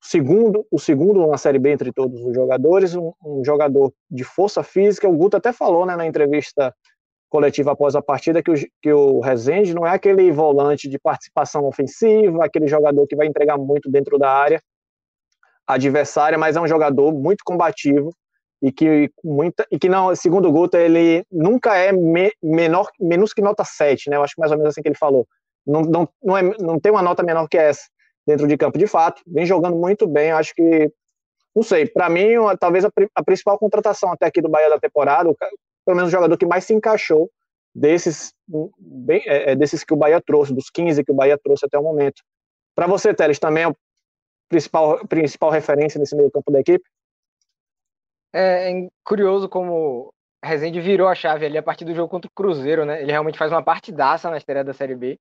segundo, 0.00 0.66
o 0.70 0.78
segundo 0.78 1.26
na 1.26 1.36
Série 1.36 1.58
B 1.58 1.70
entre 1.70 1.92
todos 1.92 2.24
os 2.24 2.34
jogadores, 2.34 2.94
um, 2.94 3.12
um, 3.24 3.44
jogador 3.44 3.92
de 4.10 4.24
força 4.24 4.62
física. 4.62 5.08
O 5.08 5.16
Guto 5.16 5.36
até 5.36 5.52
falou 5.52 5.84
né, 5.84 5.96
na 5.96 6.06
entrevista 6.06 6.74
coletiva 7.28 7.72
após 7.72 7.94
a 7.94 8.02
partida 8.02 8.42
que 8.42 8.50
o, 8.50 8.54
que 8.82 8.92
o 8.92 9.20
Rezende 9.20 9.74
não 9.74 9.86
é 9.86 9.90
aquele 9.90 10.30
volante 10.32 10.88
de 10.88 10.98
participação 10.98 11.64
ofensiva, 11.66 12.44
aquele 12.44 12.66
jogador 12.66 13.06
que 13.06 13.16
vai 13.16 13.26
entregar 13.26 13.58
muito 13.58 13.90
dentro 13.90 14.18
da 14.18 14.30
área 14.30 14.60
adversária, 15.74 16.38
mas 16.38 16.56
é 16.56 16.60
um 16.60 16.66
jogador 16.66 17.12
muito 17.12 17.42
combativo 17.44 18.10
e 18.62 18.70
que 18.70 19.10
muita 19.24 19.66
e 19.70 19.78
que 19.78 19.88
não, 19.88 20.14
segundo 20.14 20.48
o 20.48 20.52
Guto, 20.52 20.76
ele 20.76 21.24
nunca 21.30 21.76
é 21.76 21.92
me, 21.92 22.32
menor 22.42 22.88
menos 23.00 23.32
que 23.32 23.40
nota 23.40 23.64
7, 23.64 24.10
né? 24.10 24.16
Eu 24.16 24.22
acho 24.22 24.34
que 24.34 24.40
mais 24.40 24.52
ou 24.52 24.58
menos 24.58 24.72
assim 24.72 24.82
que 24.82 24.88
ele 24.88 24.98
falou. 24.98 25.26
Não, 25.66 25.82
não, 25.82 26.08
não, 26.22 26.36
é, 26.36 26.42
não 26.58 26.80
tem 26.80 26.92
uma 26.92 27.02
nota 27.02 27.22
menor 27.22 27.48
que 27.48 27.56
essa 27.56 27.82
dentro 28.26 28.46
de 28.46 28.56
campo 28.56 28.78
de 28.78 28.86
fato, 28.86 29.22
vem 29.26 29.46
jogando 29.46 29.76
muito 29.76 30.06
bem, 30.06 30.30
acho 30.30 30.54
que, 30.54 30.90
não 31.54 31.62
sei, 31.62 31.86
para 31.86 32.08
mim, 32.08 32.34
talvez 32.58 32.84
a, 32.84 32.90
a, 33.14 33.24
principal 33.24 33.58
contratação 33.58 34.12
até 34.12 34.26
aqui 34.26 34.40
do 34.40 34.48
Bahia 34.48 34.70
da 34.70 34.78
temporada, 34.78 35.28
o, 35.28 35.36
pelo 35.84 35.96
menos 35.96 36.08
o 36.08 36.12
jogador 36.12 36.36
que 36.36 36.46
mais 36.46 36.64
se 36.64 36.72
encaixou 36.72 37.30
desses, 37.74 38.32
bem, 38.78 39.22
é, 39.26 39.52
é, 39.52 39.56
desses 39.56 39.82
que 39.84 39.92
o 39.92 39.96
Bahia 39.96 40.20
trouxe, 40.20 40.54
dos 40.54 40.70
15 40.70 41.04
que 41.04 41.12
o 41.12 41.14
Bahia 41.14 41.38
trouxe 41.38 41.66
até 41.66 41.78
o 41.78 41.82
momento. 41.82 42.22
Para 42.74 42.86
você, 42.86 43.12
Teles, 43.12 43.38
também 43.38 43.64
é 43.64 43.72
principal, 44.50 45.06
principal 45.06 45.50
referência 45.50 45.98
nesse 45.98 46.14
meio 46.14 46.30
campo 46.30 46.52
da 46.52 46.60
equipe? 46.60 46.84
É, 48.34 48.70
é 48.70 48.88
curioso 49.02 49.48
como 49.48 50.12
Rezende 50.44 50.80
virou 50.80 51.08
a 51.08 51.14
chave 51.14 51.46
ali 51.46 51.56
a 51.56 51.62
partir 51.62 51.86
do 51.86 51.94
jogo 51.94 52.10
contra 52.10 52.28
o 52.28 52.34
Cruzeiro, 52.34 52.84
né? 52.84 53.00
Ele 53.00 53.10
realmente 53.10 53.38
faz 53.38 53.50
uma 53.50 53.62
partidaça 53.62 54.28
na 54.28 54.36
estreia 54.36 54.62
da 54.62 54.74
Série 54.74 54.94
B 54.94 55.18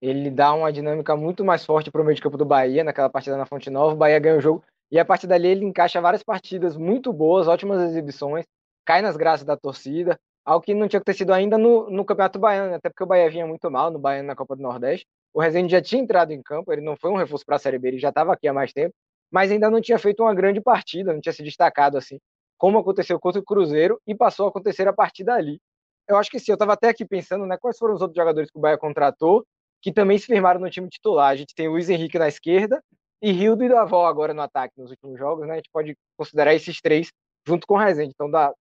ele 0.00 0.30
dá 0.30 0.52
uma 0.52 0.72
dinâmica 0.72 1.16
muito 1.16 1.44
mais 1.44 1.64
forte 1.64 1.90
para 1.90 2.02
o 2.02 2.04
meio 2.04 2.14
de 2.14 2.22
campo 2.22 2.36
do 2.36 2.44
Bahia, 2.44 2.84
naquela 2.84 3.08
partida 3.08 3.36
na 3.36 3.46
Fonte 3.46 3.70
Nova, 3.70 3.94
o 3.94 3.96
Bahia 3.96 4.18
ganha 4.18 4.36
o 4.36 4.40
jogo, 4.40 4.62
e 4.90 4.98
a 4.98 5.04
partir 5.04 5.26
dali 5.26 5.48
ele 5.48 5.64
encaixa 5.64 6.00
várias 6.00 6.22
partidas 6.22 6.76
muito 6.76 7.12
boas, 7.12 7.48
ótimas 7.48 7.82
exibições, 7.82 8.44
cai 8.84 9.02
nas 9.02 9.16
graças 9.16 9.44
da 9.44 9.56
torcida, 9.56 10.18
algo 10.44 10.64
que 10.64 10.74
não 10.74 10.86
tinha 10.86 10.98
acontecido 10.98 11.32
ainda 11.32 11.58
no, 11.58 11.90
no 11.90 12.04
Campeonato 12.04 12.38
Baiano, 12.38 12.74
até 12.74 12.88
porque 12.88 13.02
o 13.02 13.06
Bahia 13.06 13.30
vinha 13.30 13.46
muito 13.46 13.70
mal 13.70 13.90
no 13.90 13.98
Baiano 13.98 14.28
na 14.28 14.36
Copa 14.36 14.54
do 14.54 14.62
Nordeste, 14.62 15.06
o 15.36 15.40
Rezende 15.42 15.70
já 15.70 15.82
tinha 15.82 16.00
entrado 16.00 16.32
em 16.32 16.42
campo, 16.42 16.72
ele 16.72 16.80
não 16.80 16.96
foi 16.96 17.10
um 17.10 17.14
reforço 17.14 17.44
para 17.44 17.56
a 17.56 17.58
Série 17.58 17.78
B, 17.78 17.88
ele 17.88 17.98
já 17.98 18.08
estava 18.08 18.32
aqui 18.32 18.48
há 18.48 18.54
mais 18.54 18.72
tempo, 18.72 18.94
mas 19.30 19.52
ainda 19.52 19.68
não 19.68 19.82
tinha 19.82 19.98
feito 19.98 20.22
uma 20.22 20.34
grande 20.34 20.62
partida, 20.62 21.12
não 21.12 21.20
tinha 21.20 21.32
se 21.34 21.42
destacado 21.42 21.98
assim, 21.98 22.18
como 22.56 22.78
aconteceu 22.78 23.20
contra 23.20 23.38
o 23.38 23.44
Cruzeiro, 23.44 24.00
e 24.06 24.14
passou 24.14 24.46
a 24.46 24.48
acontecer 24.48 24.88
a 24.88 24.94
partir 24.94 25.24
dali. 25.24 25.60
Eu 26.08 26.16
acho 26.16 26.30
que 26.30 26.38
sim, 26.38 26.52
eu 26.52 26.54
estava 26.54 26.72
até 26.72 26.88
aqui 26.88 27.04
pensando, 27.04 27.44
né, 27.44 27.58
quais 27.60 27.76
foram 27.76 27.94
os 27.94 28.00
outros 28.00 28.16
jogadores 28.16 28.50
que 28.50 28.56
o 28.56 28.60
Bahia 28.62 28.78
contratou, 28.78 29.44
que 29.82 29.92
também 29.92 30.16
se 30.16 30.24
firmaram 30.24 30.58
no 30.58 30.70
time 30.70 30.88
titular. 30.88 31.28
A 31.28 31.36
gente 31.36 31.54
tem 31.54 31.68
o 31.68 31.72
Luiz 31.72 31.90
Henrique 31.90 32.18
na 32.18 32.28
esquerda 32.28 32.82
e 33.20 33.30
Rildo 33.30 33.62
e 33.62 33.68
Davó 33.68 34.06
agora 34.06 34.32
no 34.32 34.40
ataque 34.40 34.80
nos 34.80 34.88
últimos 34.90 35.18
jogos, 35.18 35.46
né? 35.46 35.52
A 35.52 35.56
gente 35.56 35.68
pode 35.70 35.94
considerar 36.16 36.54
esses 36.54 36.80
três 36.80 37.12
junto 37.46 37.66
com 37.66 37.74
o 37.74 37.78
Rezende. 37.78 38.12
Então, 38.14 38.30
da, 38.30 38.54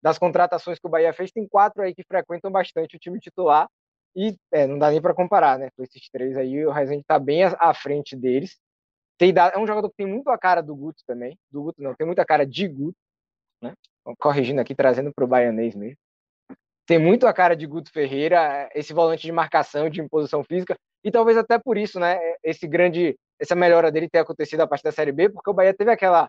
das 0.00 0.16
contratações 0.16 0.78
que 0.78 0.86
o 0.86 0.90
Bahia 0.90 1.12
fez, 1.12 1.32
tem 1.32 1.44
quatro 1.48 1.82
aí 1.82 1.92
que 1.92 2.04
frequentam 2.04 2.52
bastante 2.52 2.94
o 2.94 3.00
time 3.00 3.18
titular 3.18 3.66
e 4.14 4.36
é, 4.52 4.66
não 4.66 4.78
dá 4.78 4.90
nem 4.90 5.00
para 5.00 5.14
comparar, 5.14 5.58
né? 5.58 5.70
Com 5.76 5.82
esses 5.82 6.08
três 6.10 6.36
aí, 6.36 6.64
o 6.66 6.70
Rezende 6.70 7.02
está 7.02 7.18
bem 7.18 7.44
à, 7.44 7.74
frente 7.74 8.16
deles. 8.16 8.58
Tem, 9.18 9.32
é 9.36 9.58
um 9.58 9.66
jogador 9.66 9.88
que 9.90 9.96
tem 9.96 10.06
muito 10.06 10.28
a 10.30 10.38
cara 10.38 10.62
do 10.62 10.74
Guto 10.74 11.02
também. 11.06 11.38
Do 11.50 11.62
Guto 11.62 11.82
não, 11.82 11.94
tem 11.94 12.06
muita 12.06 12.24
cara 12.24 12.46
de 12.46 12.66
Guto, 12.68 12.96
né? 13.62 13.74
Corrigindo 14.18 14.60
aqui, 14.60 14.74
trazendo 14.74 15.12
para 15.12 15.24
o 15.24 15.28
baianês 15.28 15.74
mesmo 15.74 15.98
tem 16.90 16.98
muito 16.98 17.24
a 17.24 17.32
cara 17.32 17.54
de 17.54 17.68
Guto 17.68 17.88
Ferreira, 17.92 18.68
esse 18.74 18.92
volante 18.92 19.22
de 19.22 19.30
marcação, 19.30 19.88
de 19.88 20.00
imposição 20.00 20.42
física, 20.42 20.76
e 21.04 21.10
talvez 21.12 21.38
até 21.38 21.56
por 21.56 21.78
isso, 21.78 22.00
né, 22.00 22.18
esse 22.42 22.66
grande, 22.66 23.16
essa 23.38 23.54
melhora 23.54 23.92
dele 23.92 24.08
ter 24.08 24.18
acontecido 24.18 24.62
a 24.62 24.66
partir 24.66 24.82
da 24.82 24.90
Série 24.90 25.12
B, 25.12 25.28
porque 25.28 25.48
o 25.48 25.52
Bahia 25.52 25.72
teve 25.72 25.92
aquela 25.92 26.28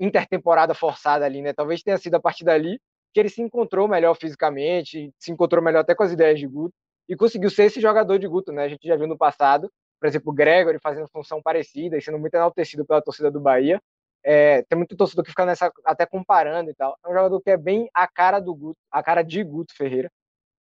intertemporada 0.00 0.74
forçada 0.74 1.24
ali, 1.24 1.40
né? 1.40 1.52
Talvez 1.52 1.84
tenha 1.84 1.96
sido 1.98 2.16
a 2.16 2.20
partir 2.20 2.42
dali 2.42 2.80
que 3.14 3.20
ele 3.20 3.28
se 3.28 3.40
encontrou 3.40 3.86
melhor 3.86 4.16
fisicamente, 4.16 5.12
se 5.20 5.30
encontrou 5.30 5.62
melhor 5.62 5.82
até 5.82 5.94
com 5.94 6.02
as 6.02 6.10
ideias 6.10 6.40
de 6.40 6.48
Guto 6.48 6.74
e 7.08 7.16
conseguiu 7.16 7.50
ser 7.50 7.64
esse 7.64 7.80
jogador 7.80 8.18
de 8.18 8.26
Guto, 8.26 8.52
né? 8.52 8.64
A 8.64 8.68
gente 8.68 8.86
já 8.86 8.96
viu 8.96 9.06
no 9.06 9.16
passado, 9.16 9.70
por 10.00 10.06
exemplo, 10.06 10.32
o 10.32 10.34
Gregory 10.34 10.78
fazendo 10.80 11.08
função 11.08 11.40
parecida 11.40 11.96
e 11.96 12.02
sendo 12.02 12.18
muito 12.18 12.34
enaltecido 12.34 12.84
pela 12.84 13.00
torcida 13.00 13.30
do 13.30 13.40
Bahia. 13.40 13.80
É, 14.24 14.62
tem 14.62 14.76
muito 14.76 14.96
torcedor 14.96 15.24
que 15.24 15.30
fica 15.30 15.44
nessa 15.46 15.72
até 15.84 16.06
comparando 16.06 16.70
e 16.70 16.74
tal. 16.74 16.96
É 17.04 17.08
um 17.08 17.12
jogador 17.12 17.40
que 17.40 17.50
é 17.50 17.56
bem 17.56 17.88
a 17.94 18.06
cara 18.06 18.40
do 18.40 18.54
Guto, 18.54 18.78
a 18.90 19.02
cara 19.02 19.22
de 19.22 19.42
Guto 19.42 19.74
Ferreira. 19.76 20.10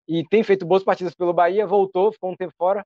E 0.07 0.27
tem 0.27 0.43
feito 0.43 0.65
boas 0.65 0.83
partidas 0.83 1.13
pelo 1.13 1.33
Bahia, 1.33 1.67
voltou, 1.67 2.11
ficou 2.11 2.31
um 2.31 2.35
tempo 2.35 2.53
fora, 2.57 2.85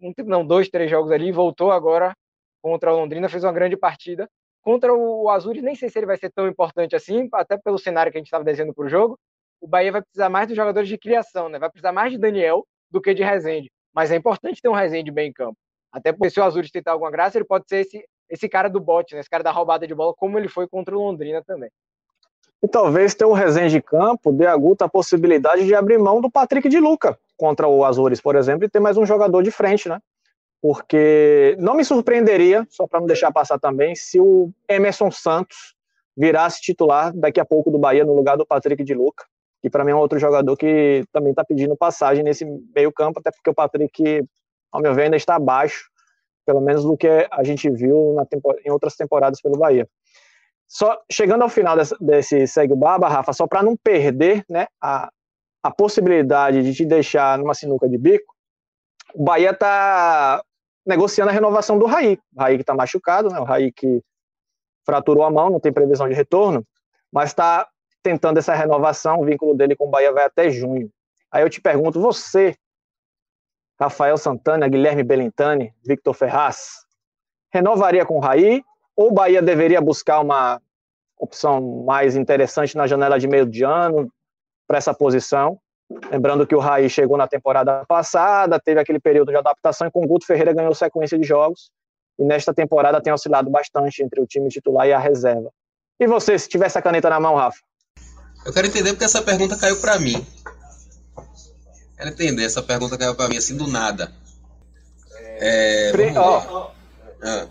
um 0.00 0.12
tempo 0.12 0.30
não, 0.30 0.46
dois, 0.46 0.68
três 0.68 0.90
jogos 0.90 1.10
ali, 1.10 1.32
voltou 1.32 1.70
agora 1.70 2.14
contra 2.62 2.92
o 2.92 2.96
Londrina, 2.96 3.28
fez 3.28 3.44
uma 3.44 3.52
grande 3.52 3.76
partida. 3.76 4.28
Contra 4.62 4.94
o 4.94 5.28
Azul, 5.30 5.54
nem 5.54 5.74
sei 5.74 5.88
se 5.88 5.98
ele 5.98 6.06
vai 6.06 6.16
ser 6.16 6.30
tão 6.30 6.46
importante 6.46 6.94
assim, 6.94 7.28
até 7.32 7.58
pelo 7.58 7.78
cenário 7.78 8.12
que 8.12 8.18
a 8.18 8.20
gente 8.20 8.28
estava 8.28 8.44
desenhando 8.44 8.74
para 8.74 8.84
o 8.84 8.88
jogo. 8.88 9.18
O 9.60 9.66
Bahia 9.66 9.92
vai 9.92 10.02
precisar 10.02 10.28
mais 10.28 10.46
dos 10.48 10.56
jogadores 10.56 10.88
de 10.88 10.98
criação, 10.98 11.48
né? 11.48 11.58
Vai 11.58 11.70
precisar 11.70 11.92
mais 11.92 12.12
de 12.12 12.18
Daniel 12.18 12.66
do 12.90 13.00
que 13.00 13.14
de 13.14 13.22
Rezende. 13.22 13.70
Mas 13.94 14.10
é 14.10 14.16
importante 14.16 14.60
ter 14.60 14.68
um 14.68 14.74
Rezende 14.74 15.10
bem 15.10 15.30
em 15.30 15.32
campo. 15.32 15.56
Até 15.92 16.12
porque 16.12 16.30
se 16.30 16.38
o 16.38 16.44
Azul 16.44 16.62
tentar 16.72 16.92
alguma 16.92 17.10
graça, 17.10 17.38
ele 17.38 17.44
pode 17.44 17.64
ser 17.68 17.80
esse 17.80 18.04
esse 18.30 18.48
cara 18.48 18.70
do 18.70 18.80
bote, 18.80 19.14
né? 19.14 19.20
Esse 19.20 19.28
cara 19.28 19.42
da 19.42 19.50
roubada 19.50 19.86
de 19.86 19.94
bola, 19.94 20.14
como 20.14 20.38
ele 20.38 20.48
foi 20.48 20.68
contra 20.68 20.96
o 20.96 21.00
Londrina 21.00 21.42
também. 21.44 21.68
E 22.62 22.68
talvez 22.68 23.14
ter 23.14 23.24
um 23.24 23.32
resenha 23.32 23.68
de 23.68 23.82
campo 23.82 24.30
dê 24.30 24.46
a 24.46 24.56
Guta 24.56 24.84
a 24.84 24.88
possibilidade 24.88 25.66
de 25.66 25.74
abrir 25.74 25.98
mão 25.98 26.20
do 26.20 26.30
Patrick 26.30 26.68
de 26.68 26.78
Luca 26.78 27.18
contra 27.36 27.66
o 27.66 27.84
Azores, 27.84 28.20
por 28.20 28.36
exemplo, 28.36 28.64
e 28.64 28.68
ter 28.68 28.80
mais 28.80 28.96
um 28.96 29.04
jogador 29.04 29.42
de 29.42 29.50
frente, 29.50 29.88
né? 29.88 29.98
Porque 30.62 31.56
não 31.58 31.74
me 31.74 31.84
surpreenderia, 31.84 32.66
só 32.68 32.86
para 32.86 33.00
não 33.00 33.06
deixar 33.06 33.32
passar 33.32 33.58
também, 33.58 33.94
se 33.96 34.20
o 34.20 34.50
Emerson 34.68 35.10
Santos 35.10 35.74
virasse 36.14 36.60
titular 36.60 37.16
daqui 37.16 37.40
a 37.40 37.46
pouco 37.46 37.70
do 37.70 37.78
Bahia 37.78 38.04
no 38.04 38.14
lugar 38.14 38.36
do 38.36 38.44
Patrick 38.44 38.84
de 38.84 38.92
Luca, 38.92 39.24
que 39.60 39.70
para 39.70 39.84
mim 39.84 39.92
é 39.92 39.94
um 39.94 39.98
outro 39.98 40.18
jogador 40.18 40.56
que 40.56 41.04
também 41.12 41.30
está 41.30 41.44
pedindo 41.44 41.76
passagem 41.76 42.24
nesse 42.24 42.44
meio 42.74 42.92
campo, 42.92 43.20
até 43.20 43.30
porque 43.30 43.50
o 43.50 43.54
Patrick, 43.54 44.24
ao 44.72 44.80
meu 44.80 44.94
ver, 44.94 45.04
ainda 45.04 45.16
está 45.16 45.36
abaixo 45.36 45.90
pelo 46.46 46.60
menos 46.60 46.82
do 46.82 46.96
que 46.96 47.28
a 47.30 47.44
gente 47.44 47.70
viu 47.70 48.16
em 48.64 48.70
outras 48.70 48.96
temporadas 48.96 49.40
pelo 49.40 49.58
Bahia. 49.58 49.88
Só 50.66 51.00
chegando 51.10 51.42
ao 51.42 51.48
final 51.48 51.76
desse, 51.76 51.94
desse 52.00 52.46
segue 52.46 52.72
o 52.72 52.76
baba, 52.76 53.08
Rafa, 53.08 53.32
só 53.32 53.46
para 53.46 53.62
não 53.62 53.76
perder, 53.76 54.44
né, 54.48 54.66
a, 54.80 55.10
a 55.62 55.70
possibilidade 55.70 56.62
de 56.62 56.74
te 56.74 56.84
deixar 56.84 57.38
numa 57.38 57.54
sinuca 57.54 57.88
de 57.88 57.98
bico, 57.98 58.34
o 59.14 59.22
Bahia 59.22 59.50
está 59.50 60.42
negociando 60.86 61.30
a 61.30 61.34
renovação 61.34 61.78
do 61.78 61.86
Raí. 61.86 62.18
O 62.34 62.40
Raí 62.40 62.56
que 62.56 62.62
está 62.62 62.74
machucado, 62.74 63.28
né? 63.28 63.38
O 63.38 63.44
Raí 63.44 63.72
que 63.72 64.02
fraturou 64.84 65.24
a 65.24 65.30
mão, 65.30 65.50
não 65.50 65.60
tem 65.60 65.72
previsão 65.72 66.08
de 66.08 66.14
retorno, 66.14 66.64
mas 67.12 67.30
está 67.30 67.68
tentando 68.02 68.38
essa 68.38 68.54
renovação. 68.54 69.20
O 69.20 69.24
vínculo 69.24 69.54
dele 69.54 69.76
com 69.76 69.86
o 69.86 69.90
Bahia 69.90 70.12
vai 70.12 70.24
até 70.24 70.50
junho. 70.50 70.90
Aí 71.30 71.42
eu 71.42 71.50
te 71.50 71.60
pergunto, 71.60 72.00
você, 72.00 72.56
Rafael 73.78 74.16
Santana, 74.16 74.68
Guilherme 74.68 75.02
Belintani, 75.02 75.72
Victor 75.84 76.14
Ferraz, 76.14 76.84
renovaria 77.52 78.04
com 78.04 78.16
o 78.16 78.20
Raí 78.20 78.62
ou 78.96 79.08
o 79.08 79.12
Bahia 79.12 79.40
deveria 79.40 79.80
buscar 79.80 80.20
uma 80.20 80.60
opção 81.18 81.84
mais 81.84 82.16
interessante 82.16 82.76
na 82.76 82.86
janela 82.86 83.18
de 83.18 83.28
meio 83.28 83.46
de 83.46 83.64
ano 83.64 84.10
para 84.66 84.78
essa 84.78 84.92
posição? 84.92 85.58
Lembrando 86.10 86.46
que 86.46 86.54
o 86.54 86.58
Raí 86.58 86.88
chegou 86.88 87.16
na 87.16 87.26
temporada 87.26 87.84
passada, 87.86 88.60
teve 88.60 88.80
aquele 88.80 89.00
período 89.00 89.30
de 89.30 89.36
adaptação 89.36 89.88
e 89.88 89.90
com 89.90 90.04
o 90.04 90.06
Guto 90.06 90.26
Ferreira 90.26 90.52
ganhou 90.52 90.74
sequência 90.74 91.18
de 91.18 91.26
jogos. 91.26 91.70
E 92.18 92.24
nesta 92.24 92.54
temporada 92.54 93.00
tem 93.00 93.12
oscilado 93.12 93.50
bastante 93.50 94.02
entre 94.02 94.20
o 94.20 94.26
time 94.26 94.48
titular 94.48 94.86
e 94.86 94.92
a 94.92 94.98
reserva. 94.98 95.50
E 95.98 96.06
você, 96.06 96.38
se 96.38 96.48
tivesse 96.48 96.78
a 96.78 96.82
caneta 96.82 97.10
na 97.10 97.18
mão, 97.18 97.34
Rafa? 97.34 97.58
Eu 98.44 98.52
quero 98.52 98.66
entender 98.66 98.90
porque 98.90 99.04
essa 99.04 99.22
pergunta 99.22 99.56
caiu 99.56 99.80
para 99.80 99.98
mim. 99.98 100.26
Quero 101.96 102.10
entender, 102.10 102.44
essa 102.44 102.62
pergunta 102.62 102.96
caiu 102.96 103.14
para 103.14 103.28
mim 103.28 103.36
assim 103.36 103.56
do 103.56 103.66
nada. 103.66 104.12
É, 105.38 105.92
Pre 105.92 106.16
ó, 106.16 106.70
ah. 107.22 107.46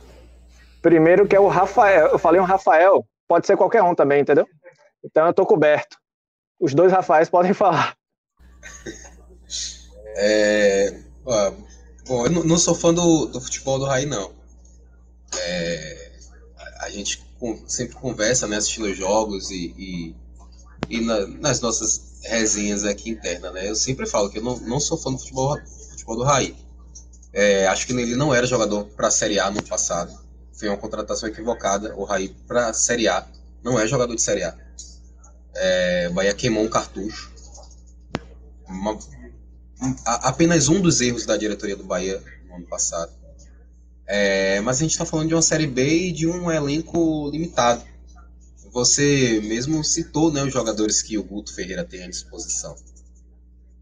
Primeiro 0.81 1.27
que 1.27 1.35
é 1.35 1.39
o 1.39 1.47
Rafael. 1.47 2.07
Eu 2.07 2.19
falei 2.19 2.39
um 2.39 2.45
Rafael, 2.45 3.05
pode 3.27 3.45
ser 3.45 3.57
qualquer 3.57 3.83
um 3.83 3.93
também, 3.93 4.21
entendeu? 4.21 4.47
Então 5.03 5.27
eu 5.27 5.33
tô 5.33 5.45
coberto. 5.45 5.97
Os 6.59 6.73
dois 6.73 6.91
Rafaéis 6.91 7.29
podem 7.29 7.53
falar. 7.53 7.95
É, 10.15 10.99
bom, 11.23 12.25
eu 12.25 12.29
não 12.43 12.57
sou 12.57 12.75
fã 12.75 12.93
do, 12.93 13.27
do 13.27 13.39
futebol 13.39 13.79
do 13.79 13.85
Raí, 13.85 14.05
não. 14.05 14.33
É, 15.37 16.11
a 16.79 16.89
gente 16.89 17.23
sempre 17.67 17.95
conversa, 17.95 18.47
né, 18.47 18.57
assistindo 18.57 18.93
jogos 18.93 19.51
e, 19.51 19.73
e, 19.77 20.15
e 20.89 21.01
na, 21.01 21.27
nas 21.27 21.61
nossas 21.61 22.19
resenhas 22.23 22.83
aqui 22.83 23.09
internas, 23.09 23.53
né? 23.53 23.69
Eu 23.69 23.75
sempre 23.75 24.05
falo 24.05 24.29
que 24.29 24.39
eu 24.39 24.43
não, 24.43 24.57
não 24.59 24.79
sou 24.79 24.97
fã 24.97 25.11
do 25.11 25.17
futebol, 25.17 25.57
futebol 25.91 26.17
do 26.17 26.23
Raí. 26.23 26.55
É, 27.31 27.67
acho 27.67 27.85
que 27.85 27.93
ele 27.93 28.15
não 28.15 28.33
era 28.33 28.47
jogador 28.47 28.85
para 28.85 29.07
a 29.07 29.11
Série 29.11 29.39
A 29.39 29.51
no 29.51 29.61
passado. 29.63 30.17
Foi 30.53 30.67
uma 30.67 30.77
contratação 30.77 31.29
equivocada, 31.29 31.95
o 31.95 32.03
Raí, 32.03 32.35
para 32.47 32.69
a 32.69 32.73
Série 32.73 33.07
A. 33.07 33.25
Não 33.63 33.79
é 33.79 33.87
jogador 33.87 34.15
de 34.15 34.21
Série 34.21 34.43
A. 34.43 34.55
É, 35.55 36.09
Bahia 36.09 36.33
queimou 36.33 36.63
um 36.63 36.69
cartucho 36.69 37.29
uma, 38.69 38.97
apenas 40.05 40.69
um 40.69 40.79
dos 40.79 41.01
erros 41.01 41.25
da 41.25 41.35
diretoria 41.35 41.75
do 41.75 41.83
Bahia 41.83 42.21
no 42.47 42.55
ano 42.55 42.65
passado. 42.67 43.11
É, 44.05 44.59
mas 44.61 44.77
a 44.77 44.79
gente 44.81 44.91
está 44.91 45.05
falando 45.05 45.27
de 45.27 45.35
uma 45.35 45.41
Série 45.41 45.67
B 45.67 46.07
e 46.07 46.11
de 46.11 46.27
um 46.27 46.49
elenco 46.51 47.29
limitado. 47.29 47.83
Você 48.71 49.41
mesmo 49.43 49.83
citou 49.83 50.31
né, 50.31 50.43
os 50.43 50.53
jogadores 50.53 51.01
que 51.01 51.17
o 51.17 51.23
Guto 51.23 51.53
Ferreira 51.53 51.83
tem 51.83 52.03
à 52.03 52.07
disposição. 52.07 52.75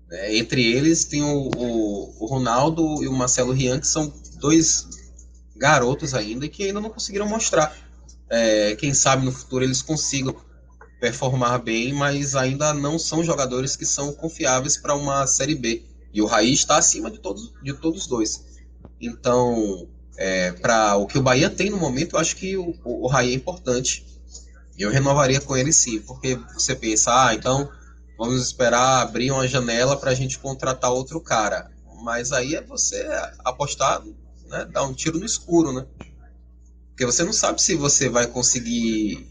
É, 0.10 0.38
entre 0.38 0.64
eles 0.64 1.04
tem 1.04 1.22
o, 1.22 1.50
o, 1.56 2.24
o, 2.24 2.26
Ronaldo 2.26 3.04
e 3.04 3.08
o 3.08 3.14
Marcelo 3.14 3.52
Rian, 3.52 3.80
que 3.80 3.88
são 3.88 4.14
dois 4.40 4.88
garotos 5.56 6.14
ainda 6.14 6.48
que 6.48 6.64
ainda 6.64 6.80
não 6.80 6.90
conseguiram 6.90 7.28
mostrar. 7.28 7.76
É, 8.30 8.76
quem 8.76 8.94
sabe 8.94 9.26
no 9.26 9.32
futuro 9.32 9.64
eles 9.64 9.82
consigam 9.82 10.36
performar 11.00 11.62
bem, 11.62 11.94
mas 11.94 12.36
ainda 12.36 12.74
não 12.74 12.98
são 12.98 13.24
jogadores 13.24 13.76
que 13.76 13.86
são 13.86 14.14
confiáveis 14.14 14.78
para 14.78 14.96
uma 14.96 15.28
Série 15.28 15.56
B. 15.56 15.84
E 16.14 16.22
o 16.22 16.26
Raí 16.26 16.54
está 16.54 16.78
acima 16.78 17.12
de 17.12 17.20
todos, 17.20 17.54
de 17.62 17.74
todos 17.74 18.04
os 18.04 18.08
dois. 18.08 18.46
Então, 19.00 19.88
é, 20.18 20.52
para 20.54 20.96
o 20.96 21.06
que 21.06 21.18
o 21.18 21.22
Bahia 21.22 21.50
tem 21.50 21.70
no 21.70 21.78
momento, 21.78 22.16
eu 22.16 22.20
acho 22.20 22.36
que 22.36 22.58
o, 22.58 22.74
o, 22.84 23.06
o 23.06 23.08
Raí 23.08 23.32
é 23.32 23.36
importante. 23.36 24.07
Eu 24.78 24.92
renovaria 24.92 25.42
com 25.42 25.58
ele 25.58 25.74
sim, 25.74 26.00
porque 26.00 26.40
você 26.54 26.76
pensa, 26.76 27.28
ah, 27.28 27.34
então 27.34 27.70
vamos 28.18 28.42
esperar 28.42 29.02
abrir 29.02 29.32
uma 29.32 29.48
janela 29.48 29.98
para 29.98 30.12
a 30.12 30.16
gente 30.16 30.38
contratar 30.40 30.92
outro 30.92 31.20
cara. 31.20 31.72
Mas 32.04 32.32
aí 32.32 32.56
é 32.56 32.62
você 32.62 33.08
apostar, 33.44 34.04
né, 34.48 34.66
dar 34.66 34.84
um 34.84 34.94
tiro 34.94 35.20
no 35.20 35.26
escuro, 35.26 35.74
né? 35.74 35.86
Porque 36.90 37.06
você 37.06 37.24
não 37.24 37.34
sabe 37.34 37.62
se 37.62 37.76
você 37.76 38.10
vai 38.10 38.28
conseguir 38.28 39.28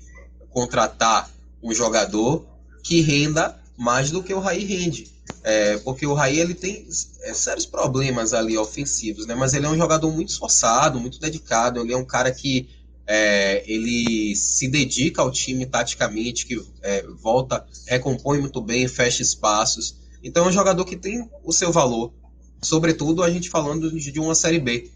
contratar 0.51 1.31
um 1.63 1.73
jogador 1.75 2.47
que 2.83 3.01
renda 3.01 3.59
mais 3.77 4.11
do 4.11 4.23
que 4.23 4.33
o 4.33 4.41
Raí 4.41 4.65
rende. 4.65 5.11
É, 5.43 5.77
porque 5.79 6.07
o 6.07 6.15
Raí 6.15 6.39
ele 6.39 6.55
tem 6.55 6.87
é, 7.23 7.35
sérios 7.35 7.67
problemas 7.67 8.33
ali 8.33 8.57
ofensivos, 8.57 9.27
né? 9.27 9.35
Mas 9.35 9.55
ele 9.55 9.67
é 9.67 9.69
um 9.69 9.77
jogador 9.77 10.11
muito 10.11 10.29
esforçado, 10.29 11.01
muito 11.01 11.21
dedicado. 11.21 11.81
Ele 11.81 11.93
é 11.93 11.97
um 11.97 12.05
cara 12.05 12.31
que 12.31 12.69
é, 13.07 13.63
ele 13.71 14.35
se 14.35 14.67
dedica 14.69 15.23
ao 15.23 15.31
time 15.31 15.65
taticamente, 15.65 16.45
que 16.45 16.61
é, 16.83 17.03
volta, 17.23 17.65
recompõe 17.87 18.41
muito 18.41 18.61
bem, 18.61 18.89
fecha 18.89 19.23
espaços. 19.23 19.97
Então 20.23 20.45
é 20.45 20.49
um 20.49 20.53
jogador 20.53 20.85
que 20.85 20.97
tem 20.97 21.29
o 21.45 21.53
seu 21.53 21.71
valor, 21.71 22.13
sobretudo 22.61 23.23
a 23.23 23.31
gente 23.31 23.49
falando 23.49 23.91
de 23.91 24.21
uma 24.21 24.35
série 24.35 24.59
B. 24.59 24.91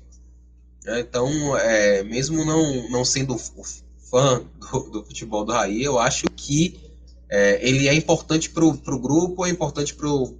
É, 0.86 1.00
então, 1.00 1.56
é, 1.56 2.02
mesmo 2.02 2.44
não, 2.44 2.90
não 2.90 3.04
sendo 3.04 3.36
fã 4.11 4.42
do, 4.72 4.80
do 4.90 5.04
futebol 5.04 5.44
do 5.44 5.52
Raí, 5.52 5.82
eu 5.82 5.98
acho 5.98 6.26
que 6.34 6.80
é, 7.28 7.61
ele 7.66 7.86
é 7.86 7.94
importante 7.94 8.50
para 8.50 8.64
o 8.64 8.98
grupo, 8.98 9.46
é 9.46 9.50
importante 9.50 9.94
para 9.94 10.08
o 10.08 10.34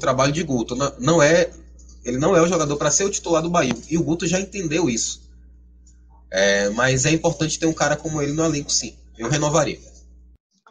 trabalho 0.00 0.32
de 0.32 0.42
Guto. 0.42 0.74
Não, 0.74 0.92
não, 0.98 1.22
é, 1.22 1.50
ele 2.04 2.18
não 2.18 2.36
é 2.36 2.42
o 2.42 2.48
jogador 2.48 2.76
para 2.76 2.90
ser 2.90 3.04
o 3.04 3.10
titular 3.10 3.42
do 3.42 3.50
Bahia. 3.50 3.76
E 3.88 3.96
o 3.96 4.02
Guto 4.02 4.26
já 4.26 4.40
entendeu 4.40 4.90
isso. 4.90 5.27
É, 6.30 6.68
mas 6.70 7.04
é 7.04 7.10
importante 7.10 7.58
ter 7.58 7.66
um 7.66 7.72
cara 7.72 7.96
como 7.96 8.20
ele 8.20 8.32
no 8.32 8.44
elenco, 8.44 8.70
sim. 8.70 8.96
Eu 9.16 9.28
renovaria. 9.28 9.78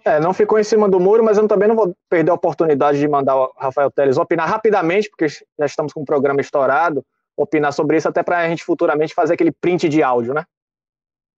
É, 0.06 0.20
não 0.20 0.34
ficou 0.34 0.58
em 0.58 0.64
cima 0.64 0.88
do 0.88 1.00
muro, 1.00 1.24
mas 1.24 1.38
eu 1.38 1.48
também 1.48 1.68
não 1.68 1.76
vou 1.76 1.94
perder 2.10 2.32
a 2.32 2.36
oportunidade 2.36 2.98
de 2.98 3.08
mandar 3.08 3.36
o 3.36 3.54
Rafael 3.58 3.92
Teles 3.92 4.18
opinar 4.18 4.48
rapidamente, 4.48 5.10
porque 5.10 5.28
já 5.28 5.66
estamos 5.66 5.92
com 5.92 6.02
o 6.02 6.06
programa 6.06 6.40
estourado, 6.40 7.06
opinar 7.36 7.74
sobre 7.74 7.98
isso, 7.98 8.08
até 8.08 8.24
para 8.24 8.38
a 8.38 8.48
gente 8.48 8.64
futuramente 8.64 9.14
fazer 9.14 9.34
aquele 9.34 9.52
print 9.52 9.90
de 9.90 10.02
áudio, 10.02 10.34
né? 10.34 10.46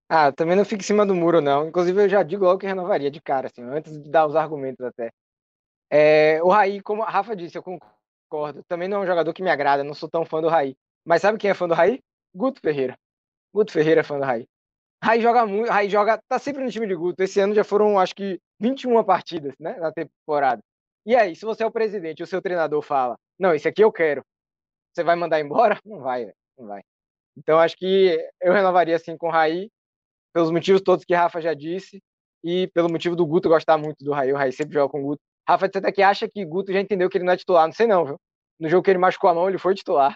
Ah, 0.08 0.32
também 0.32 0.56
não 0.56 0.66
fica 0.66 0.84
em 0.84 0.86
cima 0.86 1.06
do 1.06 1.16
muro, 1.16 1.42
não. 1.42 1.68
Inclusive, 1.68 2.04
eu 2.04 2.10
já 2.10 2.22
digo 2.22 2.46
logo 2.46 2.60
que 2.60 2.68
renovaria 2.68 3.10
de 3.10 3.22
cara, 3.22 3.48
assim, 3.48 3.64
antes 3.64 3.92
de 3.92 4.10
dar 4.10 4.28
os 4.28 4.36
argumentos 4.36 4.86
até. 4.86 5.12
É, 5.90 6.40
o 6.44 6.50
Raí, 6.50 6.82
como 6.82 7.04
a 7.04 7.10
Rafa 7.10 7.36
disse, 7.36 7.58
eu 7.58 7.64
concordo. 7.64 8.64
Também 8.68 8.88
não 8.88 8.98
é 8.98 9.00
um 9.02 9.08
jogador 9.08 9.34
que 9.34 9.42
me 9.42 9.50
agrada, 9.50 9.84
não 9.84 9.94
sou 9.94 10.10
tão 10.10 10.26
fã 10.26 10.42
do 10.42 10.48
Raí. 10.48 10.76
Mas 11.04 11.22
sabe 11.22 11.38
quem 11.38 11.50
é 11.50 11.54
fã 11.54 11.68
do 11.68 11.74
Raí? 11.74 12.00
Guto 12.36 12.60
Ferreira. 12.62 12.98
Guto 13.54 13.72
Ferreira 13.72 14.02
é 14.02 14.04
fã 14.04 14.18
do 14.18 14.26
Raí. 14.26 14.46
Raí 15.04 15.22
joga 15.22 15.46
muito, 15.46 15.70
Raí 15.70 15.90
joga, 15.90 16.22
tá 16.28 16.38
sempre 16.38 16.64
no 16.64 16.70
time 16.70 16.88
de 16.88 16.96
Guto. 16.96 17.24
Esse 17.24 17.40
ano 17.40 17.54
já 17.56 17.64
foram, 17.64 17.98
acho 17.98 18.16
que, 18.16 18.40
21 18.60 19.04
partidas, 19.04 19.54
né, 19.60 19.76
na 19.78 19.92
temporada. 19.92 20.62
E 21.06 21.16
aí, 21.16 21.36
se 21.36 21.46
você 21.46 21.64
é 21.64 21.66
o 21.66 21.72
presidente 21.72 22.22
o 22.22 22.28
seu 22.28 22.42
treinador 22.42 22.82
fala, 22.82 23.18
não, 23.40 23.54
esse 23.54 23.68
aqui 23.68 23.84
eu 23.84 23.92
quero, 23.92 24.24
você 24.94 25.04
vai 25.04 25.16
mandar 25.16 25.40
embora? 25.40 25.80
Não 25.86 26.00
vai, 26.00 26.32
não 26.58 26.68
vai. 26.68 26.82
Então, 27.38 27.58
acho 27.58 27.78
que 27.78 28.18
eu 28.42 28.52
renovaria, 28.52 28.96
assim, 28.96 29.16
com 29.18 29.28
o 29.28 29.32
Raí 29.32 29.70
pelos 30.34 30.52
motivos 30.52 30.82
todos 30.82 31.06
que 31.06 31.14
Rafa 31.14 31.42
já 31.42 31.54
disse 31.54 32.02
e 32.44 32.68
pelo 32.68 32.90
motivo 32.90 33.16
do 33.16 33.26
Guto 33.26 33.50
gostar 33.50 33.78
muito 33.78 34.04
do 34.04 34.12
Raí. 34.12 34.34
O 34.34 34.36
Raí 34.36 34.52
sempre 34.52 34.74
joga 34.74 34.92
com 34.92 35.00
o 35.00 35.04
Guto. 35.04 35.22
Rafa 35.48 35.66
até 35.66 35.92
que 35.92 36.02
acha 36.02 36.28
que 36.28 36.46
Guto 36.46 36.72
já 36.72 36.82
entendeu 36.82 37.10
que 37.10 37.18
ele 37.18 37.26
não 37.26 37.34
é 37.34 37.38
titular. 37.38 37.66
Não 37.66 37.74
sei 37.74 37.88
não, 37.88 38.06
viu? 38.06 38.20
No 38.60 38.70
jogo 38.70 38.84
que 38.84 38.92
ele 38.92 39.00
machucou 39.00 39.30
a 39.30 39.34
mão, 39.34 39.48
ele 39.48 39.58
foi 39.58 39.74
titular. 39.74 40.14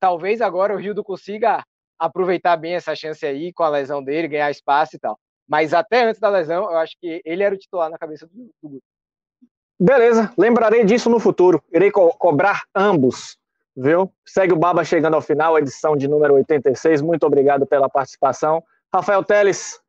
Talvez 0.00 0.40
agora 0.40 0.74
o 0.74 0.78
Rildo 0.78 1.04
consiga 1.04 1.62
aproveitar 1.98 2.56
bem 2.56 2.74
essa 2.74 2.94
chance 2.94 3.24
aí 3.24 3.52
com 3.52 3.62
a 3.62 3.68
lesão 3.68 4.02
dele, 4.02 4.28
ganhar 4.28 4.50
espaço 4.50 4.96
e 4.96 4.98
tal. 4.98 5.18
Mas 5.48 5.74
até 5.74 6.04
antes 6.04 6.20
da 6.20 6.28
lesão, 6.28 6.70
eu 6.70 6.78
acho 6.78 6.96
que 6.98 7.20
ele 7.24 7.42
era 7.42 7.54
o 7.54 7.58
titular 7.58 7.90
na 7.90 7.98
cabeça 7.98 8.26
do, 8.26 8.50
do 8.62 8.68
Guto. 8.68 8.82
Beleza, 9.78 10.32
lembrarei 10.38 10.84
disso 10.84 11.10
no 11.10 11.18
futuro. 11.18 11.62
Irei 11.72 11.90
co 11.90 12.10
cobrar 12.16 12.62
ambos, 12.74 13.36
viu? 13.76 14.10
Segue 14.24 14.52
o 14.52 14.56
Baba 14.56 14.84
chegando 14.84 15.14
ao 15.14 15.20
final, 15.20 15.58
edição 15.58 15.96
de 15.96 16.08
número 16.08 16.34
86. 16.34 17.02
Muito 17.02 17.26
obrigado 17.26 17.66
pela 17.66 17.88
participação. 17.88 18.62
Rafael 18.92 19.24
Teles, 19.24 19.80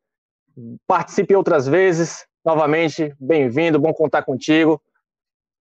participe 0.87 1.35
outras 1.35 1.67
vezes. 1.67 2.25
Novamente, 2.43 3.15
bem-vindo, 3.19 3.79
bom 3.79 3.93
contar 3.93 4.23
contigo. 4.23 4.81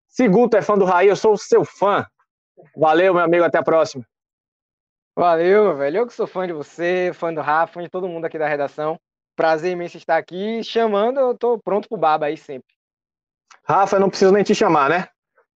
Se 0.07 0.27
Guto 0.27 0.57
é 0.57 0.61
fã 0.61 0.77
do 0.77 0.85
Raí, 0.85 1.07
eu 1.07 1.15
sou 1.15 1.37
seu 1.37 1.63
fã. 1.63 2.05
Valeu, 2.75 3.13
meu 3.13 3.23
amigo, 3.23 3.43
até 3.43 3.57
a 3.57 3.63
próxima. 3.63 4.05
Valeu, 5.15 5.77
velho. 5.77 5.97
Eu 5.97 6.07
que 6.07 6.13
sou 6.13 6.27
fã 6.27 6.45
de 6.45 6.51
você, 6.51 7.11
fã 7.13 7.33
do 7.33 7.41
Rafa, 7.41 7.81
de 7.81 7.89
todo 7.89 8.07
mundo 8.07 8.25
aqui 8.25 8.37
da 8.37 8.47
redação. 8.47 8.99
Prazer 9.35 9.71
imenso 9.71 9.97
estar 9.97 10.17
aqui. 10.17 10.61
Chamando, 10.63 11.19
eu 11.19 11.37
tô 11.37 11.57
pronto 11.57 11.87
pro 11.87 11.97
baba 11.97 12.25
aí 12.25 12.35
sempre. 12.35 12.67
Rafa, 13.63 13.95
eu 13.95 13.99
não 14.01 14.09
preciso 14.09 14.31
nem 14.31 14.43
te 14.43 14.53
chamar, 14.53 14.89
né? 14.89 15.07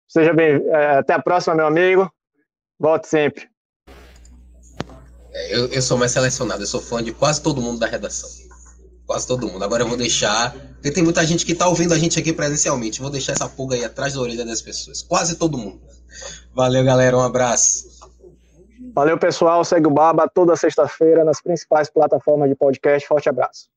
Seja 0.07 0.35
bem. 0.35 0.63
É, 0.69 0.99
até 0.99 1.15
a 1.15 1.23
próxima, 1.23 1.55
meu 1.55 1.67
amigo. 1.67 2.11
Volte 2.79 3.09
sempre. 3.09 3.49
É, 5.33 5.57
eu, 5.57 5.67
eu 5.69 5.83
sou 5.83 5.97
mais 5.97 6.13
selecionado, 6.13 6.63
eu 6.63 6.67
sou 6.67 6.81
fã 6.81 7.03
de 7.03 7.13
quase 7.13 7.43
todo 7.43 7.61
mundo 7.61 7.79
da 7.79 7.87
redação. 7.87 8.29
Quase 9.07 9.27
todo 9.27 9.49
mundo. 9.49 9.65
Agora 9.65 9.83
eu 9.83 9.89
vou 9.89 9.97
deixar. 9.97 10.53
Porque 10.53 10.91
tem 10.91 11.03
muita 11.03 11.25
gente 11.25 11.47
que 11.47 11.55
tá 11.55 11.67
ouvindo 11.67 11.95
a 11.95 11.99
gente 11.99 12.19
aqui 12.19 12.33
presencialmente. 12.33 13.01
Vou 13.01 13.11
deixar 13.11 13.33
essa 13.33 13.49
pulga 13.49 13.75
aí 13.75 13.85
atrás 13.85 14.15
da 14.15 14.21
orelha 14.21 14.45
das 14.45 14.61
pessoas. 14.61 15.03
Quase 15.03 15.37
todo 15.37 15.57
mundo. 15.57 15.81
Valeu, 16.55 16.85
galera. 16.85 17.17
Um 17.17 17.23
abraço. 17.23 17.96
Valeu, 18.97 19.19
pessoal. 19.19 19.63
Segue 19.63 19.87
o 19.87 19.91
Baba 19.91 20.27
toda 20.27 20.57
sexta-feira 20.57 21.23
nas 21.23 21.43
principais 21.43 21.91
plataformas 21.91 22.49
de 22.49 22.55
podcast. 22.55 23.07
Forte 23.07 23.29
abraço. 23.29 23.69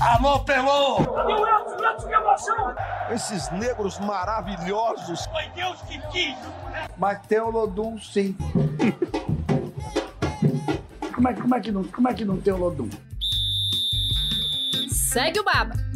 Alô, 0.00 0.40
Pelô! 0.40 0.96
Que 0.96 2.12
emoção! 2.12 2.74
Esses 3.12 3.48
negros 3.52 4.00
maravilhosos. 4.00 5.24
Foi 5.26 5.48
Deus 5.54 5.80
que 5.82 6.00
quis! 6.08 6.36
Mas 6.98 7.24
tem 7.28 7.38
o 7.38 7.48
Lodum, 7.48 7.96
sim. 7.96 8.36
como, 11.14 11.28
é, 11.28 11.34
como, 11.34 11.54
é 11.54 11.60
que 11.60 11.70
não, 11.70 11.84
como 11.84 12.08
é 12.08 12.14
que 12.14 12.24
não 12.24 12.40
tem 12.40 12.52
o 12.52 12.56
Lodum? 12.56 12.90
Segue 14.90 15.38
o 15.38 15.44
Baba. 15.44 15.89